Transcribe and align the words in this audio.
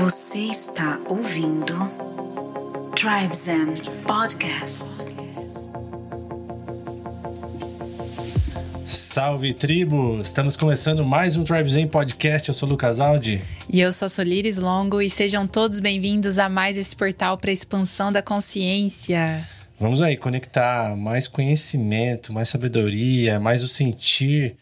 Você 0.00 0.38
está 0.38 0.98
ouvindo 1.10 1.74
Tribes 2.96 3.48
and 3.48 3.74
Podcast. 4.06 4.88
Salve 8.86 9.52
tribo! 9.52 10.18
Estamos 10.18 10.56
começando 10.56 11.04
mais 11.04 11.36
um 11.36 11.44
Tribes 11.44 11.74
Zen 11.74 11.86
Podcast. 11.86 12.48
Eu 12.48 12.54
sou 12.54 12.66
o 12.66 12.72
Lucas 12.72 12.98
Aldi. 12.98 13.42
E 13.70 13.78
eu 13.78 13.92
sou 13.92 14.06
a 14.06 14.08
Solires 14.08 14.56
Longo 14.56 15.02
e 15.02 15.10
sejam 15.10 15.46
todos 15.46 15.80
bem-vindos 15.80 16.38
a 16.38 16.48
mais 16.48 16.78
esse 16.78 16.96
portal 16.96 17.36
para 17.36 17.52
expansão 17.52 18.10
da 18.10 18.22
consciência. 18.22 19.46
Vamos 19.78 20.00
aí 20.00 20.16
conectar 20.16 20.96
mais 20.96 21.28
conhecimento, 21.28 22.32
mais 22.32 22.48
sabedoria, 22.48 23.38
mais 23.38 23.62
o 23.62 23.68
sentir 23.68 24.56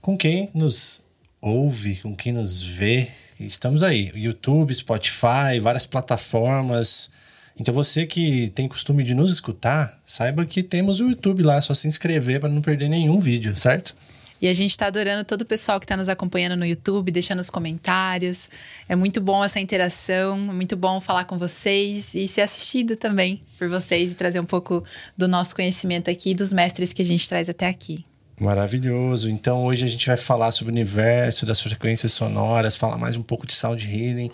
com 0.00 0.16
quem 0.16 0.48
nos 0.54 1.02
ouve, 1.42 1.96
com 1.96 2.14
quem 2.14 2.32
nos 2.32 2.62
vê. 2.62 3.10
Estamos 3.38 3.82
aí, 3.82 4.10
YouTube, 4.14 4.74
Spotify, 4.74 5.60
várias 5.60 5.84
plataformas. 5.86 7.10
Então 7.58 7.72
você 7.72 8.06
que 8.06 8.50
tem 8.54 8.66
costume 8.66 9.02
de 9.02 9.14
nos 9.14 9.32
escutar, 9.32 10.00
saiba 10.06 10.44
que 10.46 10.62
temos 10.62 11.00
o 11.00 11.08
YouTube 11.08 11.42
lá, 11.42 11.56
é 11.56 11.60
só 11.60 11.74
se 11.74 11.86
inscrever 11.86 12.40
para 12.40 12.48
não 12.48 12.62
perder 12.62 12.88
nenhum 12.88 13.20
vídeo, 13.20 13.56
certo? 13.56 13.94
E 14.40 14.46
a 14.46 14.52
gente 14.52 14.70
está 14.70 14.86
adorando 14.86 15.24
todo 15.24 15.42
o 15.42 15.46
pessoal 15.46 15.80
que 15.80 15.84
está 15.84 15.96
nos 15.96 16.08
acompanhando 16.08 16.58
no 16.58 16.66
YouTube, 16.66 17.10
deixando 17.10 17.40
os 17.40 17.48
comentários. 17.48 18.50
É 18.86 18.94
muito 18.94 19.20
bom 19.20 19.42
essa 19.42 19.58
interação, 19.58 20.36
é 20.50 20.52
muito 20.52 20.76
bom 20.76 21.00
falar 21.00 21.24
com 21.24 21.38
vocês 21.38 22.14
e 22.14 22.28
ser 22.28 22.42
assistido 22.42 22.96
também 22.96 23.40
por 23.58 23.68
vocês 23.68 24.12
e 24.12 24.14
trazer 24.14 24.40
um 24.40 24.44
pouco 24.44 24.84
do 25.16 25.26
nosso 25.26 25.54
conhecimento 25.54 26.10
aqui 26.10 26.34
dos 26.34 26.52
mestres 26.52 26.92
que 26.92 27.00
a 27.00 27.04
gente 27.04 27.26
traz 27.26 27.48
até 27.48 27.66
aqui. 27.66 28.04
Maravilhoso. 28.40 29.30
Então 29.30 29.64
hoje 29.64 29.84
a 29.84 29.88
gente 29.88 30.06
vai 30.06 30.16
falar 30.16 30.50
sobre 30.52 30.72
o 30.72 30.74
universo 30.74 31.46
das 31.46 31.60
frequências 31.60 32.12
sonoras, 32.12 32.76
falar 32.76 32.98
mais 32.98 33.16
um 33.16 33.22
pouco 33.22 33.46
de 33.46 33.54
sound 33.54 33.82
healing 33.84 34.30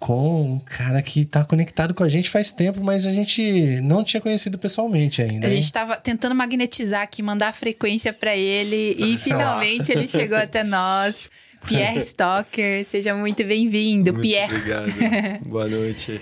com 0.00 0.54
um 0.54 0.58
cara 0.58 1.02
que 1.02 1.26
tá 1.26 1.44
conectado 1.44 1.92
com 1.92 2.02
a 2.02 2.08
gente 2.08 2.30
faz 2.30 2.50
tempo, 2.50 2.82
mas 2.82 3.06
a 3.06 3.12
gente 3.12 3.78
não 3.82 4.02
tinha 4.02 4.20
conhecido 4.20 4.58
pessoalmente 4.58 5.20
ainda. 5.20 5.46
A 5.46 5.50
gente 5.50 5.64
estava 5.64 5.94
tentando 5.96 6.34
magnetizar 6.34 7.02
aqui, 7.02 7.22
mandar 7.22 7.52
frequência 7.52 8.10
para 8.10 8.34
ele 8.34 8.96
e 8.98 9.18
finalmente 9.18 9.92
ele 9.92 10.08
chegou 10.08 10.38
até 10.38 10.64
nós. 10.64 11.28
Pierre 11.66 11.98
Stocker, 11.98 12.86
seja 12.86 13.14
muito 13.14 13.44
bem-vindo, 13.44 14.14
Pierre. 14.14 14.54
Obrigado. 14.54 15.44
Boa 15.46 15.68
noite. 15.68 16.18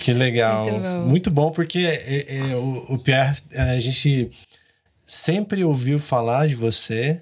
Que 0.00 0.12
legal. 0.12 0.70
Muito 0.70 0.82
bom, 0.82 1.06
muito 1.06 1.30
bom 1.30 1.50
porque 1.50 1.78
é, 1.78 2.36
é, 2.36 2.54
o, 2.54 2.94
o 2.94 2.98
Pierre, 2.98 3.34
a 3.56 3.80
gente 3.80 4.30
sempre 5.10 5.64
ouviu 5.64 5.98
falar 5.98 6.46
de 6.46 6.54
você 6.54 7.20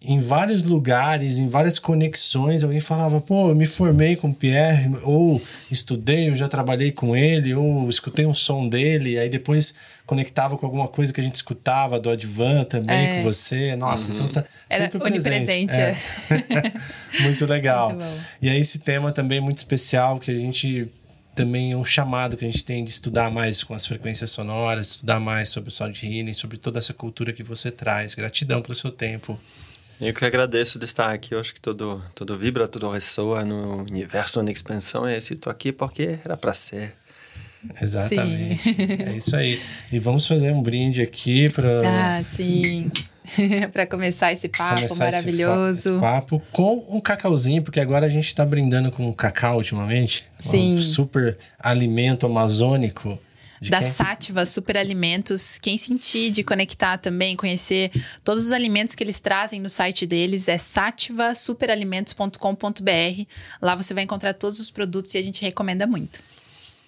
em 0.00 0.20
vários 0.20 0.62
lugares, 0.62 1.38
em 1.38 1.48
várias 1.48 1.78
conexões, 1.78 2.62
alguém 2.62 2.80
falava, 2.80 3.20
pô, 3.20 3.48
eu 3.48 3.54
me 3.54 3.66
formei 3.66 4.14
com 4.14 4.28
o 4.28 4.34
Pierre, 4.34 4.94
ou 5.02 5.42
estudei, 5.70 6.28
eu 6.28 6.36
já 6.36 6.46
trabalhei 6.46 6.92
com 6.92 7.16
ele, 7.16 7.52
ou 7.54 7.88
escutei 7.88 8.24
um 8.24 8.34
som 8.34 8.68
dele, 8.68 9.18
aí 9.18 9.28
depois 9.28 9.74
conectava 10.06 10.56
com 10.56 10.66
alguma 10.66 10.86
coisa 10.86 11.12
que 11.12 11.20
a 11.20 11.24
gente 11.24 11.34
escutava 11.34 11.98
do 11.98 12.10
Advan 12.10 12.64
também, 12.64 12.94
é. 12.94 13.16
com 13.16 13.22
você. 13.24 13.74
Nossa, 13.74 14.12
então 14.12 14.24
uhum. 14.24 14.30
então 14.30 14.42
está 14.42 14.76
sempre 14.76 15.00
Era 15.02 15.22
presente. 15.22 15.74
É. 15.74 15.96
muito 17.24 17.46
legal. 17.46 17.94
Muito 17.94 18.06
e 18.40 18.50
aí 18.50 18.60
esse 18.60 18.78
tema 18.78 19.10
também 19.12 19.38
é 19.38 19.40
muito 19.40 19.58
especial, 19.58 20.20
que 20.20 20.30
a 20.30 20.38
gente 20.38 20.86
também 21.38 21.70
é 21.70 21.76
um 21.76 21.84
chamado 21.84 22.36
que 22.36 22.44
a 22.44 22.48
gente 22.48 22.64
tem 22.64 22.82
de 22.82 22.90
estudar 22.90 23.30
mais 23.30 23.62
com 23.62 23.72
as 23.72 23.86
frequências 23.86 24.28
sonoras, 24.28 24.90
estudar 24.90 25.20
mais 25.20 25.50
sobre 25.50 25.70
o 25.70 25.72
sound 25.72 26.04
healing, 26.04 26.34
sobre 26.34 26.56
toda 26.58 26.80
essa 26.80 26.92
cultura 26.92 27.32
que 27.32 27.44
você 27.44 27.70
traz. 27.70 28.16
Gratidão 28.16 28.60
pelo 28.60 28.74
seu 28.74 28.90
tempo. 28.90 29.40
Eu 30.00 30.12
que 30.12 30.24
agradeço 30.24 30.80
de 30.80 30.84
estar 30.84 31.12
aqui. 31.12 31.34
Eu 31.34 31.38
acho 31.38 31.54
que 31.54 31.60
tudo, 31.60 32.02
tudo 32.12 32.36
vibra, 32.36 32.66
tudo 32.66 32.90
ressoa 32.90 33.44
no 33.44 33.82
universo, 33.82 34.42
na 34.42 34.50
expansão. 34.50 35.08
E 35.08 35.16
estou 35.16 35.48
aqui 35.48 35.70
porque 35.70 36.18
era 36.24 36.36
para 36.36 36.52
ser. 36.52 36.92
Exatamente. 37.80 38.76
é 39.06 39.16
isso 39.16 39.36
aí. 39.36 39.62
E 39.92 39.98
vamos 40.00 40.26
fazer 40.26 40.50
um 40.50 40.60
brinde 40.60 41.02
aqui 41.02 41.48
para. 41.54 42.18
Ah, 42.18 42.24
sim. 42.28 42.90
para 43.72 43.86
começar 43.86 44.32
esse 44.32 44.48
papo 44.48 44.76
começar 44.76 45.04
maravilhoso. 45.04 45.90
Esse, 45.90 46.00
papo 46.00 46.42
com 46.52 46.84
um 46.88 47.00
cacauzinho, 47.00 47.62
porque 47.62 47.80
agora 47.80 48.06
a 48.06 48.08
gente 48.08 48.26
está 48.26 48.44
brindando 48.44 48.90
com 48.90 49.12
cacau 49.12 49.58
ultimamente. 49.58 50.24
Sim. 50.40 50.74
Um 50.74 50.78
super 50.78 51.38
alimento 51.58 52.26
amazônico 52.26 53.18
de 53.60 53.70
da 53.70 53.80
quem? 53.80 53.90
Sátiva 53.90 54.46
Superalimentos. 54.46 55.58
Quem 55.58 55.76
sentir 55.76 56.30
de 56.30 56.44
conectar 56.44 56.96
também, 56.98 57.34
conhecer 57.36 57.90
todos 58.22 58.44
os 58.44 58.52
alimentos 58.52 58.94
que 58.94 59.02
eles 59.02 59.18
trazem 59.20 59.60
no 59.60 59.68
site 59.68 60.06
deles 60.06 60.46
é 60.48 60.56
sativasuperalimentos.com.br. 60.56 63.26
Lá 63.60 63.74
você 63.74 63.92
vai 63.94 64.04
encontrar 64.04 64.32
todos 64.34 64.60
os 64.60 64.70
produtos 64.70 65.14
e 65.14 65.18
a 65.18 65.22
gente 65.22 65.42
recomenda 65.42 65.84
muito. 65.86 66.20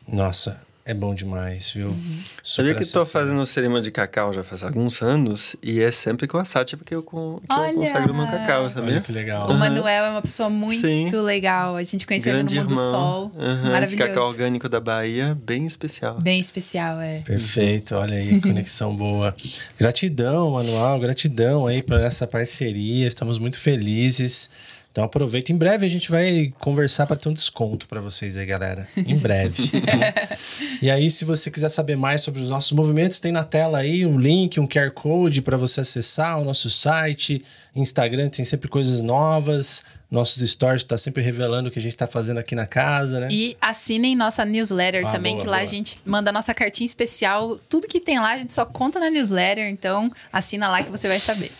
Nossa, 0.07 0.63
é 0.85 0.95
bom 0.95 1.15
demais, 1.15 1.71
viu? 1.73 1.89
Uhum. 1.89 2.23
Sabia 2.43 2.75
que 2.75 2.83
estou 2.83 3.05
fazendo 3.05 3.45
cerimônia 3.47 3.83
de 3.83 3.91
cacau 3.91 4.33
já 4.33 4.43
faz 4.43 4.63
alguns 4.63 5.03
anos 5.03 5.55
e 5.63 5.81
é 5.81 5.91
sempre 5.91 6.27
com 6.27 6.39
a 6.39 6.45
Sátiva 6.45 6.83
que 6.85 6.95
eu, 6.95 7.03
que 7.03 7.15
eu 7.15 7.43
consagro 7.75 8.13
o 8.13 8.17
meu 8.17 8.27
cacau, 8.27 8.69
sabia? 8.71 8.95
Olha 8.95 9.01
que 9.01 9.13
legal. 9.13 9.51
O 9.51 9.55
Manuel 9.55 10.05
é 10.05 10.11
uma 10.11 10.23
pessoa 10.23 10.49
muito 10.49 10.77
Sim. 10.77 11.09
legal. 11.21 11.77
A 11.77 11.83
gente 11.83 12.07
conheceu 12.07 12.35
ele 12.35 12.43
no 12.43 12.51
Mundo 12.51 12.73
irmão. 12.73 12.91
Sol. 12.91 13.33
Uhum. 13.35 13.57
Maravilhoso. 13.57 13.85
Esse 13.85 13.97
cacau 13.97 14.27
orgânico 14.27 14.69
da 14.69 14.81
Bahia, 14.81 15.37
bem 15.45 15.67
especial. 15.67 16.19
Bem 16.21 16.41
especial, 16.41 17.01
é. 17.01 17.21
Perfeito, 17.21 17.95
olha 17.95 18.17
aí, 18.17 18.41
conexão 18.43 18.95
boa. 18.97 19.35
Gratidão, 19.79 20.53
Manuel, 20.53 20.99
gratidão 20.99 21.67
aí 21.67 21.83
por 21.83 22.01
essa 22.01 22.27
parceria. 22.27 23.07
Estamos 23.07 23.39
muito 23.39 23.59
felizes. 23.59 24.51
Então 24.91 25.05
aproveita. 25.05 25.53
Em 25.53 25.57
breve 25.57 25.87
a 25.87 25.89
gente 25.89 26.11
vai 26.11 26.53
conversar 26.59 27.07
para 27.07 27.17
ter 27.17 27.29
um 27.29 27.33
desconto 27.33 27.87
para 27.87 28.01
vocês 28.01 28.37
aí, 28.37 28.45
galera. 28.45 28.89
Em 28.97 29.17
breve. 29.17 29.81
Tá 29.81 30.37
e 30.83 30.91
aí, 30.91 31.09
se 31.09 31.25
você 31.25 31.51
quiser 31.51 31.69
saber 31.69 31.97
mais 31.97 32.23
sobre 32.23 32.43
os 32.43 32.49
nossos 32.49 32.73
movimentos, 32.73 33.21
tem 33.21 33.31
na 33.31 33.45
tela 33.45 33.79
aí 33.79 34.05
um 34.05 34.19
link, 34.19 34.59
um 34.59 34.67
QR 34.67 34.91
Code 34.91 35.43
para 35.43 35.57
você 35.57 35.81
acessar 35.81 36.41
o 36.41 36.45
nosso 36.45 36.69
site. 36.69 37.41
Instagram 37.75 38.29
tem 38.29 38.45
sempre 38.45 38.69
coisas 38.69 39.01
novas. 39.01 39.85
Nossos 40.11 40.43
stories 40.51 40.83
está 40.83 40.99
sempre 40.99 41.23
revelando 41.23 41.69
o 41.69 41.73
que 41.73 41.79
a 41.79 41.83
gente 41.83 41.93
está 41.93 42.07
fazendo 42.07 42.39
aqui 42.39 42.57
na 42.57 42.67
casa, 42.67 43.21
né? 43.21 43.29
E 43.31 43.57
assinem 43.61 44.17
nossa 44.17 44.45
newsletter 44.45 45.07
ah, 45.07 45.13
também, 45.13 45.35
boa, 45.35 45.45
que 45.45 45.49
lá 45.49 45.59
boa. 45.59 45.69
a 45.69 45.71
gente 45.71 46.01
manda 46.05 46.31
a 46.31 46.33
nossa 46.33 46.53
cartinha 46.53 46.87
especial. 46.87 47.61
Tudo 47.69 47.87
que 47.87 48.01
tem 48.01 48.19
lá 48.19 48.33
a 48.33 48.39
gente 48.39 48.53
só 48.53 48.65
conta 48.65 48.99
na 48.99 49.09
newsletter, 49.09 49.71
então 49.71 50.11
assina 50.33 50.69
lá 50.69 50.83
que 50.83 50.91
você 50.91 51.07
vai 51.07 51.21
saber. 51.21 51.53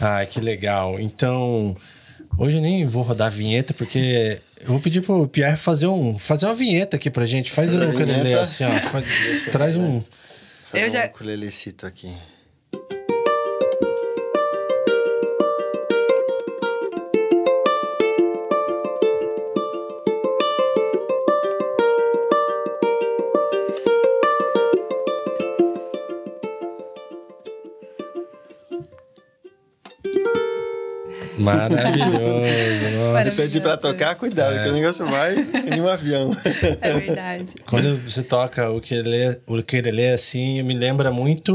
Ah, 0.00 0.24
que 0.24 0.40
legal. 0.40 0.98
Então, 0.98 1.76
Hoje 2.38 2.58
eu 2.58 2.62
nem 2.62 2.86
vou 2.86 3.02
rodar 3.02 3.26
a 3.26 3.30
vinheta, 3.30 3.74
porque 3.74 4.40
eu 4.60 4.68
vou 4.68 4.78
pedir 4.80 5.00
pro 5.00 5.26
Pierre 5.26 5.56
fazer, 5.56 5.88
um, 5.88 6.16
fazer 6.16 6.46
uma 6.46 6.54
vinheta 6.54 6.94
aqui 6.94 7.10
pra 7.10 7.26
gente. 7.26 7.50
Faz 7.50 7.74
um 7.74 7.90
ukulele 7.90 8.32
assim, 8.34 8.64
ó. 8.64 8.70
Faz, 8.80 9.04
traz 9.50 9.76
um. 9.76 10.00
Eu 10.72 10.88
já... 10.88 11.08
um 11.08 11.84
aqui. 11.84 12.08
Maravilhoso. 31.56 32.98
Nossa. 32.98 33.42
Pedi 33.42 33.60
pra 33.60 33.76
tocar, 33.76 34.14
cuidado, 34.14 34.54
é. 34.56 34.64
que 34.64 34.70
o 34.70 34.72
negócio 34.72 35.06
vai 35.06 35.34
em 35.74 35.80
um 35.80 35.88
avião. 35.88 36.36
É 36.80 36.92
verdade. 36.92 37.54
Quando 37.66 37.96
você 38.08 38.22
toca 38.22 38.70
o 38.70 38.80
que 38.80 38.94
ele, 38.94 39.38
o 39.46 39.62
que 39.62 39.76
ele 39.76 40.02
é 40.02 40.12
assim, 40.12 40.62
me 40.62 40.74
lembra 40.74 41.10
muito 41.10 41.54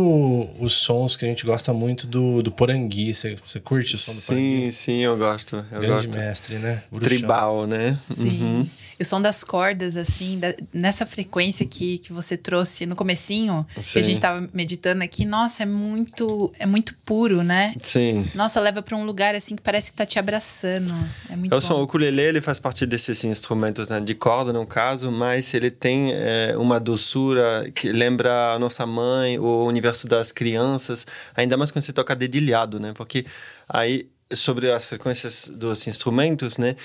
os 0.59 0.73
sons 0.73 1.15
que 1.15 1.25
a 1.25 1.27
gente 1.27 1.45
gosta 1.45 1.73
muito 1.73 2.07
do, 2.07 2.41
do 2.41 2.51
Porangui. 2.51 3.13
Você, 3.13 3.35
você 3.35 3.59
curte 3.59 3.95
o 3.95 3.97
som 3.97 4.11
do 4.11 4.17
sim, 4.17 4.25
Porangui? 4.27 4.61
Sim, 4.61 4.71
sim, 4.71 4.99
eu 5.01 5.17
gosto. 5.17 5.65
Eu 5.71 5.81
Grande 5.81 6.07
gosto. 6.07 6.19
mestre, 6.19 6.55
né? 6.55 6.83
Bruxão. 6.91 7.17
Tribal, 7.17 7.67
né? 7.67 7.97
Sim. 8.15 8.41
Uhum 8.41 8.67
o 8.99 9.05
som 9.05 9.21
das 9.21 9.43
cordas, 9.43 9.97
assim, 9.97 10.39
da, 10.39 10.53
nessa 10.73 11.05
frequência 11.05 11.65
que, 11.65 11.97
que 11.99 12.13
você 12.13 12.37
trouxe 12.37 12.85
no 12.85 12.95
comecinho, 12.95 13.65
Sim. 13.79 13.93
que 13.93 13.99
a 13.99 14.01
gente 14.01 14.19
tava 14.19 14.47
meditando 14.53 15.03
aqui, 15.03 15.25
nossa, 15.25 15.63
é 15.63 15.65
muito, 15.65 16.51
é 16.59 16.65
muito 16.65 16.95
puro, 17.05 17.43
né? 17.43 17.73
Sim. 17.81 18.27
Nossa, 18.35 18.59
leva 18.59 18.81
para 18.81 18.95
um 18.95 19.05
lugar 19.05 19.35
assim 19.35 19.55
que 19.55 19.61
parece 19.61 19.91
que 19.91 19.97
tá 19.97 20.05
te 20.05 20.19
abraçando. 20.19 20.93
É 21.29 21.35
muito 21.35 21.53
é 21.53 21.57
o 21.57 21.61
som, 21.61 21.81
ukulele, 21.81 22.21
ele 22.21 22.41
faz 22.41 22.59
parte 22.59 22.85
desses 22.85 23.23
instrumentos 23.23 23.89
né, 23.89 23.99
de 23.99 24.13
corda, 24.13 24.53
no 24.53 24.65
caso, 24.65 25.11
mas 25.11 25.53
ele 25.53 25.71
tem 25.71 26.11
é, 26.13 26.55
uma 26.57 26.79
doçura 26.79 27.69
que 27.73 27.91
lembra 27.91 28.53
a 28.53 28.59
nossa 28.59 28.85
mãe, 28.85 29.39
o 29.39 29.65
universo 29.65 30.07
das 30.07 30.31
crianças, 30.31 31.05
ainda 31.35 31.57
mais 31.57 31.71
quando 31.71 31.83
você 31.83 31.93
toca 31.93 32.15
dedilhado, 32.15 32.79
né? 32.79 32.93
Porque 32.95 33.25
aí 33.67 34.07
sobre 34.35 34.71
as 34.71 34.87
frequências 34.87 35.51
dos 35.53 35.87
instrumentos, 35.87 36.57
né? 36.57 36.75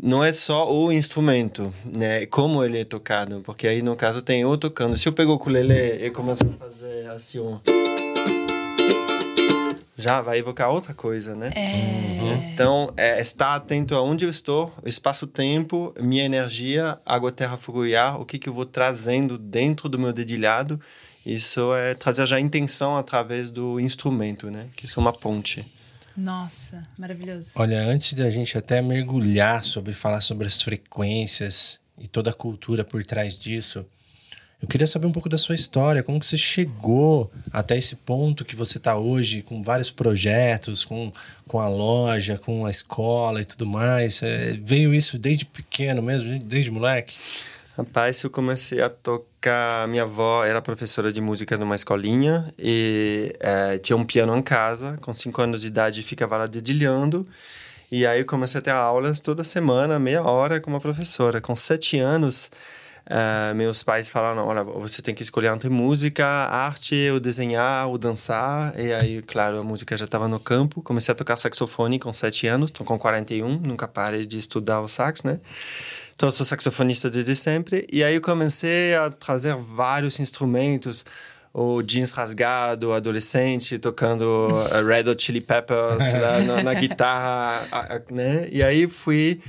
Não 0.00 0.22
é 0.22 0.32
só 0.32 0.72
o 0.72 0.92
instrumento, 0.92 1.74
né? 1.84 2.24
Como 2.26 2.64
ele 2.64 2.80
é 2.80 2.84
tocado, 2.84 3.40
porque 3.40 3.66
aí 3.66 3.82
no 3.82 3.96
caso 3.96 4.22
tem 4.22 4.42
eu 4.42 4.56
tocando. 4.56 4.96
Se 4.96 5.08
eu 5.08 5.12
pego 5.12 5.32
o 5.32 5.34
ukulele 5.34 6.06
e 6.06 6.08
começo 6.10 6.44
a 6.44 6.64
fazer 6.64 7.10
assim, 7.10 7.40
ó. 7.40 7.58
já 9.96 10.22
vai 10.22 10.38
evocar 10.38 10.70
outra 10.70 10.94
coisa, 10.94 11.34
né? 11.34 11.50
É. 11.56 12.52
Então, 12.52 12.92
é, 12.96 13.20
estar 13.20 13.56
atento 13.56 13.96
aonde 13.96 14.24
eu 14.24 14.30
estou, 14.30 14.72
espaço-tempo, 14.84 15.92
minha 16.00 16.24
energia, 16.24 16.96
água, 17.04 17.32
terra, 17.32 17.56
fogo 17.56 17.84
e 17.84 17.96
ar, 17.96 18.20
o 18.20 18.24
que, 18.24 18.38
que 18.38 18.48
eu 18.48 18.52
vou 18.52 18.64
trazendo 18.64 19.36
dentro 19.36 19.88
do 19.88 19.98
meu 19.98 20.12
dedilhado. 20.12 20.80
Isso 21.26 21.74
é 21.74 21.94
trazer 21.94 22.24
já 22.24 22.36
a 22.36 22.40
intenção 22.40 22.96
através 22.96 23.50
do 23.50 23.80
instrumento, 23.80 24.48
né? 24.48 24.68
Que 24.76 24.84
isso 24.84 25.00
é 25.00 25.02
uma 25.02 25.12
ponte. 25.12 25.66
Nossa, 26.18 26.82
maravilhoso. 26.98 27.52
Olha, 27.54 27.80
antes 27.80 28.12
da 28.14 28.28
gente 28.28 28.58
até 28.58 28.82
mergulhar 28.82 29.62
sobre 29.62 29.92
falar 29.92 30.20
sobre 30.20 30.48
as 30.48 30.60
frequências 30.60 31.78
e 31.96 32.08
toda 32.08 32.30
a 32.30 32.34
cultura 32.34 32.84
por 32.84 33.04
trás 33.04 33.38
disso, 33.38 33.86
eu 34.60 34.66
queria 34.66 34.88
saber 34.88 35.06
um 35.06 35.12
pouco 35.12 35.28
da 35.28 35.38
sua 35.38 35.54
história, 35.54 36.02
como 36.02 36.18
que 36.18 36.26
você 36.26 36.36
chegou 36.36 37.30
até 37.52 37.78
esse 37.78 37.94
ponto 37.94 38.44
que 38.44 38.56
você 38.56 38.78
está 38.78 38.96
hoje, 38.96 39.42
com 39.42 39.62
vários 39.62 39.92
projetos, 39.92 40.84
com, 40.84 41.12
com 41.46 41.60
a 41.60 41.68
loja, 41.68 42.36
com 42.36 42.66
a 42.66 42.70
escola 42.70 43.40
e 43.40 43.44
tudo 43.44 43.64
mais. 43.64 44.20
É, 44.20 44.58
veio 44.60 44.92
isso 44.92 45.20
desde 45.20 45.44
pequeno 45.44 46.02
mesmo, 46.02 46.36
desde 46.40 46.72
moleque? 46.72 47.14
Rapaz, 47.78 48.24
eu 48.24 48.30
comecei 48.30 48.82
a 48.82 48.90
tocar. 48.90 49.86
Minha 49.86 50.02
avó 50.02 50.44
era 50.44 50.60
professora 50.60 51.12
de 51.12 51.20
música 51.20 51.56
numa 51.56 51.76
escolinha 51.76 52.52
e 52.58 53.32
é, 53.38 53.78
tinha 53.78 53.96
um 53.96 54.04
piano 54.04 54.36
em 54.36 54.42
casa. 54.42 54.98
Com 55.00 55.12
cinco 55.12 55.40
anos 55.40 55.60
de 55.60 55.68
idade, 55.68 56.02
ficava 56.02 56.36
lá 56.36 56.46
dedilhando. 56.48 57.24
E 57.88 58.04
aí 58.04 58.18
eu 58.18 58.26
comecei 58.26 58.58
a 58.58 58.62
ter 58.62 58.72
aulas 58.72 59.20
toda 59.20 59.44
semana, 59.44 59.96
meia 59.96 60.24
hora, 60.24 60.60
com 60.60 60.70
uma 60.70 60.80
professora. 60.80 61.40
Com 61.40 61.54
sete 61.54 61.96
anos, 62.00 62.50
Uh, 63.08 63.54
meus 63.54 63.82
pais 63.82 64.06
falaram: 64.06 64.46
olha, 64.46 64.62
você 64.62 65.00
tem 65.00 65.14
que 65.14 65.22
escolher 65.22 65.50
entre 65.50 65.70
música, 65.70 66.26
arte, 66.26 67.08
ou 67.10 67.18
desenhar, 67.18 67.88
ou 67.88 67.96
dançar. 67.96 68.78
E 68.78 68.92
aí, 68.92 69.22
claro, 69.22 69.58
a 69.58 69.64
música 69.64 69.96
já 69.96 70.04
estava 70.04 70.28
no 70.28 70.38
campo. 70.38 70.82
Comecei 70.82 71.12
a 71.12 71.14
tocar 71.14 71.38
saxofone 71.38 71.98
com 71.98 72.12
7 72.12 72.46
anos, 72.46 72.68
estou 72.68 72.86
com 72.86 72.98
41, 72.98 73.62
nunca 73.66 73.88
parei 73.88 74.26
de 74.26 74.36
estudar 74.36 74.82
o 74.82 74.88
sax, 74.88 75.22
né? 75.22 75.40
Então, 76.14 76.30
sou 76.30 76.44
saxofonista 76.44 77.08
desde 77.08 77.34
sempre. 77.34 77.86
E 77.90 78.04
aí, 78.04 78.14
eu 78.14 78.20
comecei 78.20 78.94
a 78.94 79.10
trazer 79.10 79.56
vários 79.56 80.20
instrumentos. 80.20 81.04
O 81.54 81.82
jeans 81.82 82.12
rasgado, 82.12 82.92
adolescente, 82.92 83.78
tocando 83.78 84.48
Red 84.86 85.10
Hot 85.10 85.20
Chili 85.20 85.40
Peppers 85.40 86.12
na, 86.46 86.62
na, 86.62 86.74
guitarra, 86.74 88.04
né? 88.10 88.46
E 88.52 88.62
aí, 88.62 88.86
fui 88.86 89.40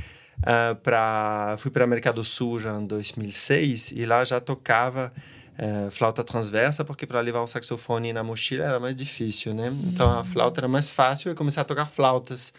uh, 0.41 0.75
pra, 0.77 1.55
fui 1.57 1.71
para 1.71 1.83
América 1.83 2.11
do 2.11 2.23
Sul 2.23 2.59
já 2.59 2.77
em 2.79 2.85
2006 2.85 3.91
e 3.95 4.05
lá 4.05 4.23
já 4.23 4.39
tocava 4.39 5.11
uh, 5.57 5.91
flauta 5.91 6.23
transversa, 6.23 6.85
porque 6.85 7.05
para 7.05 7.21
levar 7.21 7.41
o 7.41 7.47
saxofone 7.47 8.13
na 8.13 8.23
mochila 8.23 8.65
era 8.65 8.79
mais 8.79 8.95
difícil, 8.95 9.53
né? 9.53 9.73
Então 9.85 10.09
a 10.19 10.23
flauta 10.23 10.61
era 10.61 10.67
mais 10.67 10.91
fácil 10.91 11.31
e 11.31 11.35
comecei 11.35 11.61
a 11.61 11.65
tocar 11.65 11.85
flautas. 11.85 12.53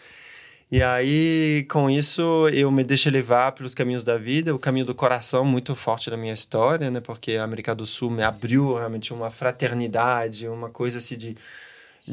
E 0.71 0.81
aí, 0.81 1.65
com 1.69 1.89
isso, 1.89 2.47
eu 2.53 2.71
me 2.71 2.81
deixei 2.81 3.11
levar 3.11 3.51
pelos 3.51 3.75
caminhos 3.75 4.05
da 4.05 4.17
vida, 4.17 4.55
o 4.55 4.59
caminho 4.59 4.85
do 4.85 4.95
coração 4.95 5.43
muito 5.43 5.75
forte 5.75 6.09
na 6.09 6.15
minha 6.15 6.33
história, 6.33 6.89
né? 6.89 7.01
Porque 7.01 7.33
a 7.33 7.43
América 7.43 7.75
do 7.75 7.85
Sul 7.85 8.09
me 8.09 8.23
abriu 8.23 8.75
realmente 8.75 9.11
uma 9.11 9.29
fraternidade, 9.29 10.47
uma 10.47 10.69
coisa 10.69 10.99
assim 10.99 11.17
de 11.17 11.35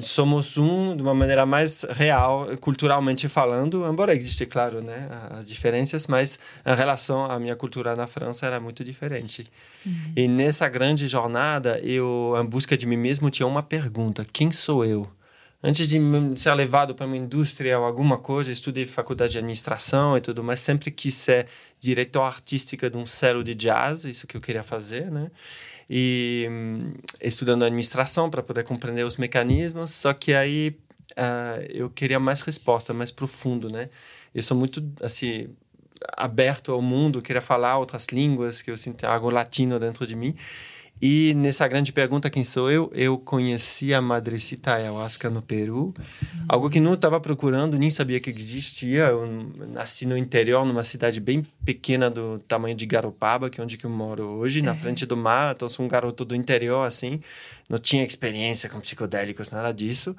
somos 0.00 0.58
um 0.58 0.96
de 0.96 1.02
uma 1.02 1.14
maneira 1.14 1.46
mais 1.46 1.82
real, 1.82 2.46
culturalmente 2.60 3.28
falando, 3.28 3.86
embora 3.86 4.14
existe, 4.14 4.46
claro, 4.46 4.80
né, 4.80 5.08
as 5.30 5.48
diferenças, 5.48 6.06
mas 6.06 6.38
a 6.64 6.74
relação 6.74 7.24
à 7.24 7.38
minha 7.38 7.56
cultura 7.56 7.96
na 7.96 8.06
França 8.06 8.46
era 8.46 8.60
muito 8.60 8.84
diferente. 8.84 9.46
Uhum. 9.84 10.12
E 10.16 10.28
nessa 10.28 10.68
grande 10.68 11.08
jornada, 11.08 11.80
eu, 11.80 12.34
em 12.38 12.46
busca 12.46 12.76
de 12.76 12.86
mim 12.86 12.96
mesmo, 12.96 13.30
tinha 13.30 13.46
uma 13.46 13.62
pergunta: 13.62 14.26
quem 14.32 14.50
sou 14.50 14.84
eu? 14.84 15.10
Antes 15.60 15.88
de 15.88 15.98
ser 16.36 16.54
levado 16.54 16.94
para 16.94 17.04
uma 17.04 17.16
indústria 17.16 17.76
ou 17.80 17.84
alguma 17.84 18.16
coisa, 18.16 18.52
estudei 18.52 18.86
faculdade 18.86 19.32
de 19.32 19.38
administração 19.38 20.16
e 20.16 20.20
tudo, 20.20 20.44
mas 20.44 20.60
sempre 20.60 20.88
quis 20.88 21.14
ser 21.14 21.48
diretor 21.80 22.22
artística 22.22 22.88
de 22.88 22.96
um 22.96 23.04
selo 23.04 23.42
de 23.42 23.56
jazz, 23.56 24.04
isso 24.04 24.24
que 24.24 24.36
eu 24.36 24.40
queria 24.40 24.62
fazer, 24.62 25.10
né? 25.10 25.32
E 25.88 26.46
hum, 26.50 26.92
estudando 27.20 27.64
administração 27.64 28.28
para 28.28 28.42
poder 28.42 28.64
compreender 28.64 29.04
os 29.04 29.16
mecanismos. 29.16 29.92
Só 29.92 30.12
que 30.12 30.34
aí 30.34 30.78
uh, 31.12 31.62
eu 31.70 31.88
queria 31.88 32.18
mais 32.18 32.40
resposta, 32.42 32.92
mais 32.92 33.10
profundo, 33.10 33.70
né? 33.70 33.88
Eu 34.34 34.42
sou 34.42 34.56
muito 34.56 34.82
assim 35.02 35.48
aberto 36.16 36.72
ao 36.72 36.80
mundo, 36.80 37.20
queria 37.20 37.42
falar 37.42 37.78
outras 37.78 38.06
línguas, 38.12 38.62
que 38.62 38.70
eu 38.70 38.76
sinto 38.76 39.04
algo 39.04 39.30
latino 39.30 39.78
dentro 39.78 40.06
de 40.06 40.14
mim. 40.14 40.34
E 41.00 41.32
nessa 41.34 41.68
grande 41.68 41.92
pergunta, 41.92 42.28
quem 42.28 42.42
sou 42.42 42.70
eu? 42.70 42.90
Eu 42.92 43.16
conheci 43.16 43.94
a 43.94 44.00
Madrecita 44.00 44.74
Ayahuasca 44.74 45.30
no 45.30 45.40
Peru, 45.40 45.94
algo 46.48 46.68
que 46.68 46.80
não 46.80 46.94
estava 46.94 47.20
procurando, 47.20 47.78
nem 47.78 47.88
sabia 47.88 48.18
que 48.18 48.30
existia. 48.30 49.06
Eu 49.06 49.26
nasci 49.68 50.06
no 50.06 50.18
interior, 50.18 50.66
numa 50.66 50.82
cidade 50.82 51.20
bem 51.20 51.46
pequena 51.64 52.10
do 52.10 52.40
tamanho 52.40 52.74
de 52.74 52.84
Garopaba, 52.84 53.48
que 53.48 53.60
é 53.60 53.64
onde 53.64 53.76
que 53.76 53.84
eu 53.84 53.90
moro 53.90 54.24
hoje, 54.24 54.60
na 54.60 54.74
frente 54.74 55.06
do 55.06 55.16
mar. 55.16 55.54
Então, 55.54 55.68
sou 55.68 55.84
um 55.84 55.88
garoto 55.88 56.24
do 56.24 56.34
interior, 56.34 56.84
assim. 56.84 57.20
Não 57.68 57.78
tinha 57.78 58.02
experiência 58.02 58.68
com 58.68 58.80
psicodélicos, 58.80 59.52
nada 59.52 59.72
disso. 59.72 60.16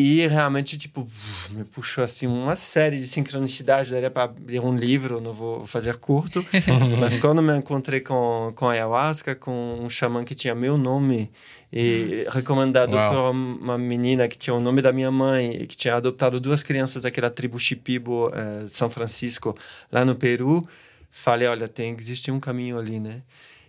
E 0.00 0.24
realmente, 0.28 0.78
tipo, 0.78 1.04
me 1.50 1.64
puxou 1.64 2.04
assim 2.04 2.28
uma 2.28 2.54
série 2.54 2.98
de 2.98 3.04
sincronicidades. 3.04 3.90
Daria 3.90 4.08
para 4.08 4.22
abrir 4.22 4.60
um 4.60 4.76
livro, 4.76 5.20
não 5.20 5.32
vou 5.32 5.66
fazer 5.66 5.96
curto. 5.96 6.46
Mas 7.00 7.16
quando 7.16 7.42
me 7.42 7.58
encontrei 7.58 7.98
com, 7.98 8.52
com 8.54 8.68
a 8.68 8.74
ayahuasca, 8.74 9.34
com 9.34 9.80
um 9.82 9.90
xamã 9.90 10.22
que 10.22 10.36
tinha 10.36 10.54
meu 10.54 10.78
nome, 10.78 11.28
e 11.72 12.12
Nossa. 12.14 12.38
recomendado 12.38 12.94
Uau. 12.94 13.12
por 13.12 13.30
uma 13.32 13.76
menina 13.76 14.28
que 14.28 14.38
tinha 14.38 14.54
o 14.54 14.60
nome 14.60 14.80
da 14.80 14.92
minha 14.92 15.10
mãe, 15.10 15.66
que 15.66 15.76
tinha 15.76 15.96
adotado 15.96 16.38
duas 16.38 16.62
crianças 16.62 17.02
daquela 17.02 17.28
tribo 17.28 17.58
Shipibo, 17.58 18.30
eh, 18.32 18.66
São 18.68 18.88
Francisco, 18.88 19.52
lá 19.90 20.04
no 20.04 20.14
Peru, 20.14 20.64
falei: 21.10 21.48
olha, 21.48 21.66
tem, 21.66 21.96
existe 21.98 22.30
um 22.30 22.38
caminho 22.38 22.78
ali, 22.78 23.00
né? 23.00 23.20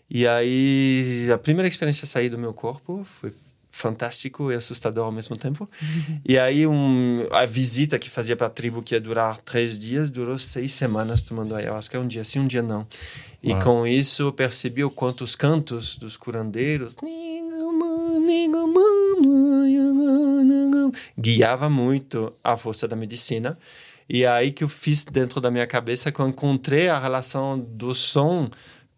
E 0.08 0.28
aí, 0.28 1.28
a 1.34 1.40
primeira 1.40 1.68
experiência 1.68 2.04
a 2.06 2.08
sair 2.08 2.30
do 2.30 2.38
meu 2.38 2.54
corpo 2.54 3.04
foi 3.04 3.34
fantástico 3.70 4.52
e 4.52 4.56
assustador 4.56 5.06
ao 5.06 5.12
mesmo 5.12 5.38
tempo. 5.38 5.70
e 6.26 6.38
aí 6.38 6.66
um, 6.66 7.28
a 7.32 7.46
visita 7.46 8.00
que 8.00 8.10
fazia 8.10 8.36
para 8.36 8.48
a 8.48 8.50
tribo 8.50 8.82
que 8.82 8.96
ia 8.96 9.02
durar 9.02 9.38
três 9.38 9.78
dias 9.78 10.10
durou 10.10 10.38
seis 10.38 10.72
semanas 10.72 11.22
tomando 11.22 11.56
ayahuasca 11.56 12.00
um 12.00 12.08
dia 12.08 12.24
sim 12.24 12.40
um 12.40 12.48
dia 12.48 12.64
não. 12.64 12.88
E 13.42 13.52
Uau. 13.52 13.62
com 13.62 13.88
isso 13.88 14.24
eu 14.24 14.34
percebi 14.34 14.84
o 14.84 14.92
quanto 14.92 15.24
os 15.24 15.36
cantos 15.36 15.96
dos 15.96 16.18
curandeiros 16.18 16.98
guiava 21.18 21.70
muito 21.70 22.34
a 22.44 22.58
força 22.58 22.88
da 22.88 22.96
medicina. 22.96 23.58
E 24.10 24.24
é 24.24 24.28
aí 24.28 24.52
que 24.52 24.64
eu 24.64 24.70
fiz 24.70 25.06
dentro 25.06 25.40
da 25.40 25.52
minha 25.52 25.68
cabeça 25.68 26.12
que 26.12 26.20
eu 26.20 26.28
encontrei 26.28 26.90
a 26.90 26.98
relação 26.98 27.60
do 27.60 27.94
som 27.94 28.50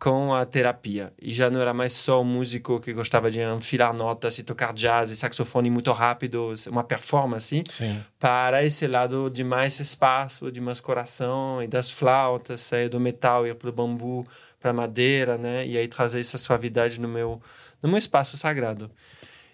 com 0.01 0.33
a 0.33 0.43
terapia. 0.45 1.13
E 1.21 1.31
já 1.31 1.47
não 1.47 1.61
era 1.61 1.75
mais 1.75 1.93
só 1.93 2.23
um 2.23 2.25
músico 2.25 2.79
que 2.79 2.91
gostava 2.91 3.29
de 3.29 3.39
enfilar 3.39 3.93
notas 3.93 4.39
e 4.39 4.43
tocar 4.43 4.73
jazz 4.73 5.11
e 5.11 5.15
saxofone 5.15 5.69
muito 5.69 5.91
rápido, 5.91 6.55
uma 6.69 6.83
performance, 6.83 7.63
Sim. 7.69 8.03
para 8.17 8.63
esse 8.63 8.87
lado 8.87 9.29
de 9.29 9.43
mais 9.43 9.79
espaço, 9.79 10.51
de 10.51 10.59
mais 10.59 10.81
coração 10.81 11.61
e 11.61 11.67
das 11.67 11.91
flautas, 11.91 12.61
sair 12.61 12.89
do 12.89 12.99
metal, 12.99 13.45
ir 13.45 13.53
para 13.53 13.69
o 13.69 13.71
bambu, 13.71 14.25
para 14.59 14.73
madeira, 14.73 15.37
né? 15.37 15.67
E 15.67 15.77
aí 15.77 15.87
trazer 15.87 16.19
essa 16.19 16.39
suavidade 16.39 16.99
no 16.99 17.07
meu, 17.07 17.39
no 17.79 17.87
meu 17.87 17.99
espaço 17.99 18.35
sagrado. 18.39 18.89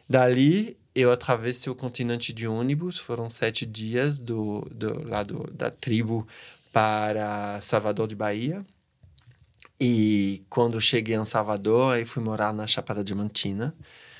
Dali, 0.08 0.77
eu 0.96 1.12
atravessei 1.12 1.70
o 1.70 1.75
continente 1.75 2.32
de 2.32 2.48
ônibus, 2.48 2.98
foram 2.98 3.30
sete 3.30 3.66
dias 3.66 4.18
do, 4.18 4.66
do 4.72 5.10
lado 5.10 5.51
da 5.51 5.70
tribo 5.70 6.25
para 6.72 7.60
Salvador 7.60 8.08
de 8.08 8.16
Bahia 8.16 8.66
e 9.79 10.41
quando 10.50 10.79
cheguei 10.81 11.15
em 11.15 11.25
Salvador, 11.25 11.96
aí 11.96 12.05
fui 12.05 12.24
morar 12.24 12.53
na 12.53 12.65
Chapada 12.65 13.03
Diamantina. 13.03 13.74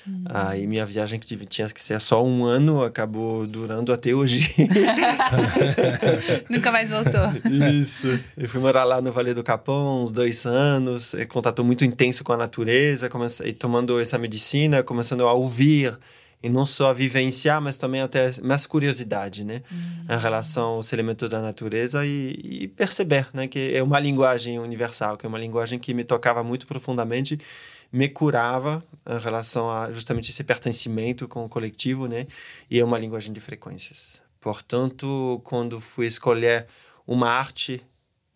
Hum. 0.06 0.24
Aí 0.26 0.66
minha 0.66 0.86
viagem 0.86 1.18
que 1.18 1.36
tinha 1.46 1.68
que 1.68 1.80
ser 1.80 2.00
só 2.00 2.24
um 2.24 2.44
ano 2.44 2.82
acabou 2.82 3.46
durando 3.46 3.92
até 3.92 4.14
hoje. 4.14 4.54
Nunca 6.48 6.70
mais 6.70 6.90
voltou. 6.90 7.50
Isso. 7.72 8.06
Eu 8.36 8.48
fui 8.48 8.60
morar 8.60 8.84
lá 8.84 9.02
no 9.02 9.12
Vale 9.12 9.34
do 9.34 9.42
Capão 9.42 10.02
uns 10.02 10.12
dois 10.12 10.46
anos, 10.46 11.14
contato 11.28 11.64
muito 11.64 11.84
intenso 11.84 12.24
com 12.24 12.32
a 12.32 12.36
natureza, 12.36 13.08
comecei 13.08 13.52
tomando 13.52 14.00
essa 14.00 14.16
medicina, 14.16 14.82
começando 14.82 15.26
a 15.26 15.32
ouvir 15.32 15.98
e 16.42 16.48
não 16.48 16.64
só 16.64 16.94
vivenciar, 16.94 17.60
mas 17.60 17.76
também 17.76 18.00
até 18.00 18.30
mais 18.42 18.66
curiosidade, 18.66 19.44
né, 19.44 19.62
uhum. 19.70 20.16
em 20.16 20.20
relação 20.20 20.68
aos 20.74 20.92
elementos 20.92 21.28
da 21.28 21.40
natureza 21.40 22.06
e, 22.06 22.38
e, 22.42 22.68
perceber, 22.68 23.26
né, 23.34 23.48
que 23.48 23.74
é 23.74 23.82
uma 23.82 23.98
linguagem 23.98 24.58
universal, 24.58 25.16
que 25.16 25.26
é 25.26 25.28
uma 25.28 25.38
linguagem 25.38 25.78
que 25.78 25.92
me 25.92 26.04
tocava 26.04 26.42
muito 26.44 26.66
profundamente, 26.66 27.38
me 27.92 28.08
curava 28.08 28.84
em 29.08 29.18
relação 29.18 29.68
a 29.70 29.90
justamente 29.90 30.30
esse 30.30 30.44
pertencimento 30.44 31.26
com 31.26 31.44
o 31.44 31.48
coletivo, 31.48 32.06
né, 32.06 32.26
e 32.70 32.78
é 32.78 32.84
uma 32.84 32.98
linguagem 32.98 33.32
de 33.32 33.40
frequências. 33.40 34.20
Portanto, 34.40 35.40
quando 35.42 35.80
fui 35.80 36.06
escolher 36.06 36.66
uma 37.06 37.28
arte 37.28 37.82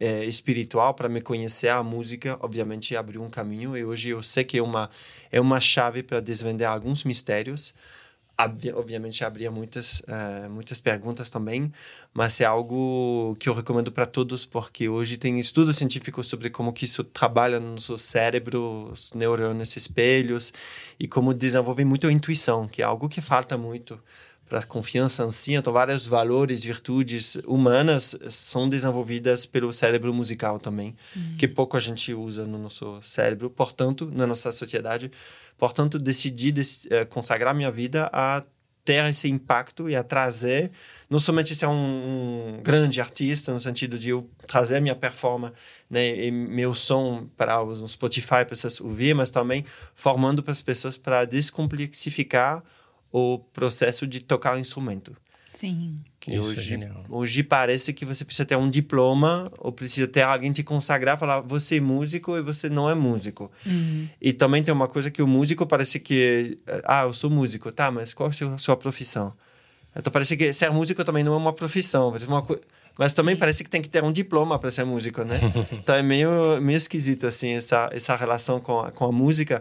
é, 0.03 0.25
espiritual 0.25 0.95
para 0.95 1.09
me 1.09 1.21
conhecer 1.21 1.69
a 1.69 1.81
música 1.81 2.37
obviamente 2.41 2.97
abriu 2.97 3.23
um 3.23 3.31
caminho. 3.31 3.77
E 3.77 3.85
hoje 3.85 4.09
eu 4.09 4.21
sei 4.21 4.43
que 4.43 4.59
é 4.59 4.63
uma 4.63 4.91
é 5.31 5.41
uma 5.41 5.61
chave 5.61 6.03
para 6.03 6.19
desvendar 6.21 6.73
alguns 6.73 7.05
mistérios. 7.05 7.73
Obviamente 8.75 9.25
abria 9.25 9.53
muitas 9.53 10.01
uh, 10.01 10.51
muitas 10.51 10.81
perguntas 10.81 11.31
também 11.31 11.71
mas 12.13 12.41
é 12.41 12.45
algo 12.45 13.37
que 13.39 13.49
eu 13.49 13.55
recomendo 13.55 13.93
para 13.93 14.05
todos 14.05 14.45
porque 14.45 14.89
hoje 14.89 15.17
tem 15.17 15.39
estudos 15.39 15.77
científicos 15.77 16.27
sobre 16.27 16.51
como 16.51 16.73
que 16.73 16.85
isso 16.85 17.05
trabalha 17.05 17.61
no 17.61 17.75
nosso 17.75 17.97
cérebro 17.99 18.91
os 18.91 19.13
neurônios 19.13 19.77
espelhos 19.77 20.53
e 20.99 21.07
como 21.07 21.33
desenvolve 21.33 21.85
muito 21.85 22.09
a 22.09 22.13
intuição 22.13 22.67
que 22.67 22.83
é 22.83 22.85
algo 22.85 23.09
que 23.09 23.21
falta 23.21 23.57
muito 23.57 24.03
para 24.53 24.61
a 24.61 24.65
confiança 24.65 25.25
em 25.25 25.31
si 25.31 25.55
então 25.55 25.73
vários 25.73 26.07
valores 26.07 26.63
virtudes 26.63 27.39
humanas 27.47 28.15
são 28.29 28.69
desenvolvidas 28.69 29.47
pelo 29.47 29.73
cérebro 29.73 30.13
musical 30.13 30.59
também 30.59 30.95
uhum. 31.17 31.37
que 31.39 31.49
pouco 31.49 31.77
a 31.77 31.81
gente 31.81 32.13
usa 32.13 32.45
no 32.45 32.59
nosso 32.59 33.01
cérebro 33.03 33.49
portanto 33.49 34.11
na 34.13 34.27
nossa 34.27 34.53
sociedade 34.53 35.11
Portanto, 35.63 35.97
decidi 35.97 36.51
uh, 36.51 37.07
consagrar 37.09 37.55
minha 37.55 37.71
vida 37.71 38.11
a 38.13 38.43
ter 38.85 39.09
esse 39.09 39.29
impacto 39.29 39.89
e 39.89 39.95
a 39.95 40.03
trazer, 40.03 40.73
não 41.09 41.21
somente 41.21 41.55
ser 41.55 41.67
um, 41.67 42.57
um 42.57 42.61
grande 42.65 43.01
artista, 43.01 43.53
no 43.53 43.61
sentido 43.61 43.97
de 43.97 44.09
eu 44.09 44.29
trazer 44.49 44.81
minha 44.81 44.97
performance 44.97 45.55
né, 45.89 46.17
e 46.27 46.33
meu 46.33 46.75
som 46.75 47.29
para 47.37 47.63
o 47.63 47.87
Spotify, 47.87 48.29
para 48.29 48.47
pessoas 48.47 48.81
ouvir, 48.81 49.15
mas 49.15 49.31
também 49.31 49.65
formando 49.95 50.43
para 50.43 50.51
as 50.51 50.61
pessoas 50.61 50.97
para 50.97 51.25
descomplexificar 51.25 52.61
o 53.13 53.39
processo 53.39 54.07
de 54.07 54.21
tocar 54.21 54.57
o 54.57 54.59
instrumento. 54.59 55.15
Sim. 55.47 55.95
Que 56.19 56.31
Isso 56.31 56.49
hoje, 56.49 56.61
é 56.61 56.63
genial. 56.63 57.05
hoje 57.11 57.43
parece 57.43 57.93
que 57.93 58.05
você 58.07 58.25
precisa 58.25 58.47
ter 58.47 58.57
um 58.57 58.71
diploma 58.71 59.53
ou 59.59 59.71
precisa 59.71 60.09
ter 60.09 60.23
alguém 60.23 60.51
te 60.51 60.63
consagrar, 60.63 61.19
falar 61.19 61.41
você 61.41 61.77
é 61.77 61.81
músico 61.81 62.37
e 62.37 62.41
você 62.41 62.71
não 62.71 62.89
é 62.89 62.95
músico. 62.95 63.51
Uhum. 63.67 64.09
E 64.21 64.33
também 64.33 64.63
tem 64.63 64.73
uma 64.73 64.89
coisa 64.89 65.11
que 65.11 65.21
o 65.21 65.27
músico 65.27 65.67
parece 65.67 66.01
que 66.01 66.59
ah, 66.85 67.03
eu 67.03 67.13
sou 67.13 67.29
músico, 67.29 67.71
tá, 67.71 67.91
mas 67.91 68.15
qual 68.15 68.29
é 68.29 68.31
a 68.31 68.33
sua, 68.33 68.59
sua 68.59 68.77
profissão? 68.77 69.35
Então 69.95 70.11
parece 70.11 70.37
que 70.37 70.53
ser 70.55 70.71
músico 70.71 71.05
também 71.05 71.23
não 71.23 71.35
é 71.35 71.37
uma 71.37 71.53
profissão, 71.53 72.17
é 72.17 72.25
uma 72.25 72.47
mas 72.99 73.13
também 73.13 73.35
Sim. 73.35 73.39
parece 73.41 73.65
que 73.65 73.71
tem 73.71 73.83
que 73.83 73.89
ter 73.89 74.03
um 74.05 74.13
diploma 74.13 74.59
para 74.59 74.71
ser 74.71 74.85
músico, 74.85 75.23
né? 75.25 75.39
então 75.73 75.95
é 75.95 76.03
meio 76.03 76.61
meio 76.63 76.77
esquisito 76.77 77.27
assim 77.27 77.51
essa 77.51 77.91
essa 77.93 78.17
relação 78.17 78.61
com 78.61 78.81
a, 78.81 78.91
com 78.91 79.05
a 79.05 79.13
música. 79.13 79.61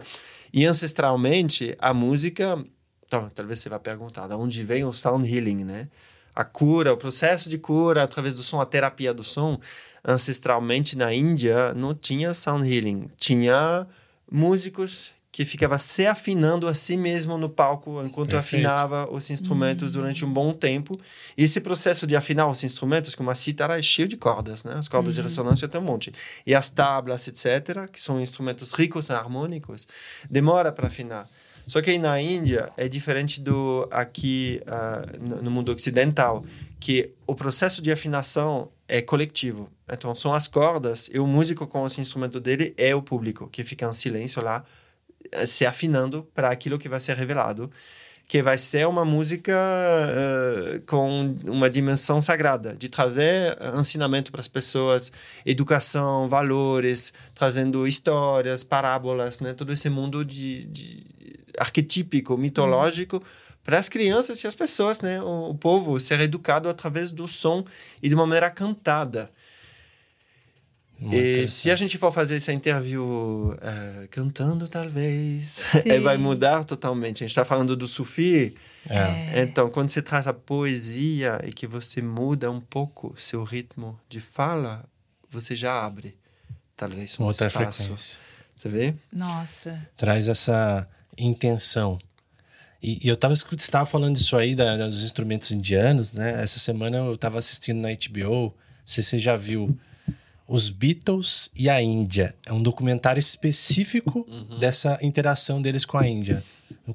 E 0.54 0.66
ancestralmente 0.66 1.74
a 1.78 1.94
música 1.94 2.62
então, 3.12 3.28
talvez 3.28 3.58
você 3.58 3.68
vai 3.68 3.78
perguntar, 3.78 4.26
de 4.26 4.34
onde 4.34 4.64
vem 4.64 4.84
o 4.84 4.92
sound 4.92 5.28
healing, 5.28 5.64
né? 5.64 5.86
A 6.34 6.44
cura, 6.44 6.94
o 6.94 6.96
processo 6.96 7.50
de 7.50 7.58
cura 7.58 8.02
através 8.02 8.36
do 8.36 8.42
som, 8.42 8.58
a 8.58 8.64
terapia 8.64 9.12
do 9.12 9.22
som, 9.22 9.60
ancestralmente 10.02 10.96
na 10.96 11.12
Índia 11.12 11.74
não 11.74 11.94
tinha 11.94 12.32
sound 12.32 12.66
healing, 12.66 13.10
tinha 13.18 13.86
músicos 14.30 15.12
que 15.30 15.44
ficava 15.44 15.76
se 15.76 16.06
afinando 16.06 16.66
a 16.66 16.72
si 16.72 16.96
mesmo 16.96 17.36
no 17.36 17.50
palco 17.50 18.02
enquanto 18.02 18.30
Perfeito. 18.30 18.66
afinava 18.66 19.10
os 19.10 19.28
instrumentos 19.28 19.88
uhum. 19.88 19.92
durante 19.92 20.24
um 20.24 20.32
bom 20.32 20.54
tempo. 20.54 20.98
E 21.36 21.44
esse 21.44 21.60
processo 21.60 22.06
de 22.06 22.16
afinar 22.16 22.48
os 22.48 22.64
instrumentos, 22.64 23.14
como 23.14 23.30
a 23.30 23.34
cítara 23.34 23.78
é 23.78 23.82
cheio 23.82 24.08
de 24.08 24.16
cordas, 24.16 24.64
né? 24.64 24.74
As 24.76 24.88
cordas 24.88 25.16
uhum. 25.16 25.22
de 25.22 25.28
ressonância 25.28 25.68
tem 25.68 25.80
um 25.80 25.84
monte. 25.84 26.12
E 26.46 26.54
as 26.54 26.70
tablas, 26.70 27.28
etc., 27.28 27.90
que 27.90 28.00
são 28.00 28.20
instrumentos 28.20 28.72
ricos 28.72 29.10
em 29.10 29.14
harmônicos, 29.14 29.86
demora 30.30 30.72
para 30.72 30.86
afinar. 30.86 31.28
Só 31.66 31.80
que 31.80 31.90
aí 31.90 31.98
na 31.98 32.20
Índia 32.20 32.70
é 32.76 32.88
diferente 32.88 33.40
do 33.40 33.88
aqui 33.90 34.60
uh, 34.66 35.42
no 35.42 35.50
mundo 35.50 35.72
ocidental, 35.72 36.44
que 36.80 37.10
o 37.26 37.34
processo 37.34 37.80
de 37.80 37.92
afinação 37.92 38.68
é 38.88 39.00
coletivo. 39.00 39.70
Então 39.90 40.14
são 40.14 40.34
as 40.34 40.48
cordas 40.48 41.08
e 41.12 41.18
o 41.18 41.26
músico 41.26 41.66
com 41.66 41.86
esse 41.86 42.00
instrumento 42.00 42.40
dele 42.40 42.74
é 42.76 42.94
o 42.94 43.02
público 43.02 43.48
que 43.48 43.62
fica 43.62 43.86
em 43.86 43.92
silêncio 43.92 44.42
lá 44.42 44.64
eh, 45.30 45.46
se 45.46 45.64
afinando 45.64 46.24
para 46.34 46.50
aquilo 46.50 46.78
que 46.78 46.88
vai 46.88 47.00
ser 47.00 47.16
revelado 47.16 47.70
que 48.32 48.42
vai 48.42 48.56
ser 48.56 48.88
uma 48.88 49.04
música 49.04 49.52
uh, 49.52 50.80
com 50.86 51.36
uma 51.44 51.68
dimensão 51.68 52.22
sagrada, 52.22 52.74
de 52.74 52.88
trazer 52.88 53.58
ensinamento 53.78 54.32
para 54.32 54.40
as 54.40 54.48
pessoas, 54.48 55.12
educação, 55.44 56.30
valores, 56.30 57.12
trazendo 57.34 57.86
histórias, 57.86 58.64
parábolas, 58.64 59.40
né? 59.40 59.52
todo 59.52 59.70
esse 59.70 59.90
mundo 59.90 60.24
de, 60.24 60.64
de 60.64 61.11
arquetípico, 61.58 62.36
mitológico, 62.36 63.16
uhum. 63.16 63.22
para 63.62 63.78
as 63.78 63.88
crianças 63.88 64.42
e 64.42 64.46
as 64.46 64.54
pessoas, 64.54 65.00
né? 65.00 65.20
O, 65.22 65.50
o, 65.50 65.54
povo 65.54 65.98
ser 65.98 66.20
educado 66.20 66.68
através 66.68 67.10
do 67.10 67.28
som 67.28 67.64
e 68.02 68.08
de 68.08 68.14
uma 68.14 68.26
maneira 68.26 68.50
cantada. 68.50 69.30
e 71.00 71.48
se 71.48 71.70
a 71.70 71.76
gente 71.76 71.98
for 71.98 72.12
fazer 72.12 72.36
essa 72.36 72.52
interview 72.52 73.02
uh, 73.02 74.08
cantando, 74.10 74.68
talvez, 74.68 75.66
vai 76.02 76.16
mudar 76.16 76.64
totalmente. 76.64 77.16
A 77.16 77.26
gente 77.26 77.32
está 77.32 77.44
falando 77.44 77.74
do 77.74 77.88
sufi. 77.88 78.54
É. 78.88 79.42
Então, 79.42 79.68
quando 79.68 79.90
você 79.90 80.00
traz 80.00 80.26
a 80.26 80.32
poesia 80.32 81.40
e 81.44 81.52
que 81.52 81.66
você 81.66 82.00
muda 82.00 82.50
um 82.50 82.60
pouco 82.60 83.14
seu 83.16 83.42
ritmo 83.42 83.98
de 84.08 84.20
fala, 84.20 84.84
você 85.28 85.56
já 85.56 85.84
abre, 85.84 86.16
talvez, 86.76 87.18
um 87.18 87.24
Outra 87.24 87.46
espaço. 87.46 87.82
Frequência. 87.82 88.18
Você 88.54 88.68
vê? 88.68 88.94
Nossa. 89.12 89.88
Traz 89.96 90.28
essa 90.28 90.88
intenção. 91.26 91.98
E, 92.82 92.98
e 93.04 93.08
eu 93.08 93.14
estava 93.14 93.34
estava 93.34 93.86
falando 93.86 94.16
disso 94.16 94.36
aí 94.36 94.54
da, 94.54 94.76
dos 94.86 95.04
instrumentos 95.04 95.52
indianos, 95.52 96.12
né? 96.12 96.42
Essa 96.42 96.58
semana 96.58 96.98
eu 96.98 97.14
estava 97.14 97.38
assistindo 97.38 97.80
na 97.80 97.88
HBO, 97.90 98.46
não 98.46 98.52
sei 98.84 99.02
se 99.02 99.10
você 99.10 99.18
já 99.18 99.36
viu, 99.36 99.78
os 100.48 100.68
Beatles 100.68 101.50
e 101.56 101.70
a 101.70 101.80
Índia. 101.80 102.34
É 102.46 102.52
um 102.52 102.62
documentário 102.62 103.20
específico 103.20 104.26
uhum. 104.28 104.58
dessa 104.58 104.98
interação 105.02 105.62
deles 105.62 105.84
com 105.84 105.96
a 105.96 106.06
Índia 106.06 106.42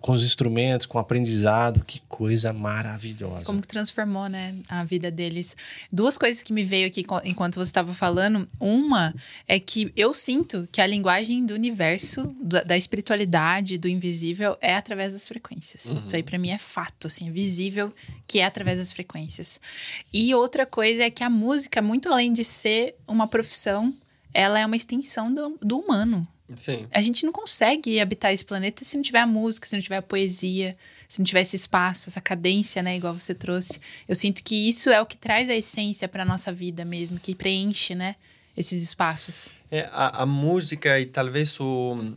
com 0.01 0.11
os 0.11 0.23
instrumentos, 0.23 0.85
com 0.85 0.97
o 0.97 1.01
aprendizado. 1.01 1.83
Que 1.85 2.01
coisa 2.07 2.51
maravilhosa. 2.51 3.45
Como 3.45 3.61
que 3.61 3.67
transformou, 3.67 4.27
né, 4.27 4.55
a 4.67 4.83
vida 4.83 5.11
deles. 5.11 5.55
Duas 5.91 6.17
coisas 6.17 6.43
que 6.43 6.53
me 6.53 6.63
veio 6.63 6.87
aqui 6.87 7.05
enquanto 7.23 7.55
você 7.55 7.69
estava 7.69 7.93
falando. 7.93 8.47
Uma 8.59 9.13
é 9.47 9.59
que 9.59 9.91
eu 9.95 10.13
sinto 10.13 10.67
que 10.71 10.81
a 10.81 10.87
linguagem 10.87 11.45
do 11.45 11.53
universo, 11.53 12.35
da 12.41 12.77
espiritualidade, 12.77 13.77
do 13.77 13.87
invisível, 13.87 14.57
é 14.61 14.75
através 14.75 15.13
das 15.13 15.27
frequências. 15.27 15.85
Uhum. 15.85 15.93
Isso 15.93 16.15
aí 16.15 16.23
para 16.23 16.37
mim 16.37 16.49
é 16.49 16.57
fato, 16.57 17.07
assim, 17.07 17.27
é 17.27 17.31
visível 17.31 17.93
que 18.27 18.39
é 18.39 18.45
através 18.45 18.79
das 18.79 18.93
frequências. 18.93 19.59
E 20.13 20.33
outra 20.35 20.65
coisa 20.65 21.03
é 21.03 21.09
que 21.09 21.23
a 21.23 21.29
música, 21.29 21.81
muito 21.81 22.09
além 22.09 22.33
de 22.33 22.43
ser 22.43 22.95
uma 23.07 23.27
profissão, 23.27 23.93
ela 24.33 24.59
é 24.59 24.65
uma 24.65 24.75
extensão 24.75 25.33
do, 25.33 25.57
do 25.61 25.79
humano. 25.79 26.27
Sim. 26.55 26.87
A 26.91 27.01
gente 27.01 27.25
não 27.25 27.31
consegue 27.31 27.99
habitar 27.99 28.31
esse 28.31 28.45
planeta 28.45 28.85
se 28.85 28.95
não 28.95 29.03
tiver 29.03 29.19
a 29.19 29.27
música, 29.27 29.67
se 29.67 29.75
não 29.75 29.81
tiver 29.81 29.97
a 29.97 30.01
poesia, 30.01 30.77
se 31.07 31.19
não 31.19 31.25
tiver 31.25 31.41
esse 31.41 31.55
espaço, 31.55 32.09
essa 32.09 32.21
cadência, 32.21 32.81
né, 32.81 32.95
igual 32.95 33.13
você 33.13 33.33
trouxe. 33.33 33.79
Eu 34.07 34.15
sinto 34.15 34.43
que 34.43 34.55
isso 34.67 34.89
é 34.89 35.01
o 35.01 35.05
que 35.05 35.17
traz 35.17 35.49
a 35.49 35.55
essência 35.55 36.07
para 36.07 36.23
nossa 36.23 36.51
vida 36.51 36.85
mesmo, 36.85 37.19
que 37.19 37.35
preenche, 37.35 37.95
né, 37.95 38.15
esses 38.55 38.81
espaços. 38.81 39.49
É, 39.69 39.89
a, 39.91 40.23
a 40.23 40.25
música 40.25 40.99
e 40.99 41.05
talvez 41.05 41.59
o 41.59 42.13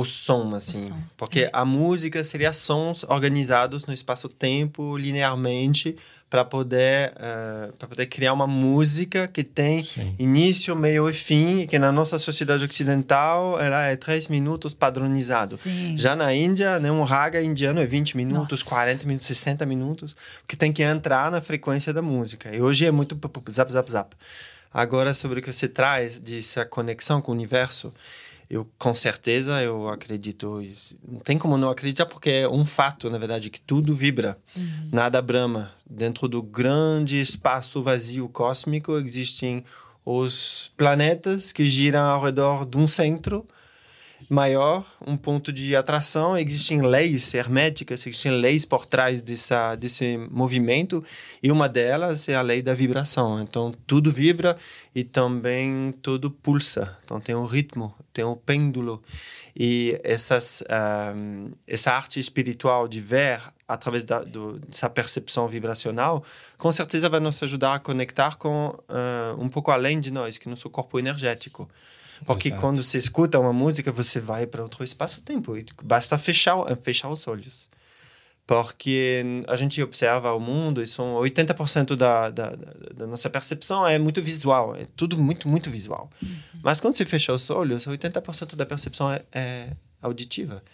o 0.00 0.04
som, 0.04 0.54
assim. 0.54 0.84
O 0.84 0.88
som. 0.88 0.98
Porque 1.16 1.40
é. 1.40 1.50
a 1.52 1.64
música 1.64 2.22
seria 2.24 2.52
sons 2.52 3.04
organizados 3.04 3.86
no 3.86 3.92
espaço-tempo 3.92 4.96
linearmente 4.96 5.96
para 6.28 6.44
poder, 6.44 7.12
uh, 7.12 7.72
para 7.76 7.88
poder 7.88 8.06
criar 8.06 8.32
uma 8.32 8.46
música 8.46 9.26
que 9.26 9.42
tem 9.42 9.82
Sim. 9.82 10.14
início, 10.18 10.74
meio 10.76 11.10
e 11.10 11.12
fim, 11.12 11.66
que 11.66 11.78
na 11.78 11.90
nossa 11.90 12.18
sociedade 12.18 12.64
ocidental 12.64 13.60
ela 13.60 13.84
é 13.86 13.96
três 13.96 14.28
minutos 14.28 14.72
padronizado. 14.72 15.56
Sim. 15.56 15.98
Já 15.98 16.14
na 16.14 16.32
Índia, 16.32 16.78
né, 16.78 16.90
um 16.90 17.02
raga 17.02 17.42
indiano 17.42 17.80
é 17.80 17.86
20 17.86 18.16
minutos, 18.16 18.60
nossa. 18.60 18.70
40 18.70 19.06
minutos, 19.06 19.26
60 19.26 19.66
minutos, 19.66 20.16
que 20.46 20.56
tem 20.56 20.72
que 20.72 20.82
entrar 20.82 21.30
na 21.30 21.42
frequência 21.42 21.92
da 21.92 22.00
música. 22.00 22.54
E 22.54 22.62
hoje 22.62 22.86
é 22.86 22.90
muito 22.90 23.18
zap, 23.50 23.72
zap, 23.72 23.90
zap. 23.90 24.16
Agora, 24.72 25.12
sobre 25.12 25.40
o 25.40 25.42
que 25.42 25.52
você 25.52 25.66
traz, 25.66 26.20
dessa 26.20 26.64
conexão 26.64 27.20
com 27.20 27.32
o 27.32 27.34
universo, 27.34 27.92
eu 28.50 28.68
com 28.76 28.94
certeza 28.96 29.62
eu 29.62 29.88
acredito 29.88 30.60
não 31.06 31.20
tem 31.20 31.38
como 31.38 31.56
não 31.56 31.70
acreditar 31.70 32.04
porque 32.04 32.30
é 32.30 32.48
um 32.48 32.66
fato 32.66 33.08
na 33.08 33.16
verdade 33.16 33.48
que 33.48 33.60
tudo 33.60 33.94
vibra. 33.94 34.36
Uhum. 34.56 34.88
nada 34.92 35.22
brama. 35.22 35.70
Dentro 35.88 36.26
do 36.26 36.42
grande 36.42 37.20
espaço 37.20 37.82
vazio 37.82 38.28
cósmico 38.28 38.96
existem 38.98 39.64
os 40.04 40.72
planetas 40.76 41.52
que 41.52 41.64
giram 41.64 42.02
ao 42.02 42.22
redor 42.22 42.66
de 42.66 42.76
um 42.76 42.88
centro 42.88 43.46
maior, 44.30 44.86
um 45.04 45.16
ponto 45.16 45.52
de 45.52 45.74
atração. 45.74 46.38
Existem 46.38 46.80
leis 46.80 47.34
herméticas, 47.34 48.06
existem 48.06 48.30
leis 48.30 48.64
por 48.64 48.86
trás 48.86 49.20
dessa, 49.20 49.74
desse 49.74 50.16
movimento, 50.30 51.04
e 51.42 51.50
uma 51.50 51.68
delas 51.68 52.28
é 52.28 52.36
a 52.36 52.40
lei 52.40 52.62
da 52.62 52.72
vibração. 52.72 53.42
Então, 53.42 53.74
tudo 53.88 54.12
vibra 54.12 54.56
e 54.94 55.02
também 55.02 55.92
tudo 56.00 56.30
pulsa. 56.30 56.96
Então, 57.04 57.20
tem 57.20 57.34
um 57.34 57.44
ritmo, 57.44 57.92
tem 58.12 58.24
um 58.24 58.36
pêndulo. 58.36 59.02
E 59.54 60.00
essas, 60.04 60.62
um, 61.12 61.50
essa 61.66 61.90
arte 61.90 62.20
espiritual 62.20 62.86
de 62.86 63.00
ver 63.00 63.42
através 63.66 64.04
da, 64.04 64.20
do, 64.20 64.60
dessa 64.60 64.88
percepção 64.88 65.48
vibracional, 65.48 66.24
com 66.56 66.70
certeza 66.70 67.08
vai 67.08 67.20
nos 67.20 67.42
ajudar 67.42 67.74
a 67.74 67.78
conectar 67.80 68.36
com 68.36 68.68
uh, 68.68 69.40
um 69.42 69.48
pouco 69.48 69.72
além 69.72 70.00
de 70.00 70.12
nós, 70.12 70.38
que 70.38 70.48
é 70.48 70.50
nosso 70.50 70.70
corpo 70.70 70.98
energético. 70.98 71.68
Porque 72.24 72.48
Exato. 72.48 72.60
quando 72.60 72.82
você 72.82 72.98
escuta 72.98 73.38
uma 73.38 73.52
música, 73.52 73.90
você 73.90 74.20
vai 74.20 74.46
para 74.46 74.62
outro 74.62 74.84
espaço-tempo. 74.84 75.54
Basta 75.82 76.18
fechar, 76.18 76.56
fechar 76.76 77.08
os 77.08 77.26
olhos 77.26 77.68
porque 78.50 79.22
a 79.46 79.54
gente 79.54 79.80
observa 79.80 80.34
o 80.34 80.40
mundo 80.40 80.82
e 80.82 80.86
são 80.86 81.14
80% 81.14 81.94
da, 81.94 82.30
da, 82.30 82.50
da, 82.96 83.06
nossa 83.06 83.30
percepção 83.30 83.86
é 83.86 83.96
muito 83.96 84.20
visual, 84.20 84.74
é 84.74 84.88
tudo 84.96 85.16
muito, 85.16 85.48
muito 85.48 85.70
visual. 85.70 86.10
Uhum. 86.20 86.36
Mas 86.60 86.80
quando 86.80 86.96
você 86.96 87.06
fecha 87.06 87.32
os 87.32 87.48
olhos, 87.48 87.86
80% 87.86 88.56
da 88.56 88.66
percepção 88.66 89.08
é, 89.12 89.22
é, 89.30 89.68
auditiva. 90.02 90.64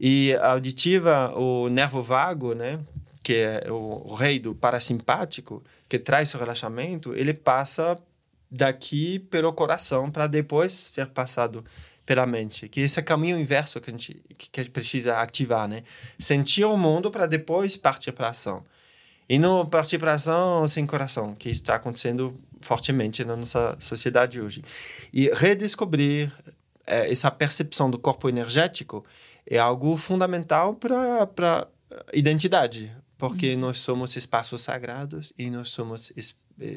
E 0.00 0.34
auditiva, 0.34 1.32
o 1.38 1.68
nervo 1.68 2.02
vago, 2.02 2.54
né, 2.54 2.80
que 3.22 3.34
é 3.34 3.70
o, 3.70 4.02
o 4.04 4.14
rei 4.16 4.40
do 4.40 4.52
parasimpático, 4.52 5.62
que 5.88 6.00
traz 6.00 6.34
o 6.34 6.38
relaxamento, 6.38 7.14
ele 7.14 7.32
passa 7.32 7.96
daqui 8.52 9.18
pelo 9.18 9.50
coração 9.52 10.10
para 10.10 10.26
depois 10.26 10.72
ser 10.72 11.06
passado 11.06 11.64
pela 12.04 12.26
mente, 12.26 12.68
que 12.68 12.80
esse 12.80 12.98
é 12.98 13.02
o 13.02 13.04
caminho 13.04 13.38
inverso 13.38 13.80
que 13.80 13.88
a 13.88 13.92
gente, 13.92 14.22
que 14.36 14.60
a 14.60 14.62
gente 14.62 14.72
precisa 14.72 15.16
ativar, 15.18 15.66
né? 15.66 15.82
Sentir 16.18 16.64
o 16.64 16.76
mundo 16.76 17.10
para 17.10 17.26
depois 17.26 17.76
partir 17.76 18.12
para 18.12 18.26
a 18.26 18.30
ação. 18.30 18.62
E 19.28 19.38
não 19.38 19.64
partir 19.64 19.98
para 19.98 20.12
a 20.12 20.14
ação 20.14 20.68
sem 20.68 20.84
coração, 20.84 21.34
que 21.34 21.48
está 21.48 21.76
acontecendo 21.76 22.34
fortemente 22.60 23.24
na 23.24 23.36
nossa 23.36 23.76
sociedade 23.78 24.40
hoje. 24.40 24.62
E 25.12 25.30
redescobrir 25.32 26.30
é, 26.86 27.10
essa 27.10 27.30
percepção 27.30 27.90
do 27.90 27.98
corpo 27.98 28.28
energético 28.28 29.04
é 29.46 29.58
algo 29.58 29.96
fundamental 29.96 30.74
para 30.74 31.28
a 31.32 31.66
identidade, 32.12 32.94
porque 33.16 33.54
uhum. 33.54 33.60
nós 33.60 33.78
somos 33.78 34.16
espaços 34.16 34.60
sagrados 34.60 35.32
e 35.38 35.48
nós 35.50 35.68
somos 35.68 36.12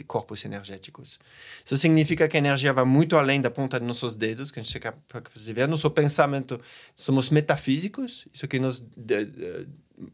corpos 0.07 0.43
energéticos. 0.45 1.19
Isso 1.63 1.77
significa 1.77 2.27
que 2.27 2.37
a 2.37 2.39
energia 2.39 2.73
vai 2.73 2.85
muito 2.85 3.17
além 3.17 3.41
da 3.41 3.49
ponta 3.49 3.79
de 3.79 3.85
nossos 3.85 4.15
dedos, 4.15 4.51
que 4.51 4.59
a 4.59 4.63
gente 4.63 4.77
é 4.77 4.79
capaz 4.79 5.45
de 5.45 5.53
ver. 5.53 5.67
Nosso 5.67 5.89
pensamento, 5.91 6.59
somos 6.95 7.29
metafísicos, 7.29 8.27
isso 8.33 8.47
que 8.47 8.59
nos 8.59 8.79
de, 8.79 9.25
de, 9.25 9.67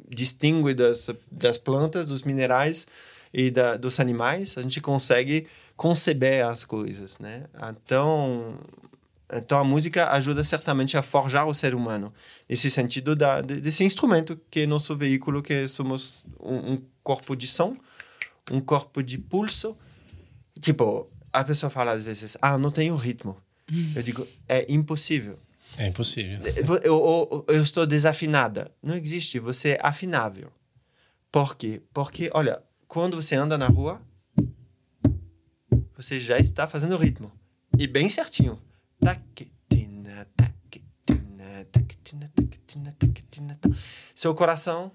distingue 0.09 0.73
das, 0.73 1.09
das 1.31 1.57
plantas, 1.57 2.09
dos 2.09 2.23
minerais 2.23 2.87
e 3.33 3.49
da, 3.49 3.77
dos 3.77 3.99
animais. 3.99 4.57
A 4.57 4.61
gente 4.61 4.81
consegue 4.81 5.47
conceber 5.75 6.45
as 6.45 6.65
coisas, 6.65 7.19
né? 7.19 7.43
Então, 7.69 8.59
então 9.33 9.57
a 9.57 9.63
música 9.63 10.09
ajuda 10.11 10.43
certamente 10.43 10.97
a 10.97 11.01
forjar 11.01 11.47
o 11.47 11.53
ser 11.53 11.73
humano 11.73 12.13
nesse 12.47 12.69
sentido 12.69 13.15
da, 13.15 13.41
desse 13.41 13.83
instrumento 13.83 14.39
que 14.49 14.61
é 14.61 14.67
nosso 14.67 14.95
veículo, 14.95 15.41
que 15.41 15.67
somos 15.67 16.25
um, 16.39 16.73
um 16.73 16.81
corpo 17.03 17.35
de 17.35 17.47
som 17.47 17.75
um 18.51 18.59
corpo 18.59 19.01
de 19.01 19.17
pulso. 19.17 19.77
Tipo, 20.59 21.09
a 21.31 21.43
pessoa 21.43 21.69
fala 21.69 21.91
às 21.91 22.03
vezes, 22.03 22.37
ah, 22.41 22.57
não 22.57 22.69
tenho 22.69 22.95
ritmo. 22.95 23.37
Eu 23.95 24.03
digo, 24.03 24.27
é 24.47 24.71
impossível. 24.71 25.39
É 25.77 25.87
impossível. 25.87 26.39
Eu, 26.55 26.77
eu, 26.83 27.45
eu, 27.47 27.63
estou 27.63 27.85
desafinada. 27.85 28.69
Não 28.83 28.95
existe, 28.95 29.39
você 29.39 29.71
é 29.71 29.79
afinável. 29.81 30.51
Por 31.31 31.55
quê? 31.55 31.81
Porque, 31.93 32.29
olha, 32.33 32.61
quando 32.87 33.15
você 33.15 33.35
anda 33.35 33.57
na 33.57 33.67
rua, 33.67 34.01
você 35.95 36.19
já 36.19 36.37
está 36.37 36.67
fazendo 36.67 36.97
ritmo. 36.97 37.31
E 37.77 37.87
bem 37.87 38.09
certinho. 38.09 38.59
Seu 44.13 44.35
coração, 44.35 44.91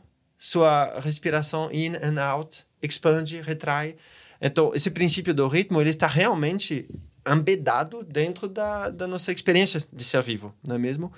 sua 0.46 1.00
respiração 1.00 1.68
in 1.72 1.96
and 1.96 2.22
out 2.24 2.64
expande, 2.80 3.40
retrai. 3.40 3.96
Então, 4.40 4.72
esse 4.72 4.92
princípio 4.92 5.34
do 5.34 5.48
ritmo, 5.48 5.80
ele 5.80 5.90
está 5.90 6.06
realmente 6.06 6.88
embedado 7.28 8.04
dentro 8.04 8.48
da, 8.48 8.88
da 8.88 9.08
nossa 9.08 9.32
experiência 9.32 9.82
de 9.92 10.04
ser 10.04 10.22
vivo, 10.22 10.54
não 10.64 10.76
é 10.76 10.78
mesmo? 10.78 11.12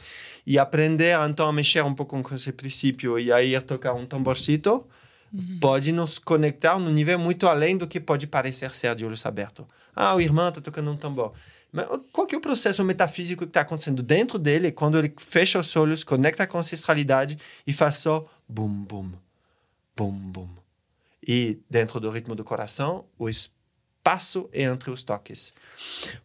E 0.46 0.58
aprender, 0.58 1.14
então, 1.28 1.46
a 1.46 1.52
mexer 1.52 1.84
um 1.84 1.92
pouco 1.92 2.22
com 2.22 2.34
esse 2.34 2.50
princípio 2.52 3.18
e 3.18 3.30
aí 3.30 3.54
a 3.54 3.60
tocar 3.60 3.92
um 3.92 4.06
tamborcito, 4.06 4.86
uhum. 5.30 5.58
pode 5.60 5.92
nos 5.92 6.18
conectar 6.18 6.78
num 6.78 6.90
nível 6.90 7.18
muito 7.18 7.46
além 7.46 7.76
do 7.76 7.86
que 7.86 8.00
pode 8.00 8.26
parecer 8.26 8.74
ser 8.74 8.94
de 8.94 9.04
olhos 9.04 9.26
abertos. 9.26 9.66
Ah, 9.94 10.14
o 10.14 10.22
irmão 10.22 10.48
está 10.48 10.62
tocando 10.62 10.90
um 10.90 10.96
tambor. 10.96 11.34
Mas 11.72 11.86
qual 12.12 12.26
que 12.26 12.34
é 12.34 12.38
o 12.38 12.40
processo 12.40 12.84
metafísico 12.84 13.44
que 13.44 13.50
está 13.50 13.60
acontecendo 13.60 14.02
dentro 14.02 14.38
dele 14.38 14.72
quando 14.72 14.98
ele 14.98 15.12
fecha 15.18 15.58
os 15.58 15.76
olhos, 15.76 16.02
conecta 16.02 16.46
com 16.46 16.56
a 16.56 16.60
ancestralidade 16.60 17.38
e 17.66 17.72
faz 17.72 17.96
só 17.96 18.24
bum, 18.48 18.84
bum, 18.84 19.12
bum, 19.94 20.12
bum, 20.12 20.48
e 21.26 21.60
dentro 21.68 22.00
do 22.00 22.10
ritmo 22.10 22.34
do 22.34 22.42
coração, 22.42 23.04
o 23.18 23.28
espaço 23.28 24.48
é 24.50 24.62
entre 24.62 24.90
os 24.90 25.02
toques. 25.02 25.52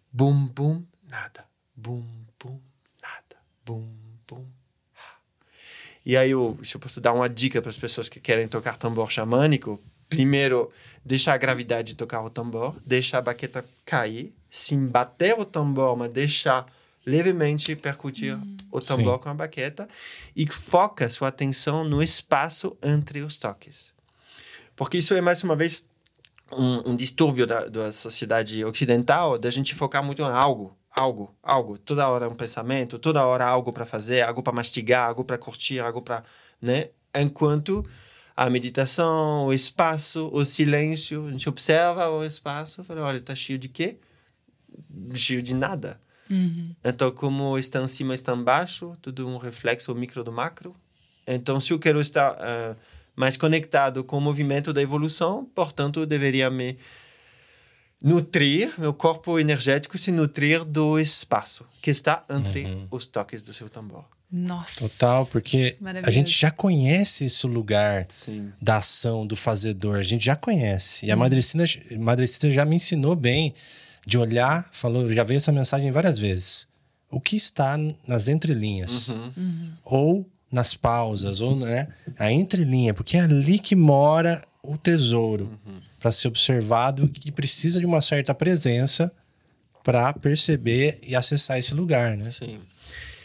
Bum, 0.09 0.47
bum, 0.47 0.81
nada. 1.09 1.45
Bum, 1.75 2.05
bum, 2.41 2.57
nada. 3.01 3.35
Bum, 3.65 3.85
bum. 4.25 4.45
E 6.05 6.15
aí, 6.15 6.31
eu, 6.31 6.57
se 6.63 6.75
eu 6.75 6.79
posso 6.79 7.01
dar 7.01 7.11
uma 7.11 7.29
dica 7.29 7.61
para 7.61 7.69
as 7.69 7.77
pessoas 7.77 8.07
que 8.07 8.19
querem 8.19 8.47
tocar 8.47 8.77
tambor 8.77 9.11
xamânico, 9.11 9.77
primeiro, 10.07 10.71
deixa 11.03 11.33
a 11.33 11.37
gravidade 11.37 11.95
tocar 11.95 12.21
o 12.21 12.29
tambor, 12.29 12.75
deixa 12.85 13.17
a 13.17 13.21
baqueta 13.21 13.65
cair, 13.85 14.33
sim 14.53 14.85
bater 14.85 15.33
o 15.39 15.45
tambor, 15.45 15.97
mas 15.97 16.09
deixar 16.09 16.67
levemente 17.03 17.75
percutir 17.75 18.35
hum. 18.35 18.55
o 18.71 18.79
tambor 18.79 19.15
Sim. 19.15 19.23
com 19.23 19.29
a 19.29 19.33
baqueta 19.33 19.87
e 20.35 20.45
foca 20.47 21.09
sua 21.09 21.29
atenção 21.29 21.83
no 21.83 22.03
espaço 22.03 22.77
entre 22.83 23.21
os 23.21 23.39
toques. 23.39 23.95
Porque 24.75 24.99
isso 24.99 25.15
é, 25.15 25.21
mais 25.21 25.43
uma 25.43 25.55
vez, 25.55 25.87
um, 26.51 26.91
um 26.91 26.95
distúrbio 26.95 27.47
da, 27.47 27.65
da 27.65 27.91
sociedade 27.91 28.63
ocidental, 28.63 29.39
da 29.39 29.49
gente 29.49 29.73
focar 29.73 30.03
muito 30.03 30.21
em 30.21 30.25
algo, 30.25 30.77
algo, 30.91 31.35
algo. 31.41 31.79
Toda 31.79 32.07
hora 32.07 32.29
um 32.29 32.35
pensamento, 32.35 32.99
toda 32.99 33.25
hora 33.25 33.45
algo 33.45 33.73
para 33.73 33.87
fazer, 33.87 34.21
algo 34.21 34.43
para 34.43 34.53
mastigar, 34.53 35.07
algo 35.07 35.25
para 35.25 35.37
curtir, 35.39 35.79
algo 35.79 35.99
para. 35.99 36.23
Né? 36.61 36.89
Enquanto 37.15 37.83
a 38.37 38.47
meditação, 38.51 39.47
o 39.47 39.53
espaço, 39.53 40.29
o 40.31 40.45
silêncio, 40.45 41.25
a 41.25 41.31
gente 41.31 41.49
observa 41.49 42.07
o 42.11 42.23
espaço 42.23 42.83
fala: 42.83 43.01
olha, 43.01 43.17
está 43.17 43.33
cheio 43.33 43.57
de 43.57 43.67
quê? 43.67 43.97
Cheio 45.13 45.41
de 45.41 45.53
nada. 45.53 45.99
Uhum. 46.29 46.75
Então, 46.83 47.11
como 47.11 47.57
está 47.57 47.81
em 47.81 47.87
cima, 47.87 48.13
está 48.13 48.33
embaixo, 48.33 48.97
tudo 49.01 49.27
um 49.27 49.37
reflexo 49.37 49.93
micro 49.93 50.23
do 50.23 50.31
macro. 50.31 50.75
Então, 51.27 51.59
se 51.59 51.71
eu 51.71 51.79
quero 51.79 51.99
estar. 52.01 52.33
Uh, 52.33 52.75
mais 53.15 53.37
conectado 53.37 54.03
com 54.03 54.17
o 54.17 54.21
movimento 54.21 54.73
da 54.73 54.81
evolução, 54.81 55.47
portanto, 55.53 55.99
eu 55.99 56.05
deveria 56.05 56.49
me 56.49 56.77
nutrir, 58.01 58.73
meu 58.77 58.93
corpo 58.93 59.39
energético 59.39 59.97
se 59.97 60.11
nutrir 60.11 60.65
do 60.65 60.99
espaço 60.99 61.65
que 61.81 61.89
está 61.89 62.23
entre 62.29 62.65
uhum. 62.65 62.87
os 62.91 63.05
toques 63.05 63.41
do 63.41 63.53
seu 63.53 63.69
tambor. 63.69 64.05
Nossa. 64.29 64.89
Total, 64.89 65.27
porque 65.27 65.77
a 66.03 66.09
gente 66.09 66.31
já 66.31 66.49
conhece 66.49 67.25
esse 67.25 67.45
lugar 67.45 68.07
Sim. 68.09 68.51
da 68.59 68.77
ação, 68.77 69.27
do 69.27 69.35
fazedor, 69.35 69.97
a 69.97 70.03
gente 70.03 70.25
já 70.25 70.35
conhece. 70.35 71.05
E 71.05 71.11
a 71.11 71.15
Madrecina, 71.15 71.63
Madrecina 71.99 72.51
já 72.51 72.65
me 72.65 72.75
ensinou 72.75 73.15
bem 73.15 73.53
de 74.05 74.17
olhar, 74.17 74.67
falou, 74.71 75.11
já 75.13 75.23
veio 75.23 75.37
essa 75.37 75.51
mensagem 75.51 75.91
várias 75.91 76.19
vezes. 76.19 76.67
O 77.09 77.19
que 77.19 77.35
está 77.35 77.77
nas 78.07 78.27
entrelinhas? 78.27 79.09
Uhum. 79.09 79.31
Uhum. 79.37 79.71
Ou 79.83 80.29
nas 80.51 80.75
pausas, 80.75 81.41
ou 81.41 81.55
né, 81.55 81.87
a 82.19 82.31
entrelinha, 82.31 82.93
porque 82.93 83.17
é 83.17 83.21
ali 83.21 83.57
que 83.57 83.75
mora 83.75 84.41
o 84.61 84.77
tesouro 84.77 85.45
uhum. 85.65 85.79
para 85.99 86.11
ser 86.11 86.27
observado 86.27 87.11
e 87.25 87.31
precisa 87.31 87.79
de 87.79 87.85
uma 87.85 88.01
certa 88.01 88.33
presença 88.35 89.11
para 89.83 90.13
perceber 90.13 90.99
e 91.05 91.15
acessar 91.15 91.57
esse 91.57 91.73
lugar, 91.73 92.15
né? 92.15 92.29
Sim. 92.29 92.59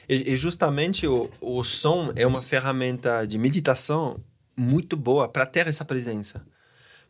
E, 0.08 0.32
e 0.32 0.36
justamente 0.36 1.06
o, 1.06 1.30
o 1.40 1.62
som 1.62 2.12
é 2.16 2.26
uma 2.26 2.42
ferramenta 2.42 3.26
de 3.26 3.38
meditação 3.38 4.18
muito 4.56 4.96
boa 4.96 5.28
para 5.28 5.46
ter 5.46 5.66
essa 5.66 5.84
presença. 5.84 6.42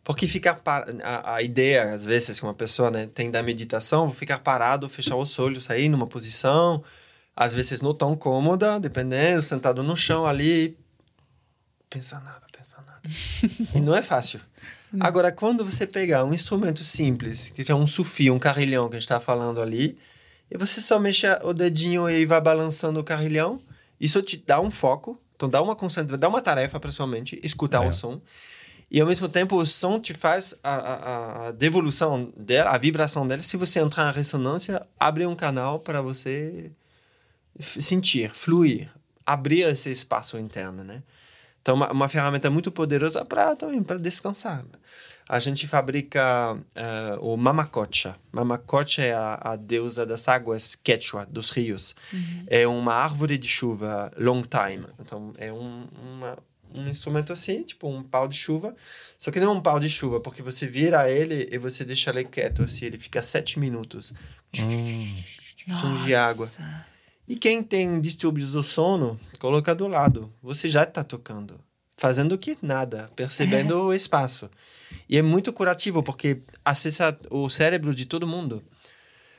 Porque 0.05 0.27
ficar 0.27 0.55
par... 0.55 0.87
a, 1.03 1.35
a, 1.35 1.43
ideia, 1.43 1.93
às 1.93 2.05
vezes, 2.05 2.39
que 2.39 2.47
uma 2.47 2.55
pessoa 2.55 2.91
né, 2.91 3.07
tem 3.07 3.31
da 3.31 3.43
meditação, 3.43 4.11
ficar 4.13 4.39
parado, 4.39 4.89
fechar 4.89 5.17
os 5.17 5.39
olhos, 5.39 5.65
sair 5.65 5.89
numa 5.89 6.07
posição, 6.07 6.83
às 7.37 7.55
vezes 7.55 7.83
não 7.83 7.95
tão 7.95 8.17
cômoda, 8.17 8.81
dependendo, 8.81 9.43
sentado 9.43 9.83
no 9.83 9.97
chão 9.97 10.27
ali, 10.27 10.79
pensa 11.91 12.19
nada, 12.21 12.43
pensa 12.57 12.77
nada. 12.87 13.03
e 13.75 13.81
não 13.81 13.95
é 13.95 14.03
fácil. 14.03 14.41
Agora, 14.99 15.31
quando 15.31 15.65
você 15.65 15.87
pegar 15.87 16.25
um 16.25 16.33
instrumento 16.33 16.83
simples, 16.83 17.51
que 17.51 17.71
é 17.71 17.75
um 17.75 17.87
sufi, 17.87 18.31
um 18.31 18.39
carrilhão 18.39 18.89
que 18.89 18.97
a 18.97 18.99
gente 18.99 19.05
está 19.05 19.21
falando 19.21 19.61
ali, 19.61 19.99
e 20.51 20.57
você 20.57 20.81
só 20.81 20.99
mexe 20.99 21.27
o 21.43 21.53
dedinho 21.53 22.09
e 22.09 22.25
vai 22.25 22.41
balançando 22.41 22.99
o 22.99 23.05
carrilhão, 23.05 23.61
isso 24.01 24.23
te 24.23 24.37
dá 24.37 24.61
um 24.61 24.71
foco, 24.71 25.21
então 25.37 25.49
dá 25.49 25.61
uma 25.61 25.77
concentração, 25.77 26.19
dá 26.19 26.29
uma 26.29 26.41
tarefa 26.41 26.81
para 26.81 26.91
sua 26.91 27.07
mente, 27.07 27.39
escutar 27.43 27.85
é. 27.85 27.89
o 27.89 27.93
som. 27.93 28.21
E 28.91 29.01
ao 29.01 29.07
mesmo 29.07 29.29
tempo 29.29 29.57
o 29.57 29.67
som 29.67 30.01
te 30.01 30.15
faz 30.15 30.55
a, 30.63 30.75
a, 30.75 31.49
a, 31.49 31.51
devolução 31.53 32.33
dela, 32.37 32.71
a 32.71 32.79
vibração 32.79 33.27
dela. 33.27 33.43
Se 33.43 33.57
você 33.57 33.81
entrar 33.81 34.11
em 34.11 34.17
ressonância, 34.17 34.87
abre 34.99 35.27
um 35.27 35.37
canal 35.37 35.79
para 35.79 36.01
você 36.01 36.71
sentir, 37.59 38.31
fluir, 38.31 38.91
abrir 39.27 39.63
esse 39.63 39.91
espaço 39.91 40.39
interno, 40.39 40.85
né? 40.85 41.03
Então, 41.61 41.75
uma, 41.75 41.93
uma 41.93 42.09
ferramenta 42.09 42.49
muito 42.51 42.73
poderosa 42.73 43.25
para 43.25 43.55
também 43.55 43.83
para 43.83 43.99
descansar. 43.99 44.65
A 45.29 45.39
gente 45.39 45.69
fabrica 45.69 46.55
uh, 46.55 47.21
o 47.21 47.37
mamacocha. 47.37 48.17
Mamacocha 48.33 49.03
é 49.03 49.13
a, 49.13 49.39
a, 49.43 49.57
deusa 49.57 50.07
das 50.07 50.27
águas 50.27 50.75
quechua, 50.75 51.27
dos 51.27 51.51
rios. 51.51 51.95
Uhum. 52.11 52.45
É 52.47 52.67
uma 52.67 52.95
árvore 52.95 53.37
de 53.37 53.47
chuva 53.47 54.11
long 54.17 54.41
time. 54.41 54.87
Então, 54.99 55.35
é 55.37 55.53
um, 55.53 55.87
uma 56.15 56.39
um 56.75 56.89
instrumento 56.89 57.33
assim, 57.33 57.63
tipo 57.63 57.89
um 57.89 58.03
pau 58.03 58.29
de 58.29 58.37
chuva. 58.37 58.75
Só 59.19 59.31
que 59.31 59.41
não 59.41 59.49
é 59.49 59.57
um 59.57 59.61
pau 59.61 59.79
de 59.81 59.89
chuva, 59.89 60.21
porque 60.21 60.43
você 60.43 60.67
vira 60.67 61.11
ele 61.11 61.49
e 61.51 61.59
você 61.59 61.85
deixa 61.85 62.11
ele 62.11 62.25
quieto, 62.25 62.63
assim, 62.63 62.87
ele 62.87 62.99
fica 62.99 63.23
sete 63.23 63.59
minutos. 63.59 64.15
Som 65.81 65.95
de 66.05 66.15
água. 66.15 66.49
E 67.27 67.37
quem 67.37 67.63
tem 67.63 68.01
distúrbios 68.01 68.53
do 68.53 68.63
sono, 68.63 69.21
coloca 69.39 69.75
do 69.75 69.87
lado. 69.87 70.33
Você 70.43 70.69
já 70.69 70.83
está 70.83 71.05
tocando. 71.05 71.61
Fazendo 71.97 72.33
o 72.33 72.39
que? 72.39 72.57
Nada. 72.63 73.11
Percebendo 73.15 73.83
o 73.83 73.93
espaço. 73.93 74.49
E 75.09 75.19
é 75.19 75.23
muito 75.23 75.53
curativo, 75.53 76.03
porque 76.03 76.41
acessa 76.65 77.19
o 77.31 77.51
cérebro 77.51 77.95
de 77.95 78.07
todo 78.07 78.27
mundo. 78.27 78.65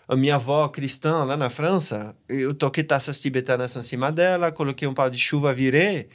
A 0.07 0.15
minha 0.15 0.35
avó 0.35 0.67
cristã 0.67 1.23
lá 1.23 1.37
na 1.37 1.49
França, 1.49 2.15
eu 2.27 2.53
toquei 2.53 2.83
taças 2.83 3.21
tibetanas 3.21 3.75
em 3.75 3.81
cima 3.83 4.11
dela, 4.11 4.51
coloquei 4.51 4.87
um 4.87 4.93
pau 4.93 5.09
de 5.09 5.19
chuva, 5.19 5.53
virei. 5.53 6.09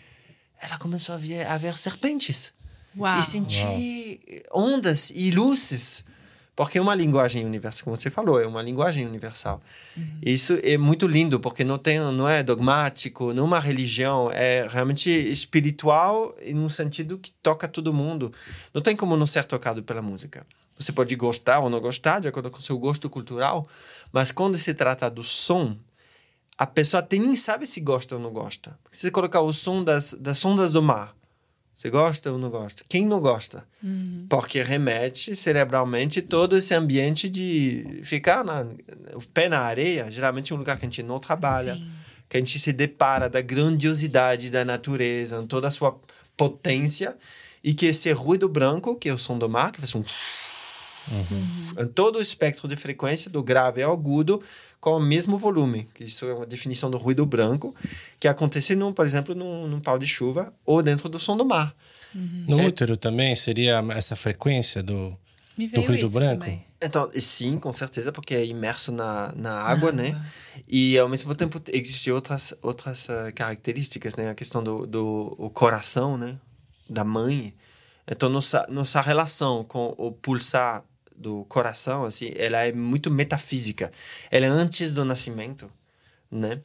Ela 0.64 0.78
começou 0.78 1.14
a 1.14 1.18
ver, 1.18 1.46
a 1.46 1.58
ver 1.58 1.76
serpentes. 1.76 2.52
Uau. 2.96 3.18
E 3.18 3.22
sentir 3.22 4.20
ondas 4.50 5.10
e 5.14 5.30
luzes. 5.30 6.04
Porque 6.56 6.78
é 6.78 6.80
uma 6.80 6.94
linguagem 6.94 7.44
universal, 7.44 7.84
como 7.84 7.96
você 7.96 8.08
falou, 8.08 8.40
é 8.40 8.46
uma 8.46 8.62
linguagem 8.62 9.04
universal. 9.04 9.60
Isso 10.22 10.56
é 10.62 10.78
muito 10.78 11.04
lindo, 11.08 11.40
porque 11.40 11.64
não, 11.64 11.76
tem, 11.76 11.98
não 11.98 12.28
é 12.28 12.44
dogmático, 12.44 13.34
não 13.34 13.42
é 13.42 13.46
uma 13.46 13.58
religião, 13.58 14.30
é 14.32 14.66
realmente 14.70 15.10
espiritual 15.10 16.32
em 16.40 16.56
um 16.56 16.68
sentido 16.68 17.18
que 17.18 17.32
toca 17.42 17.66
todo 17.66 17.92
mundo. 17.92 18.32
Não 18.72 18.80
tem 18.80 18.94
como 18.94 19.16
não 19.16 19.26
ser 19.26 19.44
tocado 19.46 19.82
pela 19.82 20.00
música. 20.00 20.46
Você 20.78 20.92
pode 20.92 21.16
gostar 21.16 21.58
ou 21.58 21.68
não 21.68 21.80
gostar, 21.80 22.20
de 22.20 22.28
acordo 22.28 22.52
com 22.52 22.58
o 22.58 22.62
seu 22.62 22.78
gosto 22.78 23.10
cultural, 23.10 23.66
mas 24.12 24.30
quando 24.30 24.56
se 24.56 24.72
trata 24.74 25.10
do 25.10 25.24
som, 25.24 25.76
a 26.56 26.66
pessoa 26.66 27.00
até 27.00 27.18
nem 27.18 27.34
sabe 27.34 27.66
se 27.66 27.80
gosta 27.80 28.14
ou 28.14 28.20
não 28.20 28.30
gosta. 28.30 28.78
Se 28.90 29.02
você 29.02 29.10
colocar 29.10 29.40
o 29.40 29.52
som 29.52 29.82
das, 29.82 30.14
das 30.14 30.44
ondas 30.44 30.72
do 30.72 30.82
mar, 30.82 31.14
você 31.74 31.90
gosta 31.90 32.30
ou 32.30 32.38
não 32.38 32.50
gosta? 32.50 32.84
Quem 32.88 33.04
não 33.04 33.20
gosta? 33.20 33.66
Porque 34.28 34.62
remete 34.62 35.34
cerebralmente 35.34 36.22
todo 36.22 36.56
esse 36.56 36.72
ambiente 36.72 37.28
de 37.28 38.00
ficar 38.04 38.44
na, 38.44 38.64
o 39.14 39.22
pé 39.32 39.48
na 39.48 39.58
areia, 39.58 40.08
geralmente 40.08 40.52
é 40.52 40.54
um 40.54 40.58
lugar 40.58 40.78
que 40.78 40.86
a 40.86 40.88
gente 40.88 41.02
não 41.02 41.18
trabalha, 41.18 41.74
Sim. 41.74 41.90
que 42.28 42.36
a 42.36 42.40
gente 42.40 42.60
se 42.60 42.72
depara 42.72 43.28
da 43.28 43.40
grandiosidade 43.40 44.50
da 44.50 44.64
natureza, 44.64 45.42
em 45.42 45.46
toda 45.48 45.66
a 45.66 45.70
sua 45.70 45.98
potência, 46.36 47.16
e 47.62 47.74
que 47.74 47.86
esse 47.86 48.12
ruído 48.12 48.48
branco, 48.48 48.94
que 48.94 49.08
é 49.08 49.12
o 49.12 49.18
som 49.18 49.36
do 49.36 49.48
mar, 49.48 49.72
que 49.72 49.80
faz 49.80 49.92
um 49.96 50.04
em 51.78 51.86
todo 51.86 52.18
o 52.18 52.22
espectro 52.22 52.66
de 52.68 52.76
frequência, 52.76 53.30
do 53.30 53.42
grave 53.42 53.82
ao 53.82 53.92
agudo, 53.92 54.42
com 54.80 54.96
o 54.96 55.00
mesmo 55.00 55.36
volume. 55.36 55.88
Que 55.94 56.04
isso 56.04 56.26
é 56.26 56.34
uma 56.34 56.46
definição 56.46 56.90
do 56.90 56.96
ruído 56.96 57.24
branco, 57.26 57.74
que 58.18 58.28
acontece, 58.28 58.74
num, 58.74 58.92
por 58.92 59.06
exemplo, 59.06 59.34
num, 59.34 59.66
num 59.66 59.80
pau 59.80 59.98
de 59.98 60.06
chuva 60.06 60.52
ou 60.64 60.82
dentro 60.82 61.08
do 61.08 61.18
som 61.18 61.36
do 61.36 61.44
mar. 61.44 61.74
No 62.46 62.64
útero 62.64 62.96
também 62.96 63.34
seria 63.34 63.84
essa 63.90 64.14
frequência 64.14 64.82
do, 64.82 65.16
do 65.56 65.80
ruído 65.80 66.08
branco? 66.10 66.40
também. 66.40 66.64
Então, 66.80 67.10
sim, 67.14 67.58
com 67.58 67.72
certeza, 67.72 68.12
porque 68.12 68.34
é 68.34 68.44
imerso 68.44 68.92
na, 68.92 69.32
na 69.34 69.52
água, 69.62 69.90
Na 69.90 70.02
né? 70.02 70.08
água. 70.10 70.22
E 70.68 70.98
ao 70.98 71.08
mesmo 71.08 71.34
tempo 71.34 71.60
existem 71.72 72.12
outras 72.12 72.54
outras 72.62 73.08
eh, 73.08 73.32
características, 73.32 74.14
né? 74.16 74.30
A 74.30 74.34
questão 74.34 74.62
do, 74.62 74.86
do 74.86 75.34
o 75.38 75.50
coração, 75.50 76.16
né? 76.16 76.36
Da 76.88 77.02
mãe. 77.02 77.54
Então 78.06 78.28
nossa 78.28 78.66
nossa 78.68 79.00
relação 79.00 79.64
com 79.64 79.94
o 79.96 80.12
pulsar 80.12 80.84
do 81.16 81.44
coração, 81.44 82.04
assim, 82.04 82.32
ela 82.36 82.62
é 82.62 82.72
muito 82.72 83.10
metafísica. 83.10 83.90
Ela 84.30 84.46
é 84.46 84.48
antes 84.48 84.92
do 84.92 85.04
nascimento, 85.04 85.70
né? 86.30 86.60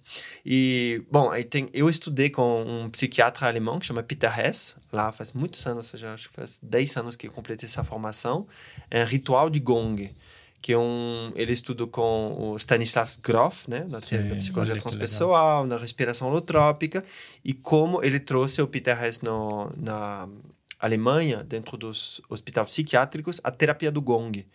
E 0.46 1.04
bom, 1.12 1.30
aí 1.30 1.44
tem 1.44 1.70
eu 1.74 1.90
estudei 1.90 2.30
com 2.30 2.64
um 2.64 2.90
psiquiatra 2.90 3.48
alemão 3.48 3.80
que 3.80 3.86
chama 3.86 4.02
Peter 4.02 4.40
Hess, 4.40 4.76
lá 4.92 5.12
faz 5.12 5.34
muitos 5.34 5.66
anos, 5.68 5.92
já 5.96 6.14
acho 6.14 6.30
que 6.30 6.36
faz 6.36 6.60
10 6.62 6.98
anos 6.98 7.16
que 7.16 7.28
eu 7.28 7.32
completei 7.32 7.68
essa 7.68 7.84
formação, 7.84 8.48
é 8.90 9.04
um 9.04 9.06
ritual 9.06 9.50
de 9.50 9.60
gong 9.60 10.14
que 10.62 10.74
é 10.74 10.78
um 10.78 11.32
ele 11.36 11.54
estudou 11.54 11.88
com 11.88 12.36
o 12.38 12.58
Stanislav 12.58 13.10
Grof, 13.24 13.70
né, 13.70 13.86
na 13.88 14.02
Sim, 14.02 14.36
psicologia 14.36 14.80
transpessoal, 14.80 15.66
na 15.66 15.78
respiração 15.78 16.28
holotrópica 16.28 17.04
e 17.44 17.54
como 17.54 18.04
ele 18.04 18.20
trouxe 18.20 18.62
o 18.62 18.68
Peter 18.68 19.02
Hess 19.02 19.22
no, 19.22 19.72
na 19.78 20.28
Alemanha, 20.80 21.44
dentro 21.44 21.78
dos 21.78 22.22
hospitais 22.30 22.68
psiquiátricos, 22.68 23.42
a 23.44 23.52
terapia 23.52 23.92
do 23.92 24.02
gong 24.02 24.46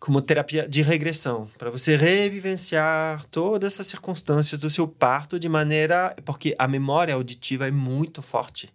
como 0.00 0.22
terapia 0.22 0.66
de 0.66 0.80
regressão, 0.80 1.46
para 1.58 1.70
você 1.70 1.94
revivenciar 1.94 3.22
todas 3.26 3.74
essas 3.74 3.86
circunstâncias 3.86 4.58
do 4.58 4.70
seu 4.70 4.88
parto 4.88 5.38
de 5.38 5.46
maneira. 5.46 6.16
Porque 6.24 6.56
a 6.58 6.66
memória 6.66 7.14
auditiva 7.14 7.68
é 7.68 7.70
muito 7.70 8.22
forte. 8.22 8.72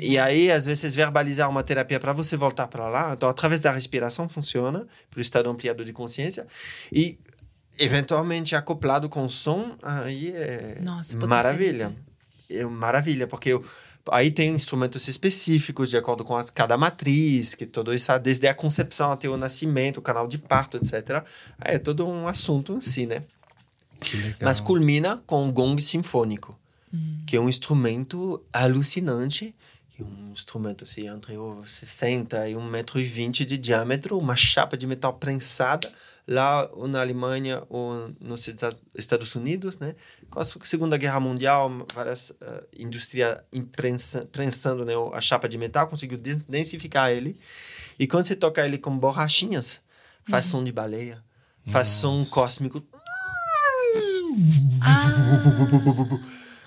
E 0.00 0.18
aí, 0.18 0.50
às 0.50 0.66
vezes, 0.66 0.94
verbalizar 0.94 1.48
uma 1.48 1.62
terapia 1.62 1.98
para 1.98 2.12
você 2.12 2.36
voltar 2.36 2.68
para 2.68 2.88
lá, 2.88 3.14
então, 3.14 3.28
através 3.28 3.60
da 3.60 3.70
respiração, 3.72 4.28
funciona, 4.28 4.86
pelo 5.10 5.22
estado 5.22 5.48
ampliado 5.48 5.84
de 5.84 5.92
consciência, 5.92 6.46
e 6.92 7.18
eventualmente 7.78 8.54
acoplado 8.54 9.08
com 9.08 9.28
som, 9.28 9.76
aí 9.82 10.30
é 10.30 10.78
Nossa, 10.80 11.16
maravilha. 11.16 11.92
É 12.56 12.64
maravilha, 12.66 13.26
porque 13.26 13.50
eu, 13.50 13.64
aí 14.10 14.30
tem 14.30 14.50
instrumentos 14.50 15.08
específicos 15.08 15.90
de 15.90 15.96
acordo 15.96 16.24
com 16.24 16.36
as, 16.36 16.50
cada 16.50 16.76
matriz, 16.76 17.54
que 17.54 17.66
todo 17.66 17.94
isso, 17.94 18.16
desde 18.18 18.46
a 18.46 18.54
concepção 18.54 19.12
até 19.12 19.28
o 19.28 19.36
nascimento, 19.36 19.98
o 19.98 20.02
canal 20.02 20.26
de 20.26 20.38
parto, 20.38 20.76
etc. 20.76 21.24
É 21.60 21.78
todo 21.78 22.06
um 22.06 22.26
assunto 22.28 22.74
em 22.74 22.80
si, 22.80 23.06
né? 23.06 23.22
Mas 24.40 24.60
culmina 24.60 25.22
com 25.26 25.48
o 25.48 25.52
gong 25.52 25.80
sinfônico, 25.80 26.58
que 27.26 27.36
é 27.36 27.40
um 27.40 27.48
instrumento 27.48 28.42
alucinante, 28.52 29.54
que 29.90 30.02
é 30.02 30.04
um 30.04 30.32
instrumento 30.32 30.84
assim, 30.84 31.08
entre 31.08 31.36
os 31.36 31.70
60 31.70 32.48
e 32.48 32.54
1,20m 32.54 33.44
de 33.44 33.56
diâmetro, 33.56 34.18
uma 34.18 34.36
chapa 34.36 34.76
de 34.76 34.86
metal 34.86 35.14
prensada, 35.14 35.90
lá 36.26 36.68
ou 36.72 36.88
na 36.88 37.00
Alemanha 37.00 37.62
ou 37.68 38.10
nos 38.20 38.48
Esta- 38.48 38.74
Estados 38.94 39.34
Unidos, 39.34 39.78
né? 39.78 39.94
Com 40.30 40.40
a 40.40 40.44
Segunda 40.44 40.96
Guerra 40.96 41.20
Mundial, 41.20 41.70
várias 41.94 42.30
uh, 42.30 42.64
indústrias 42.76 43.38
imprensa- 43.52 44.26
prensando 44.32 44.84
né, 44.84 44.92
a 45.12 45.20
chapa 45.20 45.48
de 45.48 45.58
metal, 45.58 45.86
conseguiu 45.86 46.18
densificar 46.48 47.10
ele. 47.10 47.38
E 47.98 48.06
quando 48.06 48.24
você 48.24 48.34
toca 48.34 48.64
ele 48.66 48.78
com 48.78 48.96
borrachinhas, 48.98 49.80
faz 50.28 50.46
som 50.46 50.64
de 50.64 50.72
baleia, 50.72 51.22
faz 51.66 51.88
som 51.88 52.24
cósmico. 52.26 52.82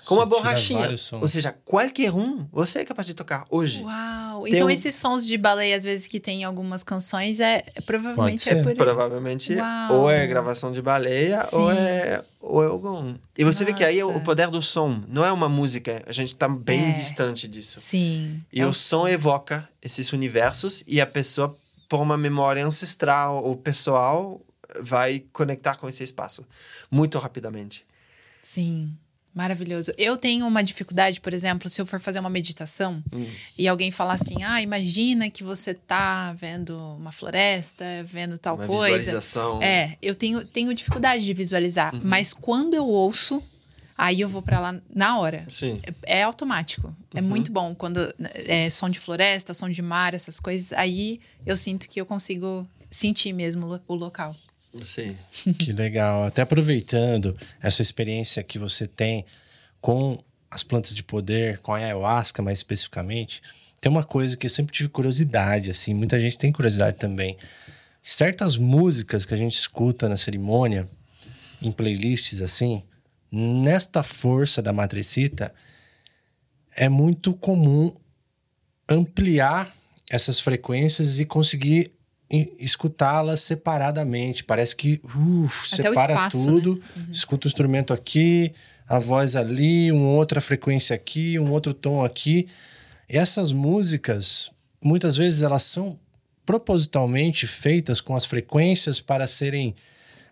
Com 0.08 0.14
uma 0.14 0.24
Você 0.24 0.30
borrachinha. 0.30 0.88
Ou 1.20 1.28
seja, 1.28 1.54
qualquer 1.64 2.12
um, 2.12 2.46
você 2.50 2.80
é 2.80 2.84
capaz 2.84 3.06
de 3.06 3.12
tocar 3.14 3.44
hoje. 3.50 3.82
Uau! 3.82 4.44
Tem 4.44 4.54
Então, 4.54 4.66
um- 4.68 4.70
esses 4.70 4.94
sons 4.94 5.26
de 5.26 5.36
baleia, 5.36 5.76
às 5.76 5.84
vezes, 5.84 6.06
que 6.06 6.18
tem 6.18 6.40
em 6.40 6.44
algumas 6.44 6.82
canções, 6.82 7.40
é 7.40 7.62
é- 7.74 7.80
provavelmente 7.82 8.44
Pode 8.48 8.58
é 8.58 8.62
por. 8.62 8.74
Provavelmente, 8.74 9.54
Uau. 9.54 9.92
ou 9.94 10.10
é 10.10 10.26
gravação 10.26 10.72
de 10.72 10.80
baleia, 10.80 11.46
ou 11.52 11.70
Sim. 11.70 11.76
é, 11.78 12.24
ou 12.40 12.62
é 12.64 12.68
o 12.68 12.78
gong. 12.78 13.20
E 13.36 13.44
você 13.44 13.64
vê 13.64 13.72
que 13.74 13.84
aí 13.84 13.98
é 13.98 14.04
o 14.04 14.08
Nossa. 14.12 14.20
poder 14.24 14.48
do 14.48 14.62
som. 14.62 15.02
Não 15.08 15.24
é 15.24 15.30
uma 15.32 15.48
música, 15.48 16.02
a 16.06 16.12
gente 16.12 16.34
tá 16.34 16.48
bem 16.48 16.90
É. 16.90 16.92
distante 16.92 17.46
disso. 17.46 17.80
Sim. 17.80 18.40
E 18.52 18.60
É 18.60 18.66
o 18.66 18.72
som 18.72 19.06
evoca 19.06 19.68
esses 19.82 20.12
universos 20.12 20.82
e 20.86 21.00
a 21.00 21.06
pessoa, 21.06 21.54
por 21.88 22.00
uma 22.00 22.16
memória 22.16 22.64
ancestral 22.64 23.44
ou 23.44 23.56
pessoal, 23.56 24.40
vai 24.80 25.24
conectar 25.32 25.76
com 25.76 25.88
esse 25.88 26.02
espaço 26.02 26.44
muito 26.90 27.18
rapidamente. 27.18 27.84
Sim. 28.42 28.92
Maravilhoso. 29.38 29.92
Eu 29.96 30.16
tenho 30.16 30.44
uma 30.48 30.64
dificuldade, 30.64 31.20
por 31.20 31.32
exemplo, 31.32 31.68
se 31.68 31.80
eu 31.80 31.86
for 31.86 32.00
fazer 32.00 32.18
uma 32.18 32.28
meditação 32.28 33.00
e 33.56 33.68
alguém 33.68 33.92
falar 33.92 34.14
assim: 34.14 34.42
ah, 34.42 34.60
imagina 34.60 35.30
que 35.30 35.44
você 35.44 35.72
tá 35.74 36.32
vendo 36.32 36.76
uma 36.76 37.12
floresta, 37.12 37.84
vendo 38.04 38.36
tal 38.36 38.56
Uma 38.56 38.66
coisa. 38.66 38.82
visualização. 38.86 39.62
É, 39.62 39.96
eu 40.02 40.16
tenho, 40.16 40.44
tenho 40.44 40.74
dificuldade 40.74 41.24
de 41.24 41.32
visualizar. 41.32 41.94
Mas 42.02 42.32
quando 42.32 42.74
eu 42.74 42.84
ouço, 42.84 43.40
aí 43.96 44.20
eu 44.20 44.28
vou 44.28 44.42
pra 44.42 44.58
lá 44.58 44.74
na 44.92 45.20
hora. 45.20 45.44
Sim. 45.46 45.80
É, 46.02 46.18
é 46.18 46.22
automático. 46.24 46.92
É 47.14 47.20
muito 47.20 47.52
bom 47.52 47.76
quando 47.76 48.12
é 48.44 48.68
som 48.68 48.90
de 48.90 48.98
floresta, 48.98 49.54
som 49.54 49.70
de 49.70 49.80
mar, 49.80 50.14
essas 50.14 50.40
coisas. 50.40 50.72
Aí 50.72 51.20
eu 51.46 51.56
sinto 51.56 51.88
que 51.88 52.00
eu 52.00 52.04
consigo 52.06 52.66
sentir 52.90 53.32
mesmo 53.32 53.80
o 53.86 53.94
local. 53.94 54.34
Sim. 54.82 55.16
Que 55.58 55.72
legal. 55.72 56.24
Até 56.24 56.42
aproveitando 56.42 57.36
essa 57.60 57.82
experiência 57.82 58.42
que 58.42 58.58
você 58.58 58.86
tem 58.86 59.24
com 59.80 60.18
as 60.50 60.62
plantas 60.62 60.94
de 60.94 61.02
poder, 61.02 61.58
com 61.58 61.72
a 61.72 61.76
ayahuasca 61.76 62.42
mais 62.42 62.58
especificamente, 62.58 63.42
tem 63.80 63.90
uma 63.90 64.04
coisa 64.04 64.36
que 64.36 64.46
eu 64.46 64.50
sempre 64.50 64.74
tive 64.74 64.88
curiosidade, 64.88 65.70
assim, 65.70 65.94
muita 65.94 66.18
gente 66.18 66.38
tem 66.38 66.50
curiosidade 66.50 66.98
também. 66.98 67.36
Certas 68.02 68.56
músicas 68.56 69.24
que 69.24 69.34
a 69.34 69.36
gente 69.36 69.54
escuta 69.54 70.08
na 70.08 70.16
cerimônia, 70.16 70.88
em 71.60 71.70
playlists 71.70 72.40
assim, 72.40 72.82
nesta 73.30 74.02
força 74.02 74.62
da 74.62 74.72
matricita, 74.72 75.54
é 76.74 76.88
muito 76.88 77.34
comum 77.34 77.92
ampliar 78.88 79.72
essas 80.10 80.40
frequências 80.40 81.20
e 81.20 81.26
conseguir 81.26 81.92
escutá-las 82.30 83.40
separadamente. 83.40 84.44
Parece 84.44 84.76
que 84.76 85.00
uh, 85.04 85.48
separa 85.64 86.12
espaço, 86.12 86.44
tudo, 86.44 86.82
escuta 87.10 87.46
o 87.46 87.48
instrumento 87.48 87.92
aqui, 87.92 88.52
a 88.86 88.98
voz 88.98 89.36
ali, 89.36 89.90
uma 89.90 90.10
outra 90.10 90.40
frequência 90.40 90.94
aqui, 90.94 91.38
um 91.38 91.50
outro 91.50 91.72
tom 91.72 92.04
aqui. 92.04 92.48
Essas 93.08 93.52
músicas, 93.52 94.50
muitas 94.82 95.16
vezes 95.16 95.42
elas 95.42 95.62
são 95.62 95.98
propositalmente 96.44 97.46
feitas 97.46 98.00
com 98.00 98.16
as 98.16 98.24
frequências 98.24 99.00
para 99.00 99.26
serem 99.26 99.74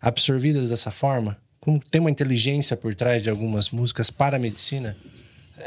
absorvidas 0.01 0.71
dessa 0.71 0.91
forma? 0.91 1.37
Como 1.61 1.79
tem 1.79 2.01
uma 2.01 2.11
inteligência 2.11 2.77
por 2.77 2.95
trás 2.95 3.23
de 3.23 3.29
algumas 3.29 3.71
músicas 3.71 4.11
para 4.11 4.37
a 4.37 4.39
medicina? 4.39 4.97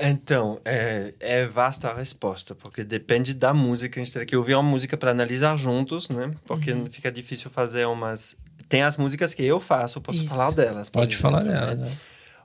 Então, 0.01 0.61
é, 0.63 1.13
é 1.19 1.45
vasta 1.45 1.89
a 1.89 1.93
resposta, 1.95 2.53
porque 2.53 2.83
depende 2.83 3.33
da 3.33 3.53
música. 3.53 3.99
A 3.99 4.03
gente 4.03 4.13
teria 4.13 4.25
que 4.25 4.35
ouvir 4.35 4.53
uma 4.53 4.63
música 4.63 4.95
para 4.95 5.11
analisar 5.11 5.57
juntos, 5.57 6.09
né? 6.09 6.31
Porque 6.45 6.71
uhum. 6.71 6.85
fica 6.85 7.11
difícil 7.11 7.49
fazer 7.49 7.85
umas. 7.85 8.37
Tem 8.67 8.83
as 8.83 8.97
músicas 8.97 9.33
que 9.33 9.43
eu 9.43 9.59
faço, 9.59 9.99
posso 9.99 10.19
Isso. 10.19 10.29
falar 10.29 10.51
delas. 10.51 10.89
Pode 10.89 11.13
exemplo, 11.13 11.31
falar 11.31 11.43
delas. 11.43 11.79
Né? 11.79 11.91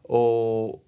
Ou, 0.04 0.82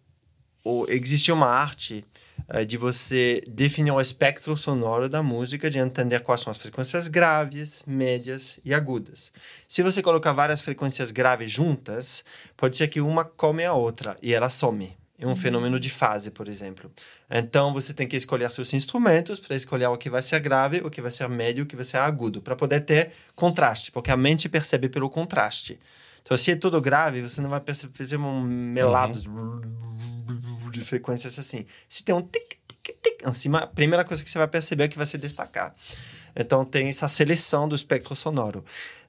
ou 0.64 0.86
existe 0.88 1.30
uma 1.30 1.46
arte 1.46 2.04
é, 2.48 2.64
de 2.64 2.76
você 2.76 3.42
definir 3.50 3.90
o 3.90 4.00
espectro 4.00 4.56
sonoro 4.56 5.08
da 5.08 5.22
música, 5.22 5.68
de 5.68 5.78
entender 5.78 6.20
quais 6.20 6.40
são 6.40 6.50
as 6.50 6.56
frequências 6.56 7.08
graves, 7.08 7.84
médias 7.86 8.58
e 8.64 8.72
agudas. 8.72 9.32
Se 9.68 9.82
você 9.82 10.00
colocar 10.00 10.32
várias 10.32 10.62
frequências 10.62 11.10
graves 11.10 11.50
juntas, 11.50 12.24
pode 12.56 12.76
ser 12.76 12.88
que 12.88 13.00
uma 13.00 13.24
come 13.24 13.64
a 13.64 13.74
outra 13.74 14.16
e 14.22 14.32
ela 14.32 14.48
some. 14.48 14.96
É 15.18 15.24
um 15.24 15.30
uhum. 15.30 15.36
fenômeno 15.36 15.80
de 15.80 15.88
fase, 15.88 16.30
por 16.30 16.46
exemplo. 16.46 16.92
Então, 17.30 17.72
você 17.72 17.94
tem 17.94 18.06
que 18.06 18.16
escolher 18.16 18.50
seus 18.50 18.74
instrumentos 18.74 19.40
para 19.40 19.56
escolher 19.56 19.86
o 19.86 19.96
que 19.96 20.10
vai 20.10 20.20
ser 20.20 20.40
grave, 20.40 20.82
o 20.84 20.90
que 20.90 21.00
vai 21.00 21.10
ser 21.10 21.26
médio, 21.28 21.64
o 21.64 21.66
que 21.66 21.74
vai 21.74 21.84
ser 21.86 21.96
agudo, 21.98 22.42
para 22.42 22.54
poder 22.54 22.80
ter 22.80 23.10
contraste, 23.34 23.90
porque 23.90 24.10
a 24.10 24.16
mente 24.16 24.48
percebe 24.48 24.90
pelo 24.90 25.08
contraste. 25.08 25.80
Então, 26.22 26.36
se 26.36 26.50
é 26.50 26.56
tudo 26.56 26.80
grave, 26.80 27.22
você 27.22 27.40
não 27.40 27.48
vai 27.48 27.60
perceber 27.60 28.16
um 28.16 28.40
melados 28.42 29.24
uhum. 29.26 29.60
de 30.70 30.80
frequências 30.82 31.38
assim. 31.38 31.64
Se 31.88 32.02
tem 32.02 32.14
um 32.14 32.20
tic, 32.20 32.58
tic, 32.68 32.96
tic 33.02 33.26
em 33.26 33.32
cima, 33.32 33.60
a 33.60 33.66
primeira 33.66 34.04
coisa 34.04 34.22
que 34.22 34.30
você 34.30 34.36
vai 34.36 34.48
perceber 34.48 34.84
é 34.84 34.88
que 34.88 34.98
vai 34.98 35.06
se 35.06 35.16
destacar. 35.16 35.74
Então, 36.34 36.64
tem 36.64 36.88
essa 36.88 37.08
seleção 37.08 37.66
do 37.66 37.74
espectro 37.74 38.14
sonoro. 38.14 38.62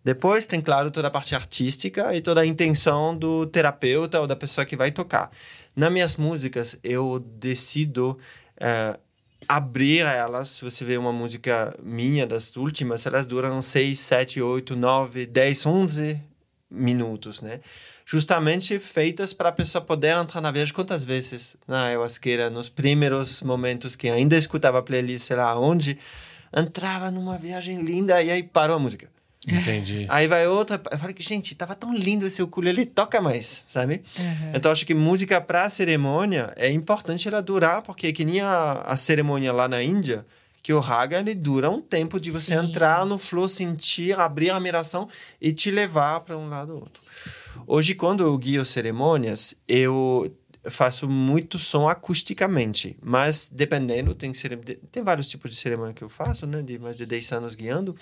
Depois 0.04 0.46
tem, 0.46 0.62
claro, 0.62 0.90
toda 0.90 1.10
a 1.10 1.12
parte 1.12 1.36
artística 1.36 2.16
e 2.16 2.22
toda 2.22 2.40
a 2.40 2.46
intenção 2.46 3.18
do 3.18 3.46
terapeuta 3.46 4.22
ou 4.22 4.28
da 4.28 4.38
pessoa 4.38 4.64
que 4.64 4.78
vai 4.78 4.90
tocar. 4.90 5.30
Nas 5.78 5.92
minhas 5.92 6.18
músicas, 6.18 6.76
eu 6.84 7.20
decido 7.20 8.18
é, 8.60 8.98
abrir 9.48 10.00
elas. 10.00 10.50
Se 10.50 10.66
você 10.66 10.84
vê 10.84 10.98
uma 10.98 11.14
música 11.14 11.72
minha, 11.84 12.26
das 12.26 12.56
últimas, 12.56 13.06
elas 13.06 13.28
duram 13.28 13.62
6, 13.62 14.00
7, 14.00 14.42
8, 14.42 14.76
9, 14.76 15.28
10, 15.28 15.66
11 15.68 16.24
minutos, 16.68 17.42
né? 17.42 17.60
Justamente 18.04 18.80
feitas 18.80 19.34
para 19.34 19.50
a 19.50 19.52
pessoa 19.52 19.80
poder 19.84 20.18
entrar 20.18 20.42
na 20.42 20.50
viagem 20.50 20.74
quantas 20.74 21.04
vezes 21.04 21.56
na 21.68 21.86
ayahuasqueira, 21.86 22.50
nos 22.50 22.70
primeiros 22.70 23.44
momentos 23.44 23.96
que 23.96 24.10
ainda 24.10 24.36
escutava 24.36 24.82
playlist, 24.82 25.28
sei 25.28 25.36
lá 25.36 25.60
onde, 25.60 25.96
entrava 26.52 27.12
numa 27.12 27.38
viagem 27.38 27.84
linda 27.84 28.20
e 28.24 28.32
aí 28.32 28.42
parou 28.42 28.78
a 28.78 28.80
música. 28.80 29.08
Entendi. 29.48 30.06
Aí 30.10 30.28
vai 30.28 30.46
outra. 30.48 30.82
Eu 30.92 30.98
falei 30.98 31.14
que, 31.14 31.24
gente, 31.24 31.56
tava 31.56 31.74
tão 31.74 31.96
lindo 31.96 32.28
esse 32.28 32.42
ukulele, 32.42 32.86
toca 32.86 33.22
mais, 33.22 33.64
sabe? 33.68 34.04
Uhum. 34.20 34.52
Então 34.54 34.72
acho 34.72 34.86
que 34.86 34.94
música 34.94 35.40
pra 35.40 35.70
cerimônia 35.70 36.54
é 36.58 36.70
importante 36.70 37.28
ela 37.28 37.42
durar, 37.42 37.82
porque 37.82 38.12
que 38.12 38.26
nem 38.26 38.42
a, 38.42 38.84
a 38.86 38.98
cerimônia 38.98 39.54
lá 39.54 39.68
na 39.68 39.82
Índia, 39.82 40.26
que 40.62 40.74
o 40.74 40.80
raga 40.80 41.20
ele 41.20 41.34
dura 41.34 41.70
um 41.70 41.82
tempo 41.82 42.20
de 42.20 42.30
você 42.30 42.54
Sim. 42.54 42.68
entrar 42.68 43.06
no 43.06 43.18
flow, 43.18 43.48
sentir, 43.48 44.20
abrir 44.20 44.50
a 44.50 44.58
admiração 44.58 45.08
e 45.42 45.54
te 45.54 45.72
levar 45.72 46.20
para 46.22 46.38
um 46.38 46.50
lado 46.50 46.74
ou 46.74 46.80
outro. 46.80 47.02
Hoje, 47.66 47.96
quando 47.96 48.24
eu 48.24 48.38
guio 48.38 48.66
cerimônias, 48.66 49.56
eu 49.68 50.30
faço 50.70 51.08
muito 51.08 51.58
som 51.60 51.88
acusticamente, 51.88 52.98
mas 53.02 53.50
dependendo, 53.54 54.14
tem, 54.14 54.32
tem 54.92 55.04
vários 55.04 55.30
tipos 55.30 55.52
de 55.52 55.58
cerimônia 55.58 55.94
que 55.94 56.04
eu 56.04 56.10
faço, 56.10 56.46
né, 56.46 56.62
de 56.62 56.78
mais 56.80 56.96
de 56.96 57.06
10 57.06 57.32
anos 57.34 57.56
guiando, 57.56 57.96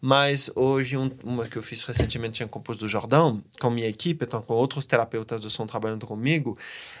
mas 0.00 0.50
hoje 0.54 0.96
um, 0.96 1.10
uma 1.24 1.46
que 1.46 1.56
eu 1.56 1.62
fiz 1.62 1.82
recentemente 1.82 2.42
em 2.42 2.48
Campos 2.48 2.76
do 2.76 2.88
Jordão, 2.88 3.42
com 3.60 3.70
minha 3.70 3.88
equipe, 3.88 4.24
então 4.24 4.42
com 4.42 4.54
outros 4.54 4.86
terapeutas 4.86 5.40
do 5.40 5.50
som 5.50 5.66
trabalhando 5.66 6.06
comigo, 6.06 6.56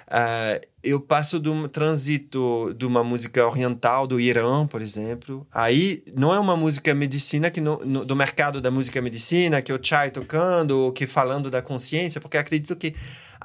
uh, 0.08 0.66
eu 0.82 1.00
passo 1.00 1.40
do 1.40 1.68
trânsito 1.68 2.72
de 2.78 2.86
uma 2.86 3.02
música 3.02 3.44
oriental 3.46 4.06
do 4.06 4.20
Irã, 4.20 4.66
por 4.66 4.80
exemplo, 4.80 5.46
aí 5.52 6.02
não 6.14 6.32
é 6.32 6.38
uma 6.38 6.56
música 6.56 6.94
medicina 6.94 7.50
que 7.50 7.60
no, 7.60 7.84
no, 7.84 8.04
do 8.04 8.14
mercado 8.14 8.60
da 8.60 8.70
música 8.70 9.02
medicina, 9.02 9.60
que 9.60 9.72
o 9.72 9.80
Chai 9.82 10.10
tocando, 10.10 10.78
ou 10.78 10.92
que 10.92 11.06
falando 11.06 11.50
da 11.50 11.60
consciência, 11.60 12.20
porque 12.20 12.38
acredito 12.38 12.76
que 12.76 12.94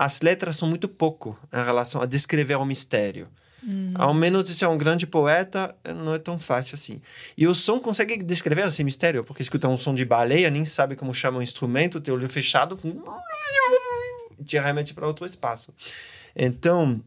as 0.01 0.21
letras 0.21 0.57
são 0.57 0.67
muito 0.67 0.87
pouco 0.87 1.37
em 1.53 1.63
relação 1.63 2.01
a 2.01 2.07
descrever 2.07 2.55
o 2.55 2.65
mistério. 2.65 3.27
Hum. 3.63 3.93
Ao 3.93 4.15
menos 4.15 4.47
se 4.49 4.65
é 4.65 4.67
um 4.67 4.75
grande 4.75 5.05
poeta, 5.05 5.75
não 5.95 6.15
é 6.15 6.17
tão 6.17 6.39
fácil 6.39 6.73
assim. 6.73 6.99
E 7.37 7.47
o 7.47 7.53
som 7.53 7.79
consegue 7.79 8.17
descrever 8.17 8.67
esse 8.67 8.83
mistério, 8.83 9.23
porque 9.23 9.43
escuta 9.43 9.67
um 9.67 9.77
som 9.77 9.93
de 9.93 10.03
baleia, 10.03 10.49
nem 10.49 10.65
sabe 10.65 10.95
como 10.95 11.13
chama 11.13 11.37
o 11.37 11.43
instrumento, 11.43 12.01
tem 12.01 12.11
o 12.11 12.17
olho 12.17 12.27
fechado, 12.27 12.79
te 14.43 14.57
remete 14.57 14.91
para 14.95 15.05
outro 15.05 15.23
espaço. 15.23 15.71
Então, 16.35 16.99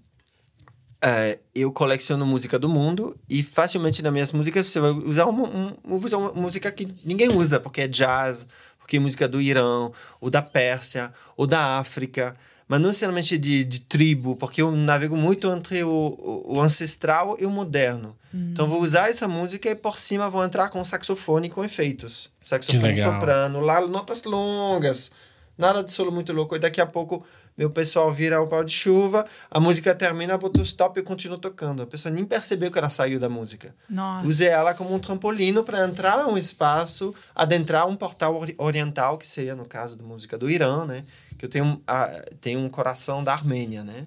é, 1.02 1.40
eu 1.52 1.72
coleciono 1.72 2.24
música 2.24 2.60
do 2.60 2.68
mundo 2.68 3.18
e 3.28 3.42
facilmente 3.42 4.04
nas 4.04 4.12
minhas 4.12 4.32
músicas 4.32 4.66
você 4.66 4.78
vai 4.78 4.92
usar 4.92 5.24
uma, 5.24 5.48
um, 5.48 5.76
uma 5.82 6.32
música 6.34 6.70
que 6.70 6.86
ninguém 7.04 7.30
usa, 7.30 7.58
porque 7.58 7.80
é 7.80 7.88
jazz, 7.88 8.46
porque 8.78 8.98
é 8.98 9.00
música 9.00 9.26
do 9.26 9.40
Irã, 9.40 9.90
ou 10.20 10.30
da 10.30 10.42
Pérsia, 10.42 11.12
ou 11.36 11.44
da 11.44 11.80
África 11.80 12.36
mas 12.66 12.80
não 12.80 12.88
necessariamente 12.88 13.36
de, 13.36 13.64
de 13.64 13.80
tribo, 13.82 14.36
porque 14.36 14.62
eu 14.62 14.70
navego 14.70 15.16
muito 15.16 15.50
entre 15.50 15.84
o, 15.84 16.44
o, 16.46 16.60
ancestral 16.60 17.36
e 17.38 17.44
o 17.44 17.50
moderno. 17.50 18.16
Hum. 18.32 18.50
Então, 18.52 18.66
vou 18.66 18.80
usar 18.80 19.10
essa 19.10 19.28
música 19.28 19.68
e 19.70 19.74
por 19.74 19.98
cima 19.98 20.30
vou 20.30 20.44
entrar 20.44 20.70
com 20.70 20.82
saxofone 20.82 21.50
com 21.50 21.64
efeitos. 21.64 22.30
Saxofone 22.40 22.96
soprano, 22.96 23.60
lá 23.60 23.86
notas 23.86 24.24
longas, 24.24 25.10
nada 25.58 25.84
de 25.84 25.92
solo 25.92 26.10
muito 26.10 26.32
louco. 26.32 26.56
E 26.56 26.58
daqui 26.58 26.80
a 26.80 26.86
pouco 26.86 27.24
meu 27.56 27.70
pessoal 27.70 28.12
vira 28.12 28.40
o 28.40 28.48
pau 28.48 28.64
de 28.64 28.72
chuva, 28.72 29.24
a 29.48 29.60
música 29.60 29.94
termina, 29.94 30.36
botou 30.36 30.62
stop 30.62 30.98
e 30.98 31.02
continuo 31.02 31.38
tocando. 31.38 31.82
A 31.82 31.86
pessoa 31.86 32.12
nem 32.12 32.24
percebeu 32.24 32.70
que 32.70 32.78
ela 32.78 32.90
saiu 32.90 33.20
da 33.20 33.28
música. 33.28 33.74
Nossa. 33.88 34.26
Usei 34.26 34.48
ela 34.48 34.74
como 34.74 34.92
um 34.92 34.98
trampolino 34.98 35.62
para 35.62 35.86
entrar 35.86 36.20
em 36.20 36.32
um 36.32 36.36
espaço, 36.36 37.14
adentrar 37.34 37.86
um 37.86 37.94
portal 37.94 38.44
oriental, 38.58 39.16
que 39.18 39.28
seria 39.28 39.54
no 39.54 39.64
caso 39.64 39.96
da 39.96 40.02
música 40.02 40.36
do 40.36 40.50
Irã, 40.50 40.84
né? 40.84 41.04
Eu 41.44 41.48
tenho, 41.48 41.82
a, 41.86 42.06
tenho 42.40 42.60
um 42.60 42.68
coração 42.68 43.22
da 43.22 43.32
Armênia, 43.32 43.84
né? 43.84 44.06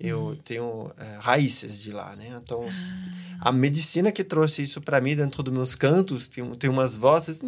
eu 0.00 0.26
uhum. 0.26 0.36
tenho 0.36 0.90
é, 0.96 1.18
raízes 1.20 1.82
de 1.82 1.90
lá, 1.90 2.14
né? 2.14 2.38
Então, 2.40 2.68
ah. 2.68 3.48
a 3.48 3.52
medicina 3.52 4.12
que 4.12 4.22
trouxe 4.22 4.62
isso 4.62 4.80
para 4.80 5.00
mim 5.00 5.16
dentro 5.16 5.42
dos 5.42 5.52
meus 5.52 5.74
cantos, 5.74 6.28
tem, 6.28 6.48
tem 6.54 6.70
umas 6.70 6.94
vozes 6.94 7.42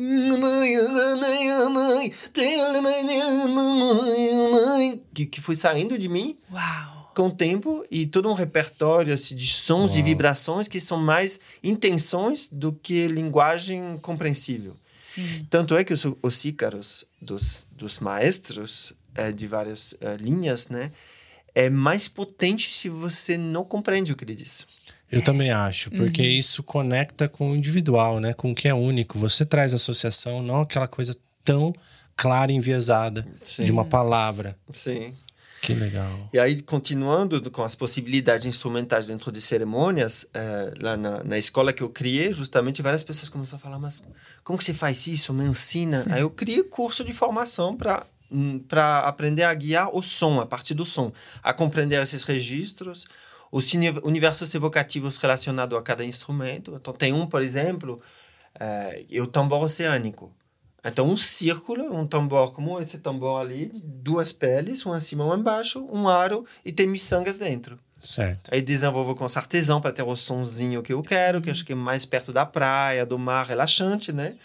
que, 5.15 5.27
que 5.27 5.41
foi 5.41 5.55
saindo 5.55 5.97
de 5.97 6.09
mim 6.09 6.37
Uau. 6.51 7.13
com 7.15 7.29
o 7.29 7.31
tempo 7.31 7.85
e 7.89 8.05
todo 8.05 8.29
um 8.29 8.35
repertório 8.35 9.15
assim, 9.15 9.37
de 9.37 9.47
sons 9.47 9.95
e 9.95 10.03
vibrações 10.03 10.67
que 10.67 10.81
são 10.81 10.99
mais 10.99 11.39
intenções 11.63 12.49
do 12.51 12.73
que 12.73 13.07
linguagem 13.07 13.97
compreensível. 14.03 14.77
Sim. 14.99 15.47
Tanto 15.49 15.77
é 15.77 15.85
que 15.85 15.93
os, 15.93 16.07
os 16.23 16.45
ícaros 16.45 17.05
dos, 17.21 17.67
dos 17.73 17.99
maestros 18.01 18.93
é, 19.15 19.33
de 19.33 19.47
várias 19.47 19.95
é, 20.01 20.17
linhas, 20.17 20.69
né? 20.69 20.91
é 21.55 21.69
mais 21.69 22.09
potente 22.09 22.71
se 22.71 22.89
você 22.89 23.37
não 23.37 23.65
compreende 23.65 24.13
o 24.13 24.17
que 24.17 24.25
ele 24.25 24.35
diz. 24.35 24.67
Eu 25.11 25.23
também 25.23 25.51
acho, 25.51 25.91
porque 25.91 26.23
uhum. 26.23 26.29
isso 26.29 26.63
conecta 26.63 27.29
com 27.29 27.51
o 27.51 27.57
individual, 27.57 28.21
né? 28.21 28.33
Com 28.33 28.53
o 28.53 28.55
que 28.55 28.69
é 28.69 28.75
único. 28.75 29.19
Você 29.19 29.45
traz 29.45 29.75
associação, 29.75 30.41
não 30.41 30.61
aquela 30.61 30.87
coisa 30.87 31.17
tão 31.45 31.75
clara 32.15 32.53
e 32.53 32.55
enviesada 32.55 33.27
Sim. 33.45 33.65
de 33.65 33.73
uma 33.73 33.85
palavra. 33.85 34.57
Sim. 34.73 35.13
Que 35.63 35.75
legal. 35.75 36.29
E 36.33 36.39
aí, 36.39 36.63
continuando 36.63 37.51
com 37.51 37.63
as 37.63 37.75
possibilidades 37.75 38.47
instrumentais 38.47 39.09
dentro 39.09 39.33
de 39.33 39.43
cerimônias, 39.43 40.27
é, 40.33 40.73
lá 40.81 40.97
na, 40.97 41.25
na 41.25 41.37
escola 41.37 41.73
que 41.73 41.83
eu 41.83 41.91
criei, 41.91 42.33
justamente 42.33 42.81
várias 42.81 43.03
pessoas 43.03 43.29
começaram 43.29 43.57
a 43.57 43.61
falar: 43.61 43.79
Mas 43.81 44.03
como 44.45 44.57
que 44.57 44.65
você 44.65 44.73
faz 44.73 45.09
isso? 45.09 45.35
Me 45.35 45.45
ensina. 45.45 46.07
aí 46.09 46.21
eu 46.21 46.31
criei 46.31 46.63
curso 46.63 47.05
de 47.05 47.13
formação 47.13 47.77
para 47.77 48.07
Hum, 48.07 48.20
para 48.69 48.99
aprender 49.01 49.45
a 49.45 49.55
guiar 49.55 49.95
o 49.95 50.03
som, 50.03 50.41
a 50.41 50.47
partir 50.47 50.75
do 50.75 50.85
som, 50.85 51.13
a 51.43 51.53
compreender 51.53 52.03
esses 52.03 52.23
registros, 52.25 53.07
os 53.51 53.73
universos 54.03 54.55
evocativos 54.55 55.17
relacionados 55.17 55.77
a 55.77 55.83
cada 55.83 56.05
instrumento. 56.05 56.75
Então, 56.75 56.93
tem 56.93 57.13
um, 57.13 57.27
por 57.27 57.43
exemplo, 57.43 58.01
é, 58.59 59.05
é 59.11 59.21
o 59.21 59.27
tambor 59.27 59.63
oceânico. 59.63 60.33
Então, 60.85 61.07
um 61.07 61.17
círculo, 61.17 61.95
um 61.95 62.07
tambor 62.07 62.53
como 62.53 62.81
esse 62.81 63.01
tambor 63.01 63.41
ali, 63.41 63.71
duas 63.85 64.33
peles, 64.33 64.87
um 64.87 64.93
acima 64.93 65.25
e 65.25 65.27
um 65.27 65.35
embaixo, 65.35 65.87
um 65.93 66.09
aro 66.09 66.45
e 66.65 66.73
tem 66.73 66.87
miçangas 66.87 67.39
dentro. 67.39 67.79
Certo. 68.01 68.53
Aí 68.53 68.63
desenvolvo 68.63 69.15
com 69.15 69.27
artesão 69.27 69.79
para 69.79 69.93
ter 69.93 70.03
o 70.03 70.17
sonzinho 70.17 70.83
que 70.83 70.93
eu 70.93 71.03
quero, 71.03 71.43
que 71.43 71.51
acho 71.51 71.65
que 71.65 71.73
é 71.73 71.77
mais 71.77 72.07
perto 72.07 72.33
da 72.33 72.47
praia, 72.47 73.05
do 73.05 73.19
mar, 73.19 73.47
relaxante, 73.47 74.11
né? 74.11 74.37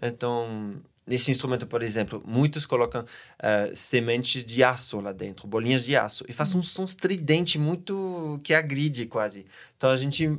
Então, 0.00 0.74
nesse 1.06 1.30
instrumento, 1.30 1.66
por 1.66 1.82
exemplo, 1.82 2.22
muitos 2.26 2.64
colocam 2.64 3.02
uh, 3.02 3.74
sementes 3.74 4.44
de 4.44 4.62
aço 4.64 5.00
lá 5.00 5.12
dentro, 5.12 5.46
bolinhas 5.46 5.84
de 5.84 5.96
aço, 5.96 6.24
e 6.28 6.32
faz 6.32 6.54
um 6.54 6.62
som 6.62 6.84
estridente 6.84 7.58
muito 7.58 8.40
que 8.42 8.54
agride 8.54 9.06
quase. 9.06 9.46
Então 9.76 9.90
a 9.90 9.96
gente 9.96 10.38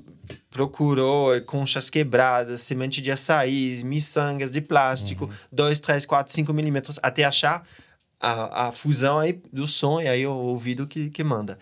procurou 0.50 1.40
conchas 1.42 1.90
quebradas, 1.90 2.62
semente 2.62 3.02
de 3.02 3.12
açaí, 3.12 3.82
miçangas 3.84 4.52
de 4.52 4.62
plástico, 4.62 5.30
2, 5.52 5.80
3, 5.80 6.06
4, 6.06 6.34
5 6.34 6.54
milímetros, 6.54 7.00
até 7.04 7.24
achar 7.24 7.64
a, 8.20 8.68
a 8.68 8.72
fusão 8.72 9.20
aí 9.20 9.40
do 9.54 9.68
som 9.68 10.02
e 10.02 10.08
aí 10.08 10.26
o 10.26 10.34
ouvido 10.34 10.88
que, 10.88 11.10
que 11.10 11.24
manda. 11.24 11.58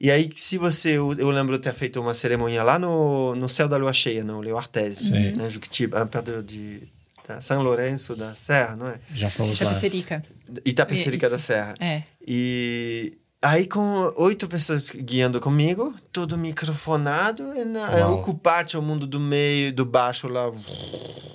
E 0.00 0.10
aí, 0.10 0.30
se 0.36 0.58
você. 0.58 0.96
Eu 0.96 1.30
lembro 1.30 1.58
ter 1.58 1.72
feito 1.72 2.00
uma 2.00 2.12
cerimônia 2.12 2.62
lá 2.62 2.78
no, 2.78 3.34
no 3.34 3.48
Céu 3.48 3.68
da 3.68 3.76
Lua 3.76 3.92
Cheia, 3.92 4.22
no 4.22 4.40
Leo 4.40 4.58
Artese, 4.58 5.12
né, 5.34 5.48
Juquitiba, 5.48 6.04
perto 6.04 6.42
de 6.42 6.82
da 7.26 7.40
São 7.40 7.62
Lourenço 7.62 8.14
da 8.14 8.34
Serra, 8.34 8.76
não 8.76 8.88
é? 8.88 9.00
Já 9.14 9.30
fomos 9.30 9.58
lá. 9.60 9.70
Itapecerica. 9.70 10.22
Itapecerica 10.64 11.30
da 11.30 11.38
Serra. 11.38 11.74
É. 11.80 12.02
E 12.26 13.16
aí 13.40 13.66
com 13.66 14.12
oito 14.16 14.48
pessoas 14.48 14.90
guiando 14.90 15.40
comigo, 15.40 15.94
todo 16.12 16.36
microfonado, 16.36 17.42
e 17.54 17.64
na, 17.64 18.08
ocupate 18.08 18.76
o 18.76 18.82
mundo 18.82 19.06
do 19.06 19.20
meio, 19.20 19.72
do 19.72 19.84
baixo 19.84 20.28
lá, 20.28 20.50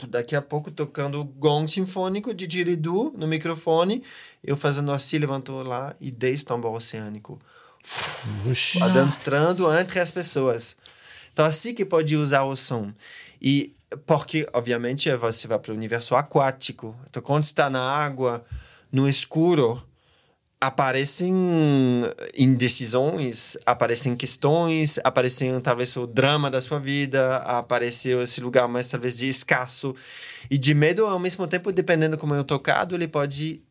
daqui 0.07 0.35
a 0.35 0.41
pouco 0.41 0.71
tocando 0.71 1.23
gong 1.23 1.67
sinfônico 1.67 2.33
de 2.33 2.47
diridu 2.47 3.13
no 3.17 3.27
microfone, 3.27 4.03
eu 4.43 4.55
fazendo 4.55 4.91
assim, 4.91 5.17
levantou 5.17 5.63
lá 5.63 5.95
e 5.99 6.11
dez 6.11 6.43
tambor 6.43 6.73
oceânico. 6.73 7.39
Adentrando 8.81 9.73
entre 9.79 9.99
as 9.99 10.11
pessoas. 10.11 10.75
Então 11.31 11.45
assim 11.45 11.73
que 11.73 11.85
pode 11.85 12.15
usar 12.17 12.43
o 12.43 12.55
som. 12.55 12.91
E 13.41 13.73
porque, 14.05 14.47
obviamente, 14.53 15.13
você 15.15 15.47
vai 15.47 15.59
para 15.59 15.71
o 15.71 15.75
universo 15.75 16.15
aquático. 16.15 16.95
Então, 17.09 17.21
quando 17.21 17.43
está 17.43 17.69
na 17.69 17.81
água, 17.81 18.43
no 18.91 19.07
escuro, 19.07 19.81
aparecem 20.61 21.33
indecisões, 22.37 23.57
aparecem 23.65 24.15
questões, 24.15 24.99
aparecem 25.03 25.59
talvez 25.61 25.95
o 25.95 26.05
drama 26.05 26.51
da 26.51 26.59
sua 26.59 26.79
vida, 26.79 27.37
aparece 27.37 28.11
esse 28.11 28.41
lugar 28.41 28.67
mais 28.67 28.89
talvez 28.89 29.15
de 29.15 29.29
escasso 29.29 29.95
e 30.49 30.57
de 30.57 30.73
medo 30.73 31.05
ao 31.05 31.17
mesmo 31.17 31.47
tempo, 31.47 31.71
dependendo 31.71 32.17
como 32.17 32.35
o 32.35 32.43
tocado, 32.43 32.93
ele 32.93 33.07
pode 33.07 33.61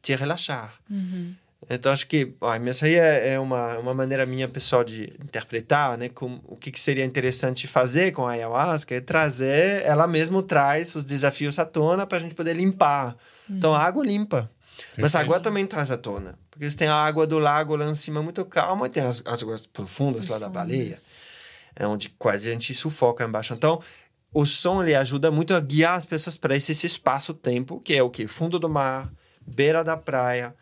te 0.00 0.14
relaxar. 0.14 0.74
Uhum. 0.88 1.34
Então, 1.68 1.92
acho 1.92 2.06
que 2.06 2.34
ó, 2.40 2.54
essa 2.54 2.86
aí 2.86 2.94
é, 2.94 3.34
é, 3.34 3.40
uma, 3.40 3.78
uma 3.78 3.94
maneira 3.94 4.26
minha 4.26 4.46
pessoal 4.46 4.84
de 4.84 5.04
interpretar, 5.22 5.96
né? 5.96 6.08
Com, 6.08 6.40
o 6.44 6.56
que, 6.56 6.70
que 6.70 6.80
seria 6.80 7.04
interessante 7.04 7.66
fazer 7.66 8.12
com 8.12 8.26
a 8.26 8.32
ayahuasca 8.32 8.94
é 8.94 9.00
trazer, 9.00 9.82
ela 9.84 10.06
mesmo 10.06 10.42
traz 10.42 10.94
os 10.94 11.04
desafios 11.04 11.58
à 11.58 11.64
tona 11.64 12.06
para 12.06 12.18
a 12.18 12.20
gente 12.20 12.34
poder 12.34 12.54
limpar. 12.54 13.16
Uhum. 13.48 13.56
Então, 13.56 13.74
a 13.74 13.82
água 13.82 14.04
limpa. 14.04 14.50
Perfeito. 14.76 15.00
Mas 15.00 15.14
a 15.14 15.20
água 15.20 15.40
também 15.40 15.66
traz 15.66 15.90
à 15.90 15.96
tona. 15.96 16.38
Porque 16.50 16.70
você 16.70 16.76
tem 16.76 16.88
a 16.88 16.94
água 16.94 17.26
do 17.26 17.38
lago 17.38 17.76
lá 17.76 17.86
em 17.86 17.94
cima 17.94 18.22
muito 18.22 18.44
calma 18.44 18.86
e 18.86 18.90
tem 18.90 19.02
as, 19.02 19.22
as 19.24 19.42
águas 19.42 19.66
profundas, 19.66 20.26
profundas 20.26 20.28
lá 20.28 20.38
da 20.38 20.48
baleia. 20.48 20.96
É 21.74 21.86
onde 21.86 22.08
quase 22.10 22.48
a 22.48 22.52
gente 22.52 22.74
sufoca 22.74 23.24
embaixo. 23.24 23.54
Então, 23.54 23.80
o 24.32 24.44
som 24.44 24.82
ele 24.82 24.94
ajuda 24.94 25.30
muito 25.30 25.54
a 25.54 25.60
guiar 25.60 25.96
as 25.96 26.04
pessoas 26.04 26.36
para 26.36 26.56
esse, 26.56 26.72
esse 26.72 26.86
espaço-tempo, 26.86 27.80
que 27.80 27.94
é 27.94 28.02
o 28.02 28.10
que? 28.10 28.26
Fundo 28.26 28.58
do 28.58 28.68
mar, 28.68 29.10
beira 29.46 29.82
da 29.82 29.96
praia, 29.96 30.54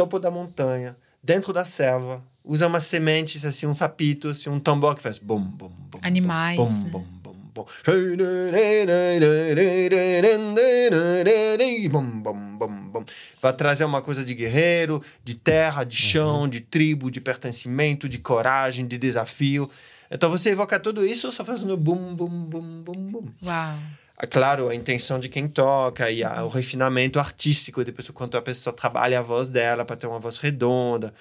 topo 0.00 0.18
da 0.18 0.30
montanha, 0.30 0.96
dentro 1.22 1.52
da 1.52 1.62
selva, 1.62 2.24
usa 2.42 2.66
umas 2.66 2.84
sementes, 2.84 3.44
assim, 3.44 3.66
um 3.66 3.74
sapito, 3.74 4.28
assim, 4.28 4.48
um 4.48 4.58
tambor 4.58 4.96
que 4.96 5.02
faz 5.02 5.18
bum, 5.18 5.38
bum, 5.38 5.68
bum. 5.68 5.98
Animais. 6.00 6.56
Bum, 6.56 6.84
né? 6.84 6.90
bum, 6.90 7.04
bum, 7.22 7.34
bum. 7.52 7.66
Bum, 11.90 12.22
bum, 12.22 12.56
bum, 12.56 12.88
bum. 12.88 13.04
Vai 13.42 13.52
trazer 13.52 13.84
uma 13.84 14.00
coisa 14.00 14.24
de 14.24 14.32
guerreiro, 14.32 15.02
de 15.22 15.34
terra, 15.34 15.84
de 15.84 15.96
chão, 15.96 16.48
de 16.48 16.60
tribo, 16.60 17.10
de 17.10 17.20
pertencimento, 17.20 18.08
de 18.08 18.18
coragem, 18.18 18.86
de 18.86 18.96
desafio. 18.96 19.68
Então 20.10 20.30
você 20.30 20.50
evoca 20.50 20.80
tudo 20.80 21.04
isso 21.04 21.30
só 21.30 21.44
fazendo 21.44 21.76
bum, 21.76 22.14
bum, 22.14 22.44
bum, 22.46 22.82
bum, 22.82 23.10
bum. 23.10 23.28
Uau 23.44 23.76
claro, 24.26 24.68
a 24.68 24.74
intenção 24.74 25.18
de 25.18 25.28
quem 25.28 25.48
toca 25.48 26.10
e 26.10 26.22
a, 26.22 26.44
o 26.44 26.48
refinamento 26.48 27.18
artístico, 27.18 27.84
depois 27.84 28.08
o 28.08 28.12
quanto 28.12 28.36
a 28.36 28.42
pessoa 28.42 28.74
trabalha 28.74 29.18
a 29.18 29.22
voz 29.22 29.48
dela 29.48 29.84
para 29.84 29.96
ter 29.96 30.06
uma 30.06 30.18
voz 30.18 30.36
redonda. 30.36 31.12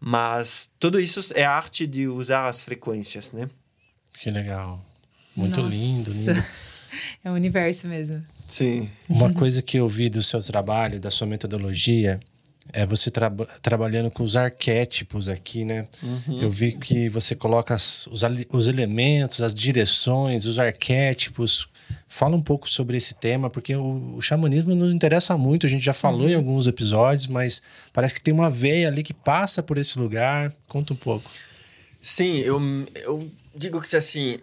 Mas 0.00 0.70
tudo 0.78 1.00
isso 1.00 1.20
é 1.34 1.44
arte 1.44 1.86
de 1.86 2.06
usar 2.08 2.48
as 2.48 2.62
frequências, 2.62 3.32
né? 3.32 3.48
Que 4.18 4.30
legal. 4.30 4.84
Muito 5.34 5.60
Nossa. 5.60 5.76
lindo, 5.76 6.10
lindo. 6.10 6.44
É 7.22 7.30
o 7.30 7.34
universo 7.34 7.86
mesmo. 7.86 8.24
Sim. 8.46 8.88
Uma 9.10 9.30
coisa 9.34 9.60
que 9.60 9.76
eu 9.76 9.86
vi 9.86 10.08
do 10.08 10.22
seu 10.22 10.42
trabalho, 10.42 10.98
da 10.98 11.10
sua 11.10 11.26
metodologia, 11.26 12.18
é 12.72 12.86
você 12.86 13.10
tra 13.10 13.30
trabalhando 13.60 14.10
com 14.10 14.22
os 14.22 14.36
arquétipos 14.36 15.28
aqui, 15.28 15.66
né? 15.66 15.86
Uhum. 16.02 16.40
Eu 16.40 16.50
vi 16.50 16.72
que 16.72 17.08
você 17.08 17.34
coloca 17.34 17.74
as, 17.74 18.06
os, 18.06 18.22
os 18.50 18.68
elementos, 18.68 19.42
as 19.42 19.52
direções, 19.52 20.46
os 20.46 20.58
arquétipos 20.58 21.68
Fala 22.06 22.36
um 22.36 22.40
pouco 22.40 22.68
sobre 22.68 22.96
esse 22.96 23.14
tema, 23.14 23.50
porque 23.50 23.74
o, 23.76 24.16
o 24.16 24.22
xamanismo 24.22 24.74
nos 24.74 24.92
interessa 24.92 25.36
muito. 25.36 25.66
A 25.66 25.68
gente 25.68 25.84
já 25.84 25.92
falou 25.92 26.22
uhum. 26.22 26.28
em 26.28 26.34
alguns 26.34 26.66
episódios, 26.66 27.26
mas 27.26 27.60
parece 27.92 28.14
que 28.14 28.22
tem 28.22 28.32
uma 28.32 28.50
veia 28.50 28.88
ali 28.88 29.02
que 29.02 29.14
passa 29.14 29.62
por 29.62 29.76
esse 29.78 29.98
lugar. 29.98 30.52
Conta 30.66 30.92
um 30.92 30.96
pouco. 30.96 31.30
Sim, 32.00 32.38
eu, 32.38 32.60
eu 32.94 33.30
digo 33.54 33.80
que 33.80 33.96
assim, 33.96 34.38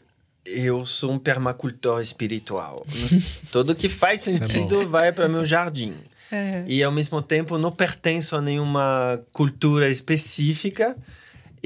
eu 0.45 0.85
sou 0.85 1.11
um 1.11 1.17
permacultor 1.17 2.01
espiritual. 2.01 2.85
Tudo 3.51 3.73
que 3.73 3.89
faz 3.89 4.27
é 4.27 4.31
sentido 4.31 4.81
é 4.81 4.85
vai 4.85 5.11
para 5.11 5.27
meu 5.27 5.43
jardim. 5.43 5.95
Uhum. 6.31 6.65
E 6.67 6.83
ao 6.83 6.91
mesmo 6.91 7.21
tempo 7.21 7.57
não 7.57 7.71
pertenço 7.71 8.35
a 8.35 8.41
nenhuma 8.41 9.19
cultura 9.31 9.89
específica 9.89 10.95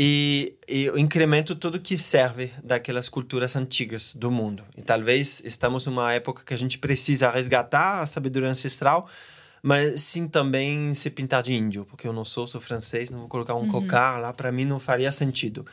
e, 0.02 0.54
e 0.66 0.86
eu 0.86 0.98
incremento 0.98 1.54
tudo 1.54 1.78
que 1.78 1.98
serve 1.98 2.54
daquelas 2.64 3.10
culturas 3.10 3.58
antigas 3.58 4.14
do 4.16 4.32
mundo. 4.32 4.64
E 4.78 4.82
talvez 4.82 5.42
estamos 5.44 5.86
numa 5.88 6.14
época 6.14 6.42
que 6.46 6.54
a 6.54 6.58
gente 6.58 6.78
precisa 6.78 7.30
resgatar 7.30 8.00
a 8.00 8.06
sabedoria 8.06 8.48
ancestral, 8.48 9.10
mas 9.62 10.00
sim 10.00 10.26
também 10.26 10.94
se 10.94 11.10
pintar 11.10 11.44
de 11.44 11.54
índio, 11.54 11.84
porque 11.84 12.08
eu 12.08 12.14
não 12.14 12.24
sou, 12.24 12.48
sou 12.48 12.62
francês, 12.62 13.10
não 13.10 13.20
vou 13.20 13.28
colocar 13.28 13.56
um 13.56 13.64
uhum. 13.64 13.68
cocar 13.68 14.22
lá, 14.22 14.32
para 14.32 14.54
mim 14.54 14.64
não 14.64 14.80
faria 14.80 15.12
sentido. 15.12 15.66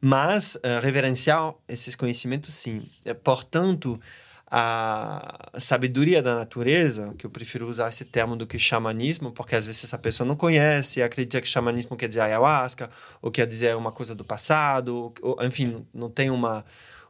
Mas 0.00 0.56
uh, 0.56 0.82
reverenciar 0.82 1.54
esses 1.68 1.94
conhecimentos, 1.94 2.52
sim. 2.54 2.82
Portanto, 3.22 4.00
a 4.50 5.50
sabedoria 5.58 6.22
da 6.22 6.34
natureza, 6.34 7.14
que 7.18 7.26
eu 7.26 7.30
prefiro 7.30 7.68
usar 7.68 7.88
esse 7.90 8.04
termo 8.04 8.34
do 8.34 8.46
que 8.46 8.58
xamanismo, 8.58 9.30
porque 9.30 9.54
às 9.54 9.66
vezes 9.66 9.84
essa 9.84 9.98
pessoa 9.98 10.26
não 10.26 10.36
conhece, 10.36 11.02
acredita 11.02 11.40
que 11.40 11.48
xamanismo 11.48 11.96
quer 11.96 12.08
dizer 12.08 12.22
ayahuasca, 12.22 12.88
ou 13.20 13.30
quer 13.30 13.46
dizer 13.46 13.76
uma 13.76 13.92
coisa 13.92 14.14
do 14.14 14.24
passado, 14.24 15.12
ou, 15.20 15.36
enfim, 15.42 15.86
não 15.92 16.08
tem 16.08 16.30
uma, 16.30 16.64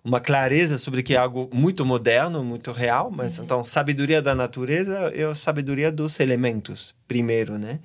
uma 0.05 0.21
clareza 0.21 0.79
sobre 0.79 1.01
que 1.01 1.15
é 1.15 1.17
algo 1.17 1.49
muito 1.53 1.87
moderno, 1.87 2.43
muito 2.43 2.73
real, 2.73 3.09
mas 3.09 3.39
uhum. 3.39 3.45
então 3.45 3.65
sabedoria 3.65 4.21
da 4.21 4.35
natureza 4.35 5.13
é 5.15 5.25
a 5.25 5.35
sabedoria 5.35 5.93
dos 5.93 6.19
elementos, 6.19 6.93
primeiro, 7.07 7.57
né? 7.57 7.79